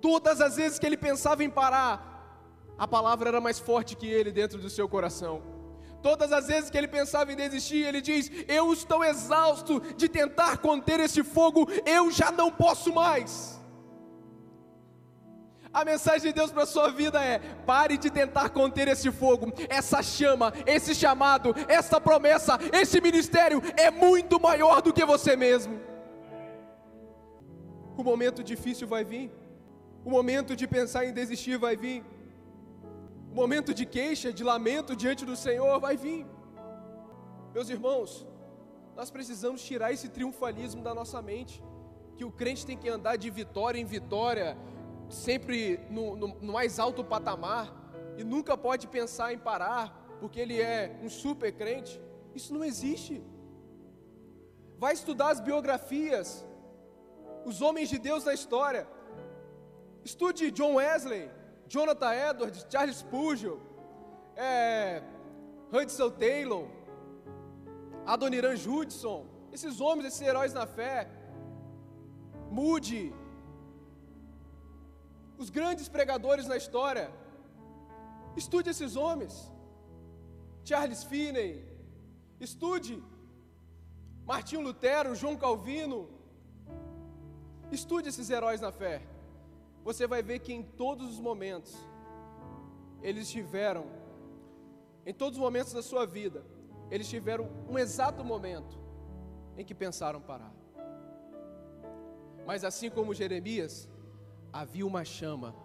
Todas 0.06 0.40
as 0.40 0.56
vezes 0.56 0.78
que 0.78 0.86
ele 0.86 0.98
pensava 0.98 1.44
em 1.44 1.50
parar, 1.50 1.96
a 2.78 2.88
palavra 2.88 3.28
era 3.30 3.42
mais 3.42 3.58
forte 3.58 3.96
que 3.96 4.06
ele 4.06 4.32
dentro 4.32 4.60
do 4.60 4.70
seu 4.70 4.88
coração. 4.88 5.42
Todas 6.04 6.32
as 6.32 6.46
vezes 6.46 6.70
que 6.70 6.78
ele 6.78 6.88
pensava 6.88 7.34
em 7.34 7.36
desistir, 7.36 7.84
ele 7.84 8.02
diz: 8.02 8.30
Eu 8.48 8.72
estou 8.72 9.04
exausto 9.04 9.80
de 9.98 10.08
tentar 10.08 10.60
conter 10.60 11.00
esse 11.00 11.24
fogo, 11.24 11.68
eu 11.88 12.12
já 12.12 12.32
não 12.32 12.52
posso 12.52 12.94
mais. 12.94 13.60
A 15.74 15.84
mensagem 15.84 16.28
de 16.28 16.34
Deus 16.34 16.52
para 16.52 16.62
a 16.62 16.68
sua 16.68 16.92
vida 16.92 17.20
é: 17.26 17.40
pare 17.66 17.98
de 17.98 18.12
tentar 18.12 18.50
conter 18.50 18.88
esse 18.88 19.12
fogo, 19.12 19.52
essa 19.68 20.04
chama, 20.04 20.54
esse 20.68 20.94
chamado, 20.94 21.56
essa 21.68 22.00
promessa, 22.00 22.60
esse 22.72 23.02
ministério 23.02 23.60
é 23.76 23.90
muito 23.90 24.40
maior 24.40 24.84
do 24.84 24.94
que 24.94 25.04
você 25.04 25.36
mesmo. 25.36 25.82
O 27.98 28.04
momento 28.04 28.44
difícil 28.44 28.88
vai 28.88 29.04
vir, 29.04 29.32
o 30.06 30.10
momento 30.10 30.56
de 30.56 30.68
pensar 30.68 31.04
em 31.06 31.12
desistir 31.12 31.58
vai 31.58 31.76
vir 31.76 32.04
momento 33.36 33.74
de 33.74 33.86
queixa, 33.86 34.32
de 34.32 34.44
lamento 34.44 34.96
diante 34.96 35.26
do 35.30 35.36
Senhor 35.36 35.78
vai 35.78 35.98
vir. 35.98 36.26
Meus 37.54 37.70
irmãos, 37.70 38.26
nós 38.96 39.12
precisamos 39.12 39.62
tirar 39.62 39.92
esse 39.92 40.08
triunfalismo 40.08 40.82
da 40.82 40.94
nossa 41.00 41.22
mente, 41.22 41.62
que 42.16 42.24
o 42.24 42.32
crente 42.32 42.66
tem 42.66 42.78
que 42.78 42.88
andar 42.88 43.18
de 43.18 43.30
vitória 43.30 43.78
em 43.78 43.84
vitória, 43.84 44.58
sempre 45.10 45.82
no, 45.90 46.16
no, 46.16 46.28
no 46.48 46.54
mais 46.54 46.80
alto 46.80 47.04
patamar, 47.04 47.66
e 48.18 48.24
nunca 48.24 48.56
pode 48.56 48.88
pensar 48.88 49.34
em 49.34 49.38
parar, 49.38 49.84
porque 50.22 50.40
ele 50.40 50.62
é 50.62 50.98
um 51.04 51.10
super 51.10 51.52
crente. 51.52 52.02
Isso 52.34 52.54
não 52.54 52.64
existe. 52.64 53.22
Vai 54.78 54.94
estudar 54.94 55.32
as 55.32 55.42
biografias, 55.42 56.46
os 57.44 57.62
homens 57.62 57.90
de 57.90 57.98
Deus 57.98 58.24
da 58.24 58.34
história. 58.34 58.88
Estude 60.06 60.52
John 60.52 60.76
Wesley, 60.76 61.28
Jonathan 61.68 62.14
Edwards, 62.14 62.64
Charles 62.70 62.98
Spurgeon, 62.98 63.58
é, 64.36 65.02
Hudson 65.74 66.12
Taylor, 66.12 66.68
Adoniran 68.06 68.56
Judson, 68.56 69.26
esses 69.52 69.82
homens, 69.82 70.06
esses 70.10 70.22
heróis 70.22 70.54
na 70.54 70.68
fé, 70.68 71.10
Moody, 72.52 73.12
os 75.40 75.50
grandes 75.50 75.90
pregadores 75.90 76.46
na 76.46 76.56
história, 76.56 77.10
estude 78.38 78.70
esses 78.70 78.96
homens, 78.96 79.52
Charles 80.64 81.04
Finney, 81.04 81.66
estude 82.40 83.04
Martinho 84.24 84.62
Lutero, 84.62 85.16
João 85.16 85.36
Calvino, 85.36 86.08
estude 87.72 88.10
esses 88.10 88.30
heróis 88.30 88.62
na 88.62 88.72
fé 88.72 89.02
você 89.86 90.08
vai 90.08 90.24
ver 90.24 90.40
que 90.40 90.52
em 90.52 90.64
todos 90.64 91.12
os 91.12 91.20
momentos, 91.20 91.78
eles 93.04 93.30
tiveram, 93.30 93.86
em 95.06 95.14
todos 95.14 95.38
os 95.38 95.44
momentos 95.44 95.74
da 95.74 95.84
sua 95.84 96.08
vida, 96.08 96.44
eles 96.90 97.08
tiveram 97.08 97.48
um 97.70 97.78
exato 97.78 98.24
momento 98.24 98.80
em 99.56 99.64
que 99.64 99.76
pensaram 99.76 100.20
parar. 100.20 100.52
Mas 102.48 102.64
assim 102.64 102.90
como 102.90 103.14
Jeremias, 103.14 103.88
havia 104.52 104.88
uma 104.88 105.06
chama, 105.06 105.56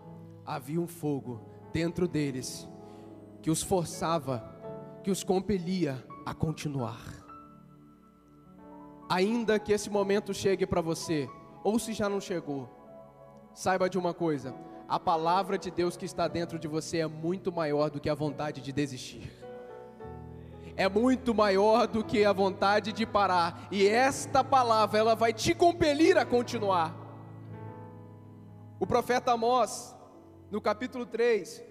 havia 0.44 0.78
um 0.78 0.86
fogo 0.86 1.40
dentro 1.72 2.06
deles 2.06 2.68
que 3.40 3.50
os 3.50 3.62
forçava, 3.62 4.44
que 5.02 5.10
os 5.10 5.24
compelia 5.24 6.06
a 6.26 6.34
continuar. 6.34 7.00
Ainda 9.08 9.58
que 9.58 9.72
esse 9.72 9.88
momento 9.88 10.34
chegue 10.34 10.66
para 10.66 10.82
você, 10.82 11.26
ou 11.64 11.78
se 11.78 11.94
já 11.94 12.06
não 12.06 12.20
chegou, 12.20 12.79
Saiba 13.54 13.88
de 13.88 13.98
uma 13.98 14.14
coisa: 14.14 14.54
a 14.88 14.98
palavra 14.98 15.58
de 15.58 15.70
Deus 15.70 15.96
que 15.96 16.04
está 16.04 16.26
dentro 16.28 16.58
de 16.58 16.66
você 16.66 16.98
é 16.98 17.06
muito 17.06 17.52
maior 17.52 17.90
do 17.90 18.00
que 18.00 18.08
a 18.08 18.14
vontade 18.14 18.60
de 18.60 18.72
desistir. 18.72 19.30
É 20.76 20.88
muito 20.88 21.34
maior 21.34 21.86
do 21.86 22.02
que 22.02 22.24
a 22.24 22.32
vontade 22.32 22.92
de 22.92 23.04
parar, 23.04 23.68
e 23.70 23.86
esta 23.86 24.42
palavra 24.42 24.98
ela 24.98 25.14
vai 25.14 25.32
te 25.32 25.54
compelir 25.54 26.16
a 26.16 26.24
continuar. 26.24 26.96
O 28.78 28.86
profeta 28.86 29.32
Amós, 29.32 29.94
no 30.50 30.60
capítulo 30.60 31.04
3, 31.04 31.62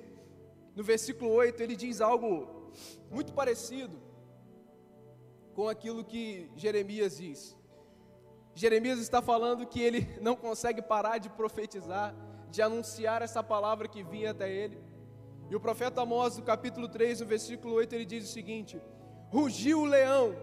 no 0.75 0.83
versículo 0.83 1.31
8, 1.31 1.61
ele 1.63 1.75
diz 1.75 2.01
algo 2.01 2.71
muito 3.09 3.33
parecido 3.33 3.99
com 5.53 5.67
aquilo 5.67 6.05
que 6.05 6.49
Jeremias 6.55 7.17
diz. 7.17 7.58
Jeremias 8.55 8.99
está 8.99 9.21
falando 9.21 9.65
que 9.65 9.81
ele 9.81 10.07
não 10.21 10.35
consegue 10.35 10.81
parar 10.81 11.17
de 11.17 11.29
profetizar, 11.29 12.13
de 12.49 12.61
anunciar 12.61 13.21
essa 13.21 13.43
palavra 13.43 13.87
que 13.87 14.03
vinha 14.03 14.31
até 14.31 14.51
ele. 14.51 14.81
E 15.49 15.55
o 15.55 15.59
profeta 15.59 16.01
Amós, 16.01 16.37
no 16.37 16.43
capítulo 16.43 16.87
3, 16.87 17.21
no 17.21 17.25
versículo 17.25 17.73
8, 17.75 17.93
ele 17.95 18.05
diz 18.05 18.25
o 18.25 18.31
seguinte: 18.31 18.81
Rugiu 19.29 19.81
o 19.81 19.85
leão, 19.85 20.35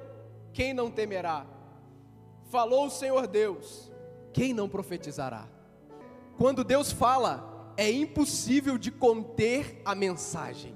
quem 0.52 0.74
não 0.74 0.90
temerá? 0.90 1.46
Falou 2.50 2.86
o 2.86 2.90
Senhor 2.90 3.26
Deus, 3.26 3.90
quem 4.32 4.52
não 4.52 4.68
profetizará? 4.68 5.48
Quando 6.36 6.64
Deus 6.64 6.92
fala, 6.92 7.72
é 7.76 7.90
impossível 7.90 8.78
de 8.78 8.90
conter 8.90 9.80
a 9.84 9.94
mensagem. 9.94 10.74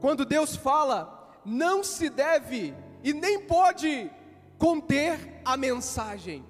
Quando 0.00 0.24
Deus 0.24 0.54
fala, 0.54 1.40
não 1.44 1.82
se 1.82 2.08
deve 2.08 2.74
e 3.02 3.12
nem 3.12 3.40
pode 3.40 4.10
conter 4.58 5.40
a 5.44 5.56
mensagem. 5.56 6.44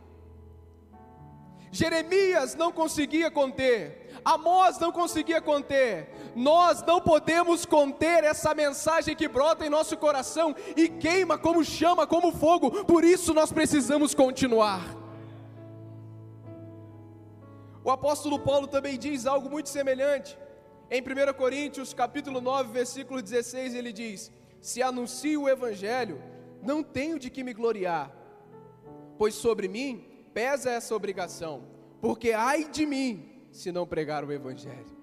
Jeremias 1.71 2.55
não 2.55 2.73
conseguia 2.73 3.31
conter, 3.31 4.11
Amós 4.25 4.79
não 4.79 4.91
conseguia 4.91 5.43
conter, 5.43 6.09
nós 6.35 6.83
não 6.83 7.01
podemos 7.01 7.67
conter 7.67 8.25
essa 8.25 8.55
mensagem 8.55 9.15
que 9.15 9.29
brota 9.29 9.67
em 9.67 9.71
nosso 9.71 9.97
coração 9.97 10.55
e 10.75 10.89
queima 10.89 11.37
como 11.37 11.63
chama, 11.63 12.07
como 12.07 12.33
fogo, 12.33 12.85
por 12.85 13.05
isso 13.05 13.35
nós 13.35 13.53
precisamos 13.53 14.15
continuar. 14.15 14.97
O 17.85 17.91
apóstolo 17.91 18.39
Paulo 18.39 18.67
também 18.67 18.99
diz 18.99 19.27
algo 19.27 19.49
muito 19.49 19.69
semelhante. 19.69 20.37
Em 20.91 21.01
1 21.01 21.35
Coríntios, 21.35 21.93
capítulo 21.93 22.41
9, 22.41 22.73
versículo 22.73 23.21
16, 23.23 23.75
ele 23.75 23.93
diz: 23.93 24.33
"Se 24.61 24.83
anuncio 24.83 25.43
o 25.43 25.49
evangelho, 25.49 26.21
não 26.63 26.83
tenho 26.83 27.19
de 27.19 27.31
que 27.31 27.45
me 27.45 27.53
gloriar, 27.53 28.13
pois 29.19 29.35
sobre 29.35 29.69
mim 29.69 30.27
pesa 30.33 30.71
essa 30.71 30.95
obrigação, 30.95 31.65
porque 32.01 32.33
ai 32.33 32.69
de 32.69 32.85
mim 32.85 33.47
se 33.51 33.73
não 33.73 33.87
pregar 33.87 34.25
o 34.25 34.33
Evangelho. 34.33 34.97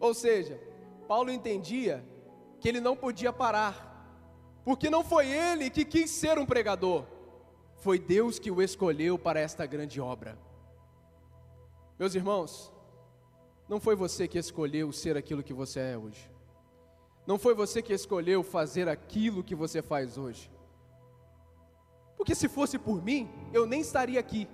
Ou 0.00 0.14
seja, 0.14 0.60
Paulo 1.06 1.30
entendia 1.30 2.04
que 2.60 2.68
ele 2.68 2.80
não 2.80 2.96
podia 2.96 3.32
parar, 3.32 3.92
porque 4.64 4.88
não 4.88 5.04
foi 5.04 5.30
ele 5.30 5.68
que 5.70 5.84
quis 5.84 6.10
ser 6.10 6.38
um 6.38 6.46
pregador, 6.46 7.04
foi 7.76 7.98
Deus 7.98 8.38
que 8.38 8.50
o 8.50 8.62
escolheu 8.62 9.18
para 9.18 9.40
esta 9.40 9.66
grande 9.66 10.00
obra. 10.00 10.38
Meus 11.98 12.14
irmãos, 12.14 12.72
não 13.68 13.78
foi 13.78 13.94
você 13.94 14.26
que 14.26 14.38
escolheu 14.38 14.90
ser 14.92 15.16
aquilo 15.16 15.42
que 15.42 15.52
você 15.52 15.80
é 15.80 15.98
hoje. 15.98 16.33
Não 17.26 17.38
foi 17.38 17.54
você 17.54 17.80
que 17.80 17.92
escolheu 17.92 18.42
fazer 18.42 18.88
aquilo 18.88 19.42
que 19.42 19.54
você 19.54 19.80
faz 19.80 20.18
hoje. 20.18 20.50
Porque 22.16 22.34
se 22.34 22.48
fosse 22.48 22.78
por 22.78 23.02
mim, 23.02 23.28
eu 23.52 23.66
nem 23.66 23.80
estaria 23.80 24.20
aqui. 24.20 24.48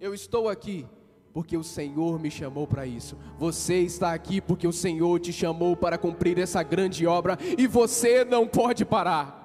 Eu 0.00 0.14
estou 0.14 0.48
aqui 0.48 0.86
porque 1.32 1.56
o 1.56 1.62
Senhor 1.62 2.18
me 2.18 2.30
chamou 2.30 2.66
para 2.66 2.86
isso. 2.86 3.16
Você 3.38 3.80
está 3.80 4.12
aqui 4.12 4.40
porque 4.40 4.66
o 4.66 4.72
Senhor 4.72 5.20
te 5.20 5.32
chamou 5.32 5.76
para 5.76 5.98
cumprir 5.98 6.38
essa 6.38 6.62
grande 6.62 7.06
obra 7.06 7.38
e 7.56 7.66
você 7.66 8.24
não 8.24 8.46
pode 8.46 8.84
parar. 8.84 9.36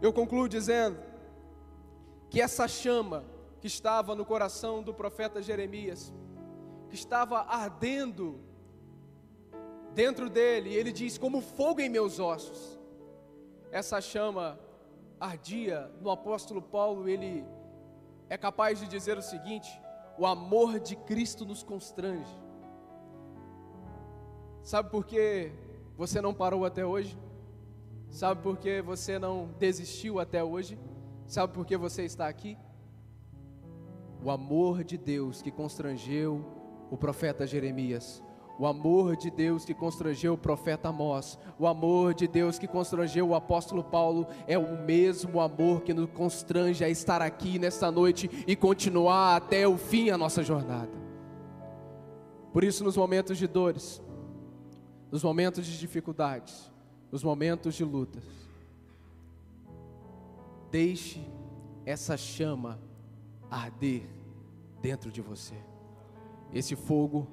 Eu 0.00 0.12
concluo 0.12 0.48
dizendo 0.48 0.98
que 2.30 2.40
essa 2.40 2.66
chama 2.66 3.24
que 3.60 3.66
estava 3.66 4.14
no 4.14 4.24
coração 4.24 4.82
do 4.82 4.94
profeta 4.94 5.42
Jeremias, 5.42 6.12
que 6.88 6.94
estava 6.94 7.42
ardendo 7.48 8.40
dentro 9.94 10.28
dele, 10.28 10.74
ele 10.74 10.92
diz: 10.92 11.18
como 11.18 11.40
fogo 11.40 11.80
em 11.80 11.88
meus 11.88 12.18
ossos. 12.18 12.78
Essa 13.70 14.00
chama 14.00 14.58
ardia 15.18 15.90
no 16.00 16.10
apóstolo 16.10 16.60
Paulo, 16.60 17.08
ele 17.08 17.44
é 18.28 18.36
capaz 18.36 18.80
de 18.80 18.86
dizer 18.86 19.16
o 19.16 19.22
seguinte: 19.22 19.70
o 20.18 20.26
amor 20.26 20.78
de 20.80 20.96
Cristo 20.96 21.44
nos 21.44 21.62
constrange. 21.62 22.40
Sabe 24.62 24.90
por 24.90 25.04
que 25.04 25.50
você 25.96 26.20
não 26.20 26.32
parou 26.32 26.64
até 26.64 26.84
hoje? 26.84 27.18
Sabe 28.08 28.42
por 28.42 28.58
que 28.58 28.82
você 28.82 29.18
não 29.18 29.48
desistiu 29.58 30.20
até 30.20 30.44
hoje? 30.44 30.78
Sabe 31.26 31.52
por 31.52 31.64
que 31.64 31.76
você 31.76 32.04
está 32.04 32.28
aqui? 32.28 32.58
O 34.22 34.30
amor 34.30 34.84
de 34.84 34.96
Deus 34.98 35.40
que 35.40 35.50
constrangeu 35.50 36.44
o 36.90 36.96
profeta 36.96 37.46
Jeremias, 37.46 38.22
o 38.58 38.66
amor 38.66 39.16
de 39.16 39.30
Deus 39.30 39.64
que 39.64 39.74
constrangeu 39.74 40.34
o 40.34 40.38
profeta 40.38 40.88
Amós, 40.88 41.38
o 41.58 41.66
amor 41.66 42.14
de 42.14 42.28
Deus 42.28 42.58
que 42.58 42.66
constrangeu 42.66 43.28
o 43.28 43.34
apóstolo 43.34 43.82
Paulo, 43.82 44.26
é 44.46 44.58
o 44.58 44.82
mesmo 44.84 45.40
amor 45.40 45.82
que 45.82 45.94
nos 45.94 46.10
constrange 46.10 46.84
a 46.84 46.88
estar 46.88 47.22
aqui 47.22 47.58
nesta 47.58 47.90
noite 47.90 48.30
e 48.46 48.54
continuar 48.54 49.36
até 49.36 49.66
o 49.66 49.76
fim 49.76 50.10
a 50.10 50.18
nossa 50.18 50.42
jornada. 50.42 50.92
Por 52.52 52.62
isso, 52.62 52.84
nos 52.84 52.96
momentos 52.96 53.38
de 53.38 53.46
dores, 53.46 54.02
nos 55.10 55.24
momentos 55.24 55.66
de 55.66 55.78
dificuldades, 55.78 56.70
nos 57.10 57.24
momentos 57.24 57.74
de 57.74 57.84
lutas, 57.84 58.24
deixe 60.70 61.26
essa 61.84 62.16
chama 62.16 62.78
arder 63.50 64.02
dentro 64.80 65.10
de 65.10 65.20
você. 65.20 65.54
Esse 66.52 66.76
fogo 66.76 67.26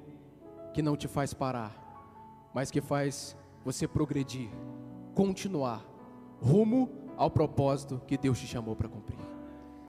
que 0.74 0.82
não 0.82 0.96
te 0.96 1.08
faz 1.08 1.34
parar, 1.34 1.76
mas 2.54 2.72
que 2.72 2.82
faz 2.82 3.36
você 3.64 3.88
progredir, 3.88 4.50
continuar 5.14 5.86
rumo 6.42 6.90
ao 7.18 7.30
propósito 7.30 8.02
que 8.08 8.18
Deus 8.18 8.40
te 8.40 8.48
chamou 8.48 8.76
para 8.76 8.88
cumprir. 8.88 9.29